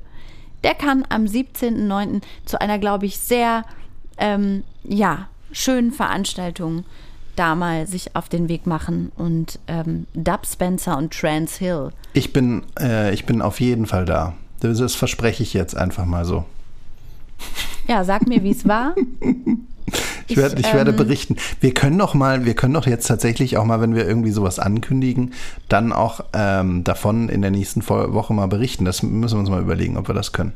der 0.64 0.76
kann 0.76 1.06
am 1.10 1.26
17.09. 1.26 2.22
zu 2.46 2.62
einer, 2.62 2.78
glaube 2.78 3.06
ich, 3.06 3.18
sehr 3.18 3.64
ähm, 4.18 4.64
ja, 4.84 5.28
schönen 5.52 5.92
Veranstaltung 5.92 6.86
da 7.36 7.56
mal 7.56 7.88
sich 7.88 8.16
auf 8.16 8.30
den 8.30 8.50
Weg 8.50 8.68
machen 8.68 9.12
und 9.16 9.60
ähm, 9.68 10.06
Dub 10.14 10.46
Spencer 10.46 10.98
und 10.98 11.14
Trans 11.14 11.56
Hill. 11.58 11.90
Ich 12.14 12.34
bin, 12.34 12.64
äh, 12.80 13.14
ich 13.14 13.26
bin 13.26 13.42
auf 13.42 13.60
jeden 13.60 13.86
Fall 13.86 14.06
da. 14.06 14.34
Das, 14.60 14.94
verspreche 14.96 15.42
ich 15.42 15.54
jetzt 15.54 15.76
einfach 15.76 16.06
mal 16.06 16.26
so. 16.26 16.46
Ja, 17.88 18.04
sag 18.04 18.28
mir, 18.28 18.44
wie 18.44 18.52
es 18.52 18.68
war. 18.68 18.96
Ich, 20.28 20.38
werde, 20.38 20.62
ich 20.62 20.74
werde 20.74 20.92
ähm, 20.92 20.96
berichten. 20.98 21.36
Wir 21.60 21.74
können 21.74 21.98
doch 21.98 22.14
mal, 22.14 22.46
wir 22.46 22.54
können 22.54 22.74
doch 22.74 22.88
jetzt 22.88 23.08
tatsächlich 23.08 23.58
auch 23.58 23.66
mal, 23.66 23.82
wenn 23.82 23.96
wir 23.96 24.08
irgendwie 24.08 24.32
sowas 24.32 24.60
ankündigen, 24.60 25.34
dann 25.68 25.92
auch 25.92 26.22
ähm, 26.32 26.86
davon 26.86 27.28
in 27.28 27.42
der 27.42 27.52
nächsten 27.52 27.86
Woche 27.90 28.34
mal 28.34 28.48
berichten. 28.48 28.86
Das 28.86 29.04
müssen 29.04 29.36
wir 29.36 29.40
uns 29.42 29.50
mal 29.50 29.62
überlegen, 29.62 29.98
ob 29.98 30.08
wir 30.08 30.16
das 30.16 30.32
können. 30.32 30.54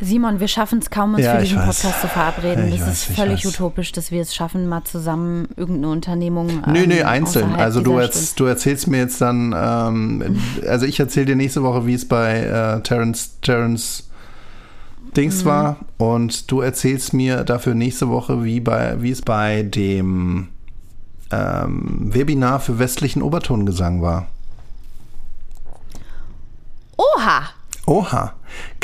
Simon, 0.00 0.40
wir 0.40 0.48
schaffen 0.48 0.80
es 0.80 0.90
kaum, 0.90 1.14
uns 1.14 1.24
Ja, 1.24 1.36
für 1.36 1.42
diesen. 1.42 1.58
Podcast 1.64 2.00
zu 2.00 2.08
verabreden. 2.08 2.68
Ich 2.68 2.78
das 2.80 2.88
weiß, 2.88 3.08
ist 3.08 3.16
völlig 3.16 3.46
utopisch, 3.46 3.92
dass 3.92 4.10
wir 4.10 4.20
es 4.22 4.34
schaffen, 4.34 4.66
mal 4.66 4.84
zusammen 4.84 5.48
irgendeine 5.56 5.88
Unternehmung. 5.90 6.62
Nö, 6.66 6.82
ähm, 6.82 6.88
nö, 6.88 7.02
einzeln. 7.02 7.44
außerhalb 7.44 7.60
Also 7.60 7.80
du, 7.80 7.98
erz, 7.98 8.34
du 8.34 8.44
erzählst 8.44 8.86
mir 8.88 8.98
jetzt 8.98 9.20
dann, 9.20 9.54
ähm, 9.56 10.38
also 10.68 10.84
ich 10.86 10.98
erzähle 11.00 11.26
dir 11.26 11.36
nächste 11.36 11.62
Woche, 11.62 11.86
wie 11.86 11.94
es 11.94 12.06
bei 12.06 12.40
äh, 12.40 12.80
Terence, 12.82 13.38
Terence 13.40 14.08
Dings 15.16 15.42
Mhm. 15.44 15.48
war 15.48 15.76
und 15.96 16.50
du 16.50 16.60
erzählst 16.60 17.14
mir 17.14 17.44
dafür 17.44 17.74
nächste 17.74 18.08
Woche, 18.08 18.42
wie, 18.44 18.60
bei, 18.60 19.00
wie 19.00 19.10
es 19.12 19.22
bei 19.22 19.62
dem 19.62 20.48
ähm, 21.30 22.12
Webinar 22.12 22.58
für 22.60 22.78
westlichen 22.80 23.22
Obertongesang 23.22 24.02
war. 24.02 24.26
Oha! 26.96 27.42
Oha. 27.86 28.32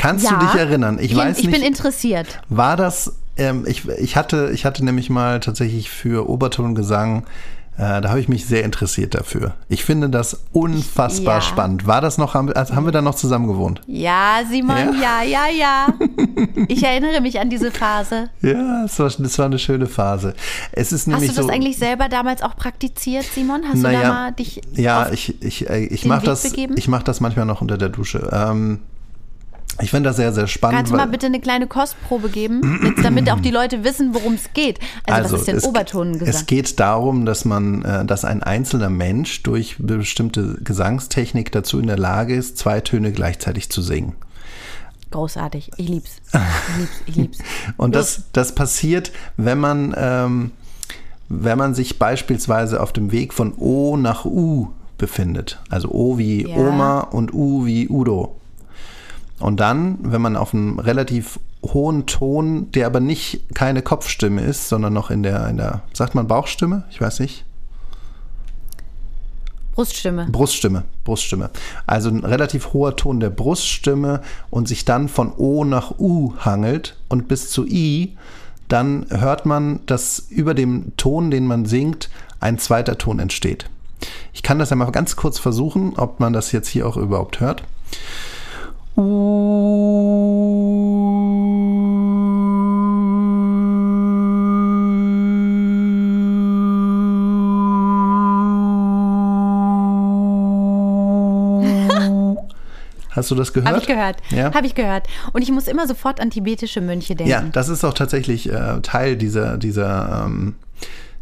Kannst 0.01 0.25
Ja. 0.25 0.37
du 0.39 0.45
dich 0.45 0.55
erinnern? 0.55 0.97
Ich 0.99 1.09
bin, 1.09 1.17
weiß 1.19 1.37
ich 1.37 1.45
nicht. 1.45 1.53
bin 1.53 1.63
interessiert. 1.63 2.41
War 2.49 2.75
das, 2.75 3.13
ähm, 3.37 3.65
ich, 3.67 3.87
ich, 3.87 4.15
hatte, 4.15 4.49
ich 4.53 4.65
hatte 4.65 4.83
nämlich 4.83 5.09
mal 5.11 5.39
tatsächlich 5.39 5.91
für 5.91 6.27
Obertongesang, 6.27 7.23
äh, 7.77 8.01
da 8.01 8.09
habe 8.09 8.19
ich 8.19 8.27
mich 8.27 8.45
sehr 8.47 8.63
interessiert 8.63 9.13
dafür. 9.15 9.53
Ich 9.69 9.85
finde 9.85 10.09
das 10.09 10.41
unfassbar 10.53 11.35
Ja. 11.35 11.41
spannend. 11.41 11.85
War 11.87 12.01
das 12.01 12.17
noch, 12.17 12.33
haben, 12.33 12.51
also 12.51 12.75
haben 12.75 12.85
wir 12.85 12.91
da 12.91 13.01
noch 13.01 13.15
zusammen 13.15 13.47
gewohnt? 13.47 13.81
Ja, 13.87 14.39
Simon, 14.49 14.99
ja, 15.01 15.21
ja, 15.23 15.45
ja. 15.57 15.87
Ich 16.67 16.83
erinnere 16.83 17.21
mich 17.21 17.39
an 17.39 17.49
diese 17.49 17.71
Phase. 17.71 18.29
Ja, 18.41 18.83
es 18.85 18.97
war, 18.99 19.09
das 19.09 19.37
war 19.39 19.45
eine 19.45 19.59
schöne 19.59 19.85
Phase. 19.87 20.33
Es 20.71 20.91
ist 20.91 21.01
Hast 21.01 21.07
nämlich 21.07 21.29
du 21.29 21.35
das 21.37 21.45
so. 21.45 21.51
eigentlich 21.51 21.77
selber 21.77 22.09
damals 22.09 22.41
auch 22.41 22.55
praktiziert, 22.55 23.23
Simon? 23.25 23.61
Hast 23.67 23.77
du 23.77 23.81
naja, 23.83 24.01
da 24.01 24.09
mal 24.09 24.31
dich 24.31 24.61
ja, 24.73 25.09
ich, 25.11 25.41
ich, 25.43 25.69
äh, 25.69 25.85
ich 25.85 26.05
mache 26.05 26.25
das, 26.25 26.43
ich 26.43 26.87
mach 26.87 27.03
das 27.03 27.19
manchmal 27.21 27.45
noch 27.45 27.61
unter 27.61 27.77
der 27.77 27.89
Dusche. 27.89 28.29
Ähm, 28.33 28.79
ich 29.79 29.89
finde 29.89 30.09
das 30.09 30.17
sehr, 30.17 30.33
sehr 30.33 30.47
spannend. 30.47 30.77
Kannst 30.77 30.91
du 30.91 30.97
mal 30.97 31.07
bitte 31.07 31.27
eine 31.27 31.39
kleine 31.39 31.67
Kostprobe 31.67 32.29
geben, 32.29 32.79
jetzt, 32.83 33.05
damit 33.05 33.31
auch 33.31 33.39
die 33.39 33.51
Leute 33.51 33.83
wissen, 33.83 34.13
worum 34.13 34.33
es 34.33 34.53
geht? 34.53 34.79
Also, 35.05 35.33
was 35.33 35.41
ist 35.41 35.47
denn 35.47 35.57
es, 35.57 35.63
Obertongesang? 35.63 36.27
Es 36.27 36.45
geht 36.45 36.79
darum, 36.79 37.25
dass 37.25 37.45
man, 37.45 37.83
äh, 37.83 38.05
dass 38.05 38.25
ein 38.25 38.43
einzelner 38.43 38.89
Mensch 38.89 39.43
durch 39.43 39.77
bestimmte 39.79 40.57
Gesangstechnik 40.63 41.51
dazu 41.51 41.79
in 41.79 41.87
der 41.87 41.97
Lage 41.97 42.35
ist, 42.35 42.57
zwei 42.57 42.81
Töne 42.81 43.11
gleichzeitig 43.11 43.69
zu 43.69 43.81
singen. 43.81 44.15
Großartig. 45.11 45.71
Ich 45.77 45.89
lieb's. 45.89 46.17
Ich 46.31 46.77
lieb's. 46.77 47.01
Ich 47.05 47.15
lieb's. 47.15 47.37
Und 47.77 47.95
das, 47.95 48.23
das 48.33 48.55
passiert, 48.55 49.11
wenn 49.37 49.57
man, 49.57 49.93
ähm, 49.97 50.51
wenn 51.27 51.57
man 51.57 51.73
sich 51.75 51.99
beispielsweise 51.99 52.81
auf 52.81 52.93
dem 52.93 53.11
Weg 53.11 53.33
von 53.33 53.53
O 53.57 53.97
nach 53.97 54.25
U 54.25 54.69
befindet. 54.97 55.59
Also 55.69 55.89
O 55.89 56.17
wie 56.17 56.47
Ja. 56.47 56.55
Oma 56.55 56.99
und 57.01 57.33
U 57.33 57.65
wie 57.65 57.89
Udo. 57.89 58.37
Und 59.41 59.59
dann, 59.59 59.97
wenn 60.01 60.21
man 60.21 60.35
auf 60.35 60.53
einem 60.53 60.79
relativ 60.79 61.39
hohen 61.63 62.05
Ton, 62.05 62.71
der 62.71 62.87
aber 62.87 62.99
nicht 62.99 63.53
keine 63.53 63.81
Kopfstimme 63.81 64.41
ist, 64.41 64.69
sondern 64.69 64.93
noch 64.93 65.11
in 65.11 65.23
der, 65.23 65.47
in 65.47 65.57
der, 65.57 65.81
sagt 65.93 66.15
man 66.15 66.27
Bauchstimme? 66.27 66.83
Ich 66.89 67.01
weiß 67.01 67.19
nicht. 67.19 67.45
Bruststimme. 69.73 70.27
Bruststimme, 70.29 70.83
Bruststimme. 71.03 71.49
Also 71.87 72.09
ein 72.09 72.25
relativ 72.25 72.73
hoher 72.73 72.95
Ton 72.95 73.19
der 73.19 73.29
Bruststimme 73.29 74.21
und 74.49 74.67
sich 74.67 74.85
dann 74.85 75.07
von 75.07 75.31
O 75.31 75.63
nach 75.63 75.97
U 75.97 76.33
hangelt 76.39 76.97
und 77.07 77.27
bis 77.27 77.49
zu 77.49 77.65
I, 77.65 78.17
dann 78.67 79.05
hört 79.09 79.45
man, 79.45 79.79
dass 79.85 80.19
über 80.29 80.53
dem 80.53 80.95
Ton, 80.97 81.31
den 81.31 81.47
man 81.47 81.65
singt, 81.65 82.09
ein 82.39 82.57
zweiter 82.57 82.97
Ton 82.97 83.19
entsteht. 83.19 83.69
Ich 84.33 84.43
kann 84.43 84.59
das 84.59 84.71
ja 84.71 84.75
mal 84.75 84.91
ganz 84.91 85.15
kurz 85.15 85.39
versuchen, 85.39 85.93
ob 85.97 86.19
man 86.19 86.33
das 86.33 86.51
jetzt 86.51 86.67
hier 86.67 86.87
auch 86.87 86.97
überhaupt 86.97 87.39
hört. 87.39 87.63
Hast 103.21 103.29
du 103.29 103.35
das 103.35 103.53
gehört? 103.53 103.69
Habe 103.69 103.79
ich 103.79 103.87
gehört. 103.87 104.17
Ja. 104.29 104.53
Habe 104.53 104.65
ich 104.65 104.73
gehört. 104.73 105.07
Und 105.33 105.41
ich 105.41 105.51
muss 105.51 105.67
immer 105.67 105.87
sofort 105.87 106.19
an 106.19 106.29
tibetische 106.29 106.81
Mönche 106.81 107.15
denken. 107.15 107.29
Ja, 107.29 107.43
das 107.51 107.69
ist 107.69 107.83
auch 107.83 107.93
tatsächlich 107.93 108.49
äh, 108.49 108.79
Teil 108.81 109.15
dieser, 109.15 109.57
dieser, 109.57 110.25
ähm, 110.25 110.55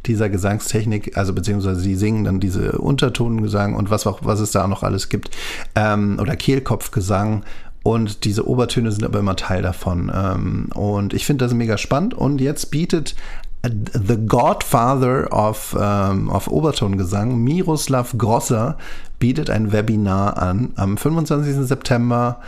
dieser 0.05 0.29
Gesangstechnik, 0.29 1.17
also 1.17 1.33
beziehungsweise 1.33 1.81
sie 1.81 1.95
singen 1.95 2.23
dann 2.23 2.39
diese 2.39 2.73
Untertonengesang 2.73 3.75
und 3.75 3.89
was 3.89 4.07
auch, 4.07 4.19
was 4.21 4.39
es 4.39 4.51
da 4.51 4.67
noch 4.67 4.83
alles 4.83 5.09
gibt. 5.09 5.35
Ähm, 5.75 6.19
oder 6.21 6.35
Kehlkopfgesang 6.35 7.43
und 7.89 8.23
diese 8.23 8.47
Obertöne 8.47 8.91
sind 8.91 9.03
aber 9.03 9.17
immer 9.17 9.35
Teil 9.35 9.63
davon. 9.63 10.11
Ähm, 10.13 10.67
und 10.75 11.11
ich 11.11 11.25
finde 11.25 11.43
das 11.45 11.55
mega 11.55 11.75
spannend. 11.79 12.13
Und 12.13 12.39
jetzt 12.39 12.69
bietet 12.69 13.15
The 13.63 14.27
Godfather 14.27 15.33
of, 15.33 15.75
ähm, 15.79 16.29
of 16.29 16.49
Obertongesang, 16.49 17.43
Miroslav 17.43 18.15
Grosser, 18.15 18.77
bietet 19.17 19.49
ein 19.49 19.71
Webinar 19.71 20.37
an 20.37 20.69
am 20.75 20.97
25. 20.97 21.65
September. 21.65 22.41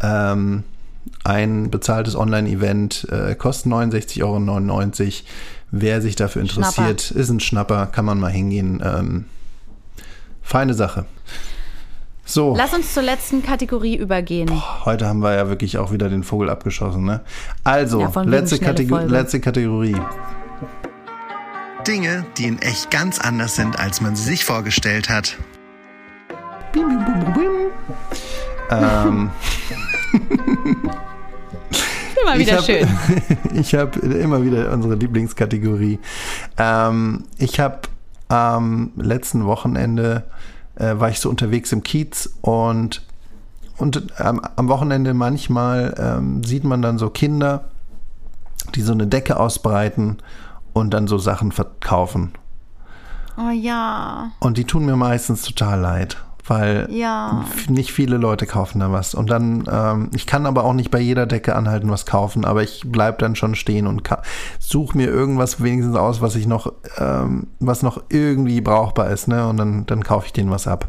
Ähm, 0.00 0.64
ein 1.22 1.70
bezahltes 1.70 2.16
Online-Event, 2.16 3.08
äh, 3.10 3.34
kostet 3.34 3.70
69,99 3.70 4.22
Euro. 4.24 5.12
Wer 5.70 6.00
sich 6.00 6.16
dafür 6.16 6.40
interessiert, 6.40 7.02
Schnapper. 7.02 7.20
ist 7.20 7.28
ein 7.28 7.40
Schnapper, 7.40 7.86
kann 7.88 8.06
man 8.06 8.18
mal 8.18 8.32
hingehen. 8.32 8.82
Ähm, 8.82 9.26
feine 10.40 10.72
Sache. 10.72 11.04
So, 12.28 12.54
Lass 12.54 12.74
uns 12.74 12.92
zur 12.92 13.04
letzten 13.04 13.42
Kategorie 13.42 13.96
übergehen. 13.96 14.50
heute 14.84 15.06
haben 15.06 15.20
wir 15.20 15.34
ja 15.34 15.48
wirklich 15.48 15.78
auch 15.78 15.92
wieder 15.92 16.10
den 16.10 16.22
Vogel 16.22 16.50
abgeschossen. 16.50 17.06
Ne? 17.06 17.22
Also, 17.64 18.02
Ja, 18.02 18.22
letzte, 18.22 18.58
Kategor 18.58 18.98
Folge. 18.98 19.14
letzte 19.14 19.40
Kategorie. 19.40 19.96
Dinge, 21.86 22.26
die 22.36 22.44
in 22.44 22.58
echt 22.60 22.90
ganz 22.90 23.18
anders 23.18 23.56
sind, 23.56 23.80
als 23.80 24.02
man 24.02 24.14
sie 24.14 24.24
sich 24.24 24.44
vorgestellt 24.44 25.08
hat. 25.08 25.38
Bim, 26.74 26.86
bim, 26.86 27.02
bim, 27.02 27.24
bim, 27.24 27.32
bim. 27.32 27.50
Ähm, 28.72 29.30
Immer 32.22 32.38
wieder 32.38 32.56
hab, 32.58 32.64
schön. 32.64 32.86
ich 33.54 33.74
habe 33.74 33.98
immer 34.00 34.42
wieder 34.42 34.70
unsere 34.70 34.96
Lieblingskategorie. 34.96 35.98
Ähm, 36.58 37.24
ich 37.38 37.58
habe 37.58 37.80
am 38.28 38.92
letzten 38.96 39.46
Wochenende 39.46 40.24
äh, 40.78 40.98
war 40.98 41.10
ich 41.10 41.20
so 41.20 41.28
unterwegs 41.28 41.72
im 41.72 41.82
Kiez 41.82 42.30
und 42.40 43.02
und 43.76 44.02
ähm, 44.18 44.40
am 44.56 44.68
Wochenende 44.68 45.14
manchmal 45.14 45.94
ähm, 45.98 46.42
sieht 46.42 46.64
man 46.64 46.82
dann 46.82 46.98
so 46.98 47.10
Kinder, 47.10 47.66
die 48.74 48.82
so 48.82 48.92
eine 48.92 49.06
Decke 49.06 49.38
ausbreiten 49.38 50.18
und 50.72 50.90
dann 50.90 51.06
so 51.06 51.16
Sachen 51.16 51.52
verkaufen. 51.52 52.32
Oh 53.36 53.50
ja. 53.50 54.32
Und 54.40 54.58
die 54.58 54.64
tun 54.64 54.84
mir 54.84 54.96
meistens 54.96 55.42
total 55.42 55.78
leid, 55.78 56.16
weil 56.48 56.88
Ja. 56.90 57.44
nicht 57.68 57.92
viele 57.92 58.16
Leute 58.16 58.46
kaufen 58.46 58.80
da 58.80 58.90
was. 58.92 59.14
Und 59.14 59.30
dann, 59.30 59.68
ähm, 59.70 60.10
ich 60.14 60.26
kann 60.26 60.46
aber 60.46 60.64
auch 60.64 60.72
nicht 60.72 60.90
bei 60.90 61.00
jeder 61.00 61.26
Decke 61.26 61.54
anhalten, 61.56 61.90
was 61.90 62.06
kaufen, 62.06 62.44
aber 62.44 62.62
ich 62.62 62.82
bleib 62.86 63.18
dann 63.18 63.36
schon 63.36 63.54
stehen 63.54 63.86
und 63.86 64.04
ka- 64.04 64.22
such 64.58 64.94
mir 64.94 65.06
irgendwas 65.08 65.62
wenigstens 65.62 65.96
aus, 65.96 66.20
was 66.20 66.34
ich 66.34 66.46
noch, 66.46 66.72
ähm, 66.98 67.48
was 67.60 67.82
noch 67.82 68.02
irgendwie 68.08 68.60
brauchbar 68.60 69.10
ist, 69.10 69.28
ne? 69.28 69.46
Und 69.48 69.56
dann, 69.58 69.86
dann 69.86 70.02
kaufe 70.04 70.26
ich 70.26 70.32
denen 70.32 70.50
was 70.50 70.66
ab. 70.66 70.88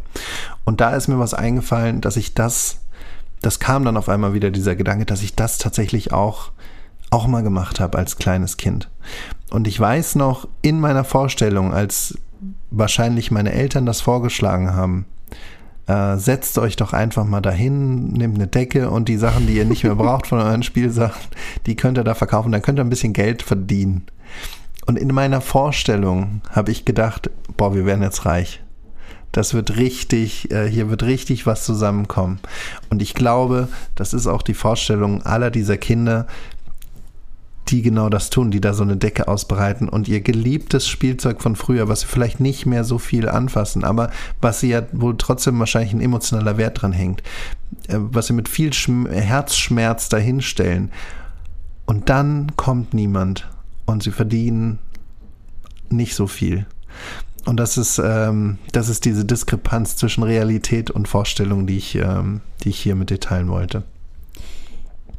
Und 0.66 0.82
da 0.82 0.91
ist 0.91 1.07
mir 1.07 1.20
was 1.20 1.34
eingefallen, 1.34 2.01
dass 2.01 2.18
ich 2.18 2.34
das, 2.34 2.80
das 3.41 3.60
kam 3.60 3.86
dann 3.86 3.97
auf 3.97 4.10
einmal 4.10 4.34
wieder 4.34 4.51
dieser 4.51 4.76
Gedanke, 4.76 5.05
dass 5.05 5.22
ich 5.22 5.36
das 5.36 5.57
tatsächlich 5.57 6.12
auch 6.14 6.51
auch 7.12 7.26
mal 7.26 7.41
gemacht 7.41 7.80
habe 7.80 7.97
als 7.97 8.18
kleines 8.18 8.57
Kind. 8.57 8.88
Und 9.49 9.68
ich 9.68 9.80
weiß 9.80 10.14
noch 10.14 10.47
in 10.62 10.80
meiner 10.80 11.03
Vorstellung, 11.03 11.74
als 11.74 12.20
wahrscheinlich 12.70 13.32
meine 13.32 13.51
Eltern 13.51 13.88
das 13.88 13.99
vorgeschlagen 14.01 14.76
haben, 14.76 15.05
äh, 15.90 16.18
setzt 16.18 16.60
euch 16.60 16.76
doch 16.76 16.94
einfach 16.94 17.26
mal 17.26 17.42
dahin, 17.42 18.10
nehmt 18.10 18.36
eine 18.36 18.46
Decke 18.46 18.92
und 18.92 19.10
die 19.10 19.18
Sachen, 19.18 19.48
die 19.48 19.56
ihr 19.56 19.66
nicht 19.66 19.84
mehr 19.84 19.96
braucht 19.96 20.28
von 20.28 20.40
euren 20.40 20.62
Spielsachen, 20.62 21.20
die 21.66 21.76
könnt 21.76 21.98
ihr 21.98 22.04
da 22.04 22.14
verkaufen, 22.14 22.52
dann 22.52 22.62
könnt 22.62 22.80
ihr 22.80 22.84
ein 22.84 22.92
bisschen 22.92 23.14
Geld 23.14 23.42
verdienen. 23.42 24.06
Und 24.86 24.98
in 24.98 25.08
meiner 25.08 25.42
Vorstellung 25.42 26.42
habe 26.52 26.72
ich 26.72 26.86
gedacht, 26.86 27.32
boah, 27.58 27.74
wir 27.74 27.86
werden 27.86 28.04
jetzt 28.04 28.26
reich. 28.26 28.62
Das 29.32 29.54
wird 29.54 29.78
richtig, 29.78 30.52
äh, 30.52 30.68
hier 30.68 30.90
wird 30.92 31.04
richtig 31.04 31.48
was 31.48 31.66
zusammenkommen. 31.66 32.40
Und 32.90 33.02
ich 33.02 33.16
glaube, 33.16 33.68
das 33.96 34.14
ist 34.14 34.28
auch 34.28 34.44
die 34.44 34.54
Vorstellung 34.54 35.24
aller 35.24 35.50
dieser 35.50 35.78
Kinder, 35.78 36.28
die 37.70 37.82
genau 37.82 38.10
das 38.10 38.30
tun, 38.30 38.52
die 38.52 38.62
da 38.62 38.74
so 38.74 38.84
eine 38.84 38.98
Decke 38.98 39.28
ausbreiten 39.28 39.90
und 39.90 40.08
ihr 40.08 40.22
geliebtes 40.22 40.88
Spielzeug 40.88 41.42
von 41.42 41.56
früher, 41.56 41.88
was 41.88 42.02
sie 42.02 42.08
vielleicht 42.08 42.40
nicht 42.40 42.66
mehr 42.66 42.84
so 42.84 42.98
viel 42.98 43.30
anfassen, 43.30 43.84
aber 43.84 44.12
was 44.42 44.60
sie 44.60 44.70
ja 44.70 44.84
wohl 44.92 45.18
trotzdem 45.18 45.60
wahrscheinlich 45.60 45.94
ein 45.94 46.02
emotionaler 46.02 46.58
Wert 46.58 46.82
dran 46.82 46.94
hängt, 46.94 47.22
äh, 47.88 47.98
was 47.98 48.28
sie 48.28 48.34
mit 48.34 48.50
viel 48.50 48.74
Schm 48.74 49.08
Herzschmerz 49.08 50.10
dahinstellen. 50.10 50.92
Und 51.86 52.10
dann 52.10 52.56
kommt 52.56 52.94
niemand 52.94 53.48
und 53.86 54.04
sie 54.04 54.12
verdienen 54.12 54.80
nicht 55.90 56.16
so 56.16 56.28
viel. 56.28 56.66
Und 57.46 57.58
das 57.58 57.78
ist, 57.78 58.00
ähm, 58.04 58.58
das 58.72 58.90
ist 58.90 59.06
diese 59.06 59.26
Diskrepanz 59.26 59.96
zwischen 59.96 60.24
Realität 60.24 60.92
und 60.92 61.08
Vorstellung, 61.08 61.66
die 61.66 61.78
ich, 61.78 61.96
ähm, 61.96 62.42
die 62.64 62.70
ich 62.70 62.80
hier 62.80 62.96
mit 62.96 63.10
dir 63.10 63.20
teilen 63.20 63.50
wollte. 63.50 63.84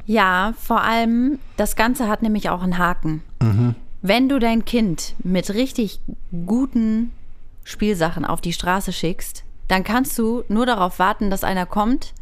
Ja, 0.07 0.55
vor 0.59 0.83
allem, 0.83 1.39
das 1.57 1.77
Ganze 1.77 2.09
hat 2.09 2.23
nämlich 2.23 2.51
auch 2.51 2.63
einen 2.63 2.79
Haken. 2.79 3.23
Wenn 4.03 4.29
du 4.29 4.39
dein 4.39 4.65
Kind 4.65 5.15
mit 5.23 5.51
richtig 5.55 6.01
guten 6.47 7.13
Spielsachen 7.65 8.25
auf 8.25 8.41
die 8.41 8.53
Straße 8.53 8.93
schickst, 8.93 9.45
dann 9.69 9.85
kannst 9.85 10.19
du 10.19 10.43
nur 10.49 10.67
darauf 10.67 10.99
warten, 10.99 11.31
dass 11.31 11.45
einer 11.45 11.67
kommt, 11.67 12.13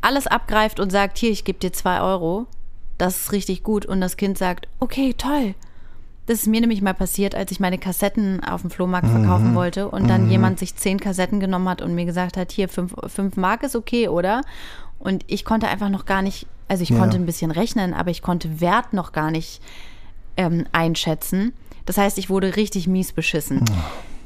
alles 0.00 0.26
abgreift 0.26 0.80
und 0.80 0.90
sagt, 0.90 1.18
hier, 1.18 1.30
ich 1.30 1.44
gebe 1.44 1.58
dir 1.58 1.72
zwei 1.72 2.00
Euro. 2.00 2.46
Das 2.96 3.16
ist 3.16 3.32
richtig 3.32 3.62
gut. 3.62 3.84
Und 3.84 4.00
das 4.00 4.16
Kind 4.16 4.38
sagt, 4.38 4.68
okay, 4.80 5.14
toll. 5.14 5.54
Das 6.26 6.40
ist 6.40 6.46
mir 6.46 6.60
nämlich 6.60 6.82
mal 6.82 6.94
passiert, 6.94 7.34
als 7.34 7.50
ich 7.50 7.58
meine 7.58 7.78
Kassetten 7.78 8.44
auf 8.44 8.60
dem 8.60 8.70
Flohmarkt 8.70 9.08
verkaufen 9.08 9.54
wollte 9.54 9.88
und 9.88 10.08
dann 10.08 10.30
jemand 10.30 10.58
sich 10.58 10.76
zehn 10.76 11.00
Kassetten 11.00 11.40
genommen 11.40 11.68
hat 11.68 11.80
und 11.80 11.94
mir 11.94 12.04
gesagt 12.04 12.36
hat, 12.36 12.52
hier, 12.52 12.68
fünf, 12.68 12.94
fünf 13.06 13.36
Mark 13.36 13.62
ist 13.62 13.74
okay, 13.74 14.08
oder? 14.08 14.42
Und 14.98 15.24
ich 15.26 15.44
konnte 15.44 15.68
einfach 15.68 15.88
noch 15.88 16.06
gar 16.06 16.22
nicht, 16.22 16.46
also 16.68 16.82
ich 16.82 16.90
Ja. 16.90 16.98
konnte 16.98 17.16
ein 17.16 17.26
bisschen 17.26 17.50
rechnen, 17.50 17.94
aber 17.94 18.10
ich 18.10 18.22
konnte 18.22 18.60
Wert 18.60 18.92
noch 18.92 19.12
gar 19.12 19.30
nicht 19.30 19.60
ähm, 20.36 20.66
einschätzen. 20.72 21.52
Das 21.86 21.96
heißt, 21.98 22.18
ich 22.18 22.28
wurde 22.30 22.56
richtig 22.56 22.86
mies 22.86 23.12
beschissen. 23.12 23.64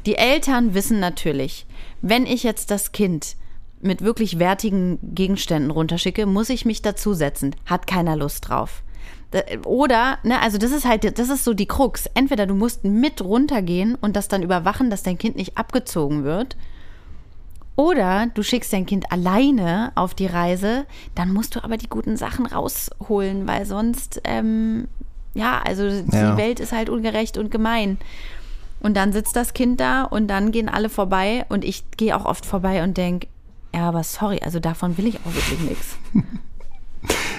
Die 0.06 0.16
Eltern 0.16 0.74
wissen 0.74 0.98
natürlich, 1.00 1.66
wenn 2.00 2.26
ich 2.26 2.42
jetzt 2.42 2.70
das 2.70 2.92
Kind 2.92 3.36
mit 3.80 4.00
wirklich 4.02 4.38
wertigen 4.38 4.98
Gegenständen 5.14 5.70
runterschicke, 5.70 6.26
muss 6.26 6.50
ich 6.50 6.64
mich 6.64 6.82
dazusetzen. 6.82 7.54
Hat 7.66 7.86
keiner 7.86 8.16
Lust 8.16 8.48
drauf. 8.48 8.82
Oder, 9.64 10.18
ne, 10.24 10.40
also 10.42 10.58
das 10.58 10.72
ist 10.72 10.84
halt, 10.84 11.18
das 11.18 11.28
ist 11.30 11.44
so 11.44 11.54
die 11.54 11.66
Krux. 11.66 12.06
Entweder 12.14 12.46
du 12.46 12.54
musst 12.54 12.84
mit 12.84 13.22
runtergehen 13.22 13.94
und 13.94 14.14
das 14.14 14.28
dann 14.28 14.42
überwachen, 14.42 14.90
dass 14.90 15.02
dein 15.02 15.16
Kind 15.18 15.36
nicht 15.36 15.56
abgezogen 15.56 16.24
wird. 16.24 16.56
Oder 17.76 18.26
du 18.34 18.42
schickst 18.42 18.72
dein 18.72 18.86
Kind 18.86 19.10
alleine 19.10 19.92
auf 19.94 20.14
die 20.14 20.26
Reise, 20.26 20.84
dann 21.14 21.32
musst 21.32 21.54
du 21.56 21.64
aber 21.64 21.76
die 21.78 21.88
guten 21.88 22.16
Sachen 22.16 22.46
rausholen, 22.46 23.46
weil 23.48 23.64
sonst, 23.64 24.20
ähm, 24.24 24.88
ja, 25.34 25.60
also 25.66 25.88
die 25.88 26.14
Ja. 26.16 26.36
Welt 26.36 26.60
ist 26.60 26.72
halt 26.72 26.90
ungerecht 26.90 27.38
und 27.38 27.50
gemein. 27.50 27.96
Und 28.80 28.96
dann 28.96 29.12
sitzt 29.12 29.36
das 29.36 29.54
Kind 29.54 29.80
da 29.80 30.02
und 30.02 30.28
dann 30.28 30.52
gehen 30.52 30.68
alle 30.68 30.88
vorbei 30.90 31.46
und 31.48 31.64
ich 31.64 31.84
gehe 31.96 32.14
auch 32.16 32.24
oft 32.26 32.44
vorbei 32.44 32.82
und 32.82 32.96
denke, 32.98 33.28
ja, 33.74 33.88
aber 33.88 34.02
sorry, 34.02 34.40
also 34.44 34.58
davon 34.60 34.98
will 34.98 35.06
ich 35.06 35.16
auch 35.24 35.34
wirklich 35.34 35.60
nichts. 35.60 35.96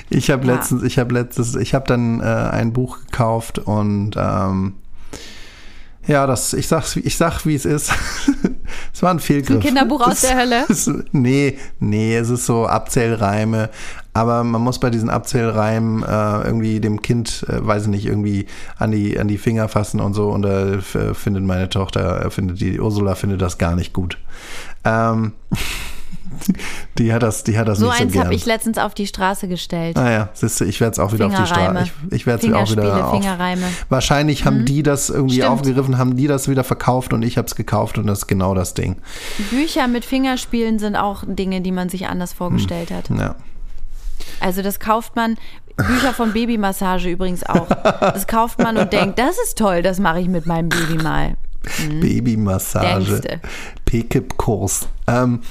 Ich 0.09 0.29
habe 0.29 0.45
Ja. 0.45 0.55
letztens, 0.55 0.83
ich 0.83 0.99
habe 0.99 1.13
letztes, 1.13 1.55
ich 1.55 1.73
habe 1.73 1.87
dann 1.87 2.19
äh, 2.19 2.23
ein 2.23 2.73
Buch 2.73 2.99
gekauft 3.05 3.59
und 3.59 4.11
ähm, 4.17 4.75
ja, 6.07 6.27
das, 6.27 6.53
ich 6.53 6.67
sag's, 6.67 6.95
ich 6.97 7.15
sag, 7.17 7.45
wie 7.45 7.55
es 7.55 7.65
ist. 7.65 7.91
es 8.93 9.01
war 9.03 9.11
ein 9.11 9.19
Fehlgriff. 9.19 9.57
Ein 9.57 9.61
Kinderbuch 9.61 10.01
aus 10.01 10.15
Es- 10.15 10.21
der 10.21 10.37
Hölle? 10.37 10.65
Es, 10.69 10.89
nee, 11.11 11.57
nee, 11.79 12.15
es 12.15 12.29
ist 12.29 12.45
so 12.45 12.65
Abzählreime. 12.67 13.69
Aber 14.15 14.43
man 14.43 14.61
muss 14.61 14.79
bei 14.79 14.91
diesen 14.91 15.09
Abzählreimen 15.09 16.03
äh, 16.03 16.41
irgendwie 16.45 16.79
dem 16.79 17.01
Kind, 17.01 17.45
äh, 17.49 17.65
weiß 17.65 17.83
ich 17.83 17.87
nicht, 17.89 18.05
irgendwie 18.05 18.45
an 18.77 18.91
die, 18.91 19.19
an 19.19 19.27
die 19.27 19.39
Finger 19.39 19.67
fassen 19.69 19.99
und 19.99 20.13
so. 20.13 20.29
Und 20.29 20.43
da 20.43 20.73
äh, 20.73 20.81
findet 21.15 21.43
meine 21.43 21.67
Tochter, 21.69 22.23
äh, 22.25 22.29
findet 22.29 22.61
die 22.61 22.79
Ursula 22.79 23.15
findet 23.15 23.41
das 23.41 23.57
gar 23.57 23.75
nicht 23.75 23.91
gut. 23.93 24.19
Ähm, 24.85 25.33
die 26.97 27.13
hat 27.13 27.23
das, 27.23 27.43
die 27.43 27.57
hat 27.57 27.67
das 27.67 27.79
So 27.79 27.87
nicht 27.87 27.97
so 27.97 28.03
eins 28.03 28.17
habe 28.17 28.33
ich 28.33 28.45
letztens 28.45 28.77
auf 28.77 28.93
die 28.93 29.07
Straße 29.07 29.47
gestellt. 29.47 29.95
Naja, 29.95 30.29
siehst 30.33 30.61
du, 30.61 30.65
ich 30.65 30.79
werde 30.79 30.93
es 30.93 30.99
auch 30.99 31.13
wieder 31.13 31.27
auf 31.27 31.33
die 31.35 31.45
Straße. 31.45 31.83
Ich, 31.83 32.13
ich 32.13 32.25
werde 32.25 32.47
es 32.47 32.53
auch 32.53 32.71
wieder 32.71 33.07
auf. 33.07 33.21
Fingerreime. 33.21 33.65
Wahrscheinlich 33.89 34.45
haben 34.45 34.65
die 34.65 34.83
das 34.83 35.09
irgendwie 35.09 35.35
Stimmt. 35.35 35.49
aufgegriffen, 35.49 35.97
haben 35.97 36.15
die 36.15 36.27
das 36.27 36.47
wieder 36.47 36.63
verkauft 36.63 37.13
und 37.13 37.23
ich 37.23 37.37
habe 37.37 37.47
es 37.47 37.55
gekauft 37.55 37.97
und 37.97 38.07
das 38.07 38.19
ist 38.19 38.27
genau 38.27 38.53
das 38.55 38.73
Ding. 38.73 38.97
Bücher 39.49 39.87
mit 39.87 40.05
Fingerspielen 40.05 40.79
sind 40.79 40.95
auch 40.95 41.23
Dinge, 41.25 41.61
die 41.61 41.71
man 41.71 41.89
sich 41.89 42.07
anders 42.07 42.33
vorgestellt 42.33 42.91
hat. 42.91 43.09
Ja. 43.09 43.35
Also 44.39 44.61
das 44.61 44.79
kauft 44.79 45.15
man, 45.15 45.35
Bücher 45.75 46.13
von 46.13 46.33
Babymassage 46.33 47.09
übrigens 47.09 47.43
auch. 47.43 47.67
Das 48.13 48.27
kauft 48.27 48.59
man 48.59 48.77
und 48.77 48.93
denkt, 48.93 49.17
das 49.17 49.37
ist 49.43 49.57
toll, 49.57 49.81
das 49.81 49.99
mache 49.99 50.19
ich 50.19 50.27
mit 50.27 50.45
meinem 50.45 50.69
Baby 50.69 51.01
mal. 51.01 51.35
Babymassage. 52.01 53.05
Denkste. 53.05 53.41
PKIP-Kurs. 53.93 54.87
Ähm, 55.05 55.41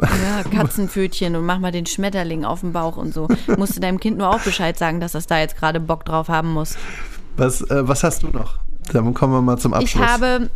Ja, 0.00 0.42
Katzenpfötchen 0.50 1.36
und 1.36 1.46
mach 1.46 1.60
mal 1.60 1.70
den 1.70 1.86
Schmetterling 1.86 2.44
auf 2.44 2.60
dem 2.60 2.72
Bauch 2.72 2.96
und 2.96 3.14
so. 3.14 3.28
Musst 3.56 3.76
du 3.76 3.80
deinem 3.80 4.00
Kind 4.00 4.18
nur 4.18 4.30
auch 4.30 4.40
Bescheid 4.40 4.76
sagen, 4.76 4.98
dass 4.98 5.12
das 5.12 5.26
da 5.28 5.38
jetzt 5.38 5.56
gerade 5.56 5.78
Bock 5.78 6.04
drauf 6.04 6.28
haben 6.28 6.52
muss. 6.52 6.76
was, 7.36 7.60
äh, 7.62 7.86
was 7.86 8.02
hast 8.02 8.24
du 8.24 8.28
noch? 8.28 8.58
Dann 8.92 9.14
kommen 9.14 9.32
wir 9.32 9.42
mal 9.42 9.58
zum 9.58 9.74
Abschluss. 9.74 9.94
Ich 9.94 10.08
habe, 10.08 10.50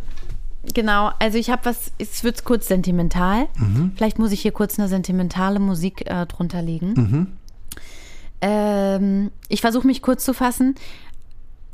genau, 0.73 1.11
also 1.19 1.37
ich 1.37 1.49
habe 1.49 1.63
was, 1.65 1.91
es 1.97 2.23
wird 2.23 2.43
kurz 2.43 2.67
sentimental. 2.67 3.47
Mhm. 3.57 3.93
Vielleicht 3.95 4.19
muss 4.19 4.31
ich 4.33 4.41
hier 4.41 4.51
kurz 4.51 4.77
eine 4.77 4.87
sentimentale 4.89 5.59
Musik 5.59 6.09
äh, 6.09 6.25
drunter 6.25 6.61
legen. 6.61 6.93
Mhm. 6.93 7.27
Ähm, 8.41 9.31
ich 9.47 9.61
versuche 9.61 9.87
mich 9.87 10.01
kurz 10.01 10.23
zu 10.25 10.33
fassen. 10.33 10.75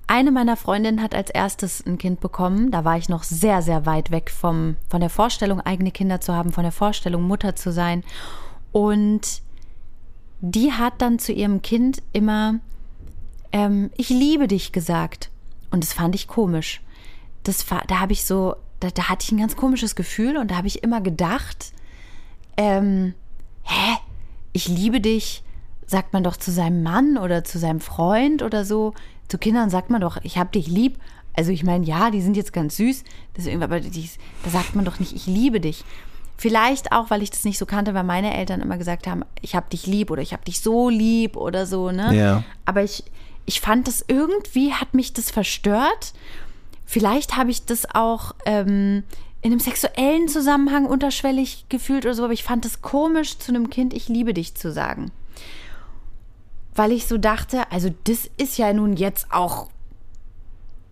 Eine 0.07 0.31
meiner 0.31 0.55
Freundinnen 0.55 1.01
hat 1.01 1.15
als 1.15 1.31
erstes 1.31 1.83
ein 1.85 1.97
Kind 1.97 2.19
bekommen. 2.19 2.69
Da 2.69 2.85
war 2.85 2.97
ich 2.97 3.09
noch 3.09 3.23
sehr, 3.23 3.61
sehr 3.61 3.85
weit 3.85 4.11
weg 4.11 4.29
vom, 4.29 4.75
von 4.87 5.01
der 5.01 5.09
Vorstellung, 5.09 5.61
eigene 5.61 5.91
Kinder 5.91 6.21
zu 6.21 6.33
haben, 6.33 6.51
von 6.51 6.63
der 6.63 6.71
Vorstellung, 6.71 7.23
Mutter 7.23 7.55
zu 7.55 7.71
sein. 7.71 8.03
Und 8.71 9.41
die 10.41 10.73
hat 10.73 11.01
dann 11.01 11.17
zu 11.17 11.31
ihrem 11.31 11.61
Kind 11.61 12.03
immer, 12.13 12.59
ähm, 13.51 13.89
ich 13.97 14.09
liebe 14.09 14.47
dich 14.47 14.71
gesagt. 14.71 15.31
Und 15.71 15.83
das 15.83 15.93
fand 15.93 16.13
ich 16.13 16.27
komisch. 16.27 16.81
Das 17.43 17.65
da 17.65 17.99
habe 17.99 18.13
ich 18.13 18.25
so, 18.25 18.55
da, 18.79 18.89
da 18.89 19.09
hatte 19.09 19.23
ich 19.23 19.31
ein 19.31 19.39
ganz 19.39 19.55
komisches 19.55 19.95
Gefühl 19.95 20.37
und 20.37 20.51
da 20.51 20.57
habe 20.57 20.67
ich 20.67 20.83
immer 20.83 21.01
gedacht, 21.01 21.73
ähm, 22.57 23.13
hä, 23.63 23.97
ich 24.53 24.67
liebe 24.67 25.01
dich, 25.01 25.43
sagt 25.87 26.13
man 26.13 26.23
doch 26.23 26.37
zu 26.37 26.51
seinem 26.51 26.83
Mann 26.83 27.17
oder 27.17 27.43
zu 27.43 27.59
seinem 27.59 27.79
Freund 27.79 28.41
oder 28.41 28.65
so. 28.65 28.93
Zu 29.27 29.37
Kindern 29.37 29.69
sagt 29.69 29.89
man 29.89 30.01
doch, 30.01 30.17
ich 30.23 30.37
hab 30.37 30.51
dich 30.51 30.67
lieb. 30.67 30.97
Also 31.33 31.51
ich 31.51 31.63
meine, 31.63 31.85
ja, 31.85 32.11
die 32.11 32.21
sind 32.21 32.37
jetzt 32.37 32.53
ganz 32.53 32.77
süß, 32.77 33.03
deswegen, 33.35 33.61
aber 33.61 33.81
die, 33.81 34.09
da 34.43 34.49
sagt 34.49 34.75
man 34.75 34.85
doch 34.85 34.99
nicht, 34.99 35.13
ich 35.13 35.27
liebe 35.27 35.59
dich. 35.59 35.83
Vielleicht 36.37 36.91
auch, 36.91 37.09
weil 37.09 37.21
ich 37.21 37.29
das 37.29 37.43
nicht 37.43 37.57
so 37.57 37.65
kannte, 37.65 37.93
weil 37.93 38.03
meine 38.03 38.35
Eltern 38.35 38.61
immer 38.61 38.77
gesagt 38.77 39.07
haben, 39.07 39.23
ich 39.41 39.55
hab 39.55 39.69
dich 39.69 39.85
lieb 39.85 40.11
oder 40.11 40.21
ich 40.21 40.33
hab 40.33 40.43
dich 40.45 40.61
so 40.61 40.89
lieb 40.89 41.37
oder 41.37 41.65
so, 41.65 41.91
ne? 41.91 42.15
Ja. 42.15 42.43
Aber 42.65 42.83
ich, 42.83 43.03
ich 43.45 43.61
fand 43.61 43.87
das 43.87 44.03
irgendwie, 44.07 44.73
hat 44.73 44.93
mich 44.93 45.13
das 45.13 45.31
verstört. 45.31 46.13
Vielleicht 46.85 47.37
habe 47.37 47.51
ich 47.51 47.65
das 47.65 47.87
auch 47.93 48.33
ähm, 48.45 49.03
in 49.41 49.51
einem 49.51 49.59
sexuellen 49.59 50.27
Zusammenhang 50.27 50.85
unterschwellig 50.85 51.65
gefühlt 51.69 52.05
oder 52.05 52.15
so, 52.15 52.23
aber 52.23 52.33
ich 52.33 52.43
fand 52.43 52.65
es 52.65 52.81
komisch, 52.81 53.37
zu 53.37 53.51
einem 53.51 53.69
Kind, 53.69 53.93
ich 53.93 54.09
liebe 54.09 54.33
dich 54.33 54.55
zu 54.55 54.71
sagen. 54.71 55.11
Weil 56.75 56.91
ich 56.91 57.07
so 57.07 57.17
dachte, 57.17 57.71
also 57.71 57.89
das 58.03 58.29
ist 58.37 58.57
ja 58.57 58.73
nun 58.73 58.95
jetzt 58.97 59.27
auch. 59.31 59.69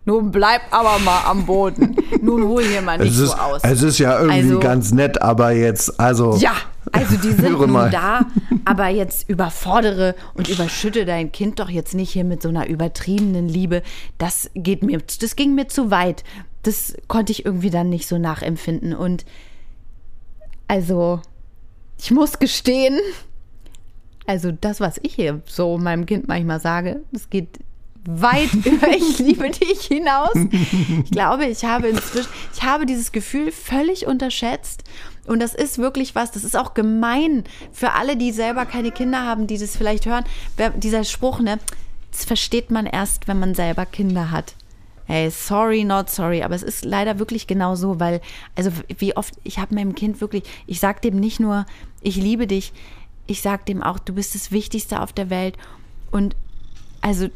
Nun 0.06 0.32
bleib 0.32 0.62
aber 0.72 1.00
mal 1.00 1.24
am 1.26 1.46
Boden. 1.46 1.96
Nun 2.22 2.44
hol 2.44 2.62
hier 2.62 2.82
mal 2.82 2.98
nicht 2.98 3.14
es, 3.14 3.20
ist, 3.20 3.32
so 3.32 3.38
aus. 3.38 3.62
es 3.64 3.82
ist 3.84 4.00
ja 4.00 4.20
irgendwie 4.20 4.50
Also- 4.50 4.60
ganz 4.60 4.92
nett, 4.92 5.22
aber 5.22 5.52
jetzt, 5.52 5.98
also. 5.98 6.36
Ja, 6.36 6.52
also 6.92 7.16
die 7.16 7.32
sind 7.42 7.54
nun 7.54 7.72
mal. 7.72 7.90
da, 7.90 8.26
aber 8.66 8.90
jetzt 8.90 9.30
überfordere 9.30 10.16
und 10.34 10.50
überschütte 10.50 11.06
dein 11.06 11.32
Kind 11.32 11.60
doch 11.62 11.70
jetzt 11.70 11.94
nicht 11.96 12.12
hier 12.12 12.26
mit 12.26 12.42
so 12.42 12.50
einer 12.50 12.68
übertriebenen 12.68 13.48
Liebe. 13.48 13.82
Das 14.18 14.52
geht 14.56 14.84
mir, 14.84 15.00
das 15.22 15.38
ging 15.38 15.56
mir 15.56 15.70
zu 15.70 15.90
weit. 15.90 16.26
Das 16.64 16.96
konnte 17.08 17.32
ich 17.32 17.46
irgendwie 17.46 17.70
dann 17.70 17.88
nicht 17.90 18.06
so 18.08 18.18
nachempfinden. 18.18 18.94
Und 18.94 19.24
also, 20.68 21.22
ich 21.98 22.12
muss 22.12 22.40
gestehen, 22.40 23.00
also 24.26 24.52
das, 24.52 24.80
was 24.80 25.00
ich 25.04 25.16
hier 25.16 25.42
so 25.46 25.78
meinem 25.78 26.06
Kind 26.06 26.28
manchmal 26.28 26.60
sage, 26.60 27.02
das 27.12 27.30
geht 27.30 27.60
weit 28.06 28.54
über 28.66 28.90
ich 28.90 29.20
liebe 29.20 29.50
dich 29.50 29.82
hinaus. 29.84 30.36
Ich 30.36 31.12
glaube, 31.12 31.46
ich 31.46 31.64
habe 31.64 31.88
inzwischen, 31.88 32.30
ich 32.54 32.64
habe 32.64 32.86
dieses 32.86 33.12
Gefühl 33.12 33.52
völlig 33.52 34.08
unterschätzt. 34.08 34.84
Und 35.26 35.42
das 35.42 35.54
ist 35.54 35.78
wirklich 35.78 36.16
was, 36.16 36.32
das 36.32 36.44
ist 36.44 36.58
auch 36.58 36.74
gemein 36.74 37.46
für 37.72 37.94
alle, 37.94 38.18
die 38.18 38.32
selber 38.32 38.66
keine 38.66 38.92
Kinder 38.92 39.26
haben, 39.26 39.48
die 39.48 39.58
das 39.58 39.76
vielleicht 39.76 40.06
hören. 40.06 40.26
Dieser 40.78 41.06
Spruch, 41.06 41.40
ne, 41.40 41.60
das 42.12 42.26
versteht 42.26 42.72
man 42.72 42.86
erst, 42.86 43.28
wenn 43.28 43.40
man 43.40 43.56
selber 43.56 43.86
Kinder 43.86 44.32
hat. 44.32 44.56
Hey, 45.06 45.30
sorry, 45.32 45.84
not 45.84 46.10
sorry, 46.10 46.44
aber 46.44 46.56
es 46.56 46.64
ist 46.64 46.86
leider 46.86 47.20
wirklich 47.20 47.46
genau 47.48 47.76
so, 47.76 48.00
weil, 48.00 48.22
also 48.56 48.72
wie 48.98 49.16
oft, 49.18 49.34
ich 49.44 49.60
habe 49.60 49.76
meinem 49.76 49.96
Kind 49.96 50.22
wirklich, 50.22 50.44
ich 50.66 50.80
sag 50.80 51.02
dem 51.02 51.20
nicht 51.20 51.42
nur, 51.42 51.66
ich 52.02 52.16
liebe 52.16 52.48
dich, 52.48 52.72
ich 53.28 53.42
sag 53.42 53.66
dem 53.66 53.82
auch, 53.82 54.00
du 54.00 54.14
bist 54.14 54.36
das 54.36 54.52
Wichtigste 54.52 55.02
auf 55.02 55.14
der 55.14 55.30
Welt. 55.30 55.56
Und 56.12 56.36
also, 57.02 57.28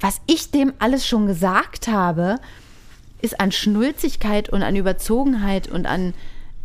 was 0.00 0.20
ich 0.26 0.50
dem 0.50 0.72
alles 0.78 1.06
schon 1.06 1.26
gesagt 1.26 1.88
habe, 1.88 2.38
ist 3.20 3.40
an 3.40 3.52
Schnulzigkeit 3.52 4.48
und 4.48 4.62
an 4.62 4.76
Überzogenheit 4.76 5.68
und 5.68 5.86
an 5.86 6.14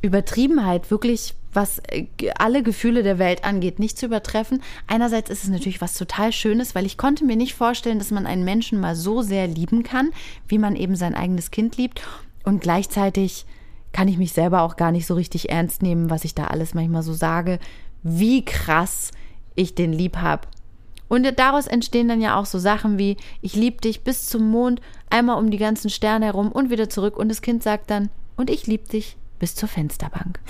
Übertriebenheit 0.01 0.91
wirklich, 0.91 1.33
was 1.53 1.79
äh, 1.89 2.07
alle 2.37 2.63
Gefühle 2.63 3.03
der 3.03 3.19
Welt 3.19 3.43
angeht, 3.43 3.79
nicht 3.79 3.97
zu 3.97 4.07
übertreffen. 4.07 4.61
Einerseits 4.85 5.29
ist 5.29 5.43
es 5.43 5.49
natürlich 5.49 5.81
was 5.81 5.97
total 5.97 6.31
Schönes, 6.31 6.75
weil 6.75 6.85
ich 6.85 6.97
konnte 6.97 7.25
mir 7.25 7.35
nicht 7.35 7.55
vorstellen, 7.55 7.99
dass 7.99 8.11
man 8.11 8.27
einen 8.27 8.43
Menschen 8.43 8.79
mal 8.79 8.95
so 8.95 9.21
sehr 9.21 9.47
lieben 9.47 9.83
kann, 9.83 10.11
wie 10.47 10.59
man 10.59 10.75
eben 10.75 10.95
sein 10.95 11.15
eigenes 11.15 11.51
Kind 11.51 11.77
liebt. 11.77 12.01
Und 12.43 12.61
gleichzeitig 12.61 13.45
kann 13.91 14.07
ich 14.07 14.17
mich 14.17 14.33
selber 14.33 14.61
auch 14.61 14.75
gar 14.75 14.91
nicht 14.91 15.07
so 15.07 15.15
richtig 15.15 15.49
ernst 15.49 15.81
nehmen, 15.81 16.09
was 16.09 16.25
ich 16.25 16.35
da 16.35 16.45
alles 16.45 16.73
manchmal 16.73 17.03
so 17.03 17.13
sage, 17.13 17.59
wie 18.09 18.43
krass 18.45 19.11
ich 19.55 19.75
den 19.75 19.91
lieb 19.93 20.17
habe. 20.17 20.47
Und 21.09 21.25
daraus 21.39 21.67
entstehen 21.67 22.07
dann 22.09 22.19
ja 22.21 22.37
auch 22.37 22.45
so 22.45 22.59
Sachen 22.59 22.97
wie, 22.97 23.15
ich 23.41 23.55
liebe 23.55 23.79
dich 23.81 24.03
bis 24.03 24.25
zum 24.27 24.49
Mond, 24.49 24.81
einmal 25.09 25.37
um 25.37 25.51
die 25.51 25.57
ganzen 25.57 25.89
Sterne 25.89 26.25
herum 26.25 26.51
und 26.51 26.69
wieder 26.69 26.89
zurück. 26.89 27.15
Und 27.17 27.29
das 27.29 27.41
Kind 27.41 27.63
sagt 27.63 27.89
dann, 27.89 28.09
und 28.35 28.49
ich 28.49 28.67
liebe 28.67 28.87
dich 28.89 29.15
bis 29.39 29.55
zur 29.55 29.69
Fensterbank. 29.69 30.39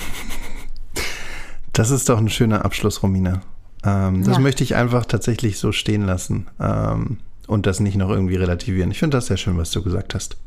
Das 1.74 1.91
ist 1.91 2.10
doch 2.10 2.18
ein 2.18 2.30
schöner 2.30 2.66
Abschluss, 2.66 3.03
Romina. 3.03 3.41
Ähm, 3.84 4.24
das 4.24 4.38
Ja. 4.38 4.39
möchte 4.41 4.64
ich 4.64 4.74
einfach 4.76 5.05
tatsächlich 5.05 5.60
so 5.60 5.72
stehen 5.72 6.08
lassen 6.08 6.47
ähm, 6.60 7.20
und 7.45 7.68
das 7.68 7.80
nicht 7.80 7.97
noch 7.97 8.10
irgendwie 8.10 8.36
relativieren. 8.36 8.89
Ich 8.89 8.97
finde 8.97 9.18
das 9.18 9.28
sehr 9.28 9.38
schön, 9.38 9.60
was 9.60 9.70
du 9.70 9.84
gesagt 9.84 10.16
hast. 10.16 10.38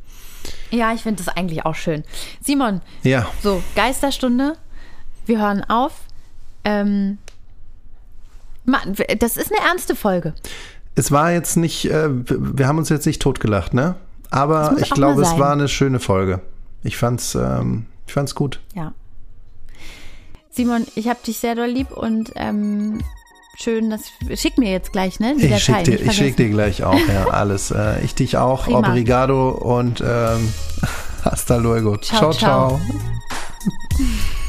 Ja, 0.73 0.93
ich 0.93 1.03
finde 1.03 1.23
das 1.23 1.37
eigentlich 1.37 1.65
auch 1.65 1.77
schön. 1.77 2.03
Simon, 2.43 2.81
Ja, 3.05 3.27
so, 3.45 3.63
Geisterstunde, 3.77 4.57
wir 5.27 5.39
hören 5.41 5.63
auf. 5.63 5.93
Ähm, 6.65 7.19
das 9.19 9.37
ist 9.37 9.53
eine 9.53 9.67
ernste 9.67 9.97
Folge. 9.97 10.35
es 10.95 11.11
war 11.11 11.33
jetzt 11.33 11.57
nicht, 11.57 11.87
äh, 11.87 12.09
wir 12.11 12.67
haben 12.67 12.79
uns 12.79 12.89
jetzt 12.89 13.07
nicht 13.07 13.23
totgelacht, 13.23 13.75
ne? 13.75 13.97
Das 14.31 14.41
Aber 14.41 14.77
ich 14.79 14.91
glaube, 14.91 15.23
es 15.23 15.39
war 15.39 15.53
eine 15.53 15.69
schöne 15.69 15.99
Folge. 15.99 16.41
Ich 16.83 16.97
fand's, 16.97 17.35
ähm, 17.35 17.87
ich 18.07 18.13
fand's 18.13 18.35
gut. 18.35 18.61
Ja. 18.75 18.93
Simon, 20.51 20.87
ich 20.95 21.09
habe 21.09 21.21
dich 21.27 21.39
sehr 21.39 21.55
doll 21.55 21.69
lieb 21.69 21.91
und 21.93 22.33
ähm, 22.37 23.01
schön, 23.57 23.91
dass 23.91 24.03
schick 24.35 24.59
mir 24.59 24.73
jetzt 24.73 24.93
gleich, 24.93 25.21
ne? 25.21 25.37
die 25.37 25.47
Ich 25.47 25.63
schick 25.63 25.75
Datei, 25.75 25.83
dir, 25.85 25.93
nicht 25.93 26.07
ich 26.07 26.13
schick 26.13 26.37
dir 26.37 26.49
gleich 26.49 26.85
auch, 26.85 26.99
ja, 27.09 27.29
alles. 27.29 27.71
Äh, 27.81 28.05
ich 28.05 28.15
dich 28.15 28.37
auch. 28.37 28.65
Prima. 28.65 28.79
Obrigado 28.79 29.51
und 29.51 30.03
ähm, 30.07 30.53
hasta 31.25 31.57
luego. 31.57 31.97
Ciao. 31.99 32.33
ciao. 32.33 32.81
ciao. 32.81 32.81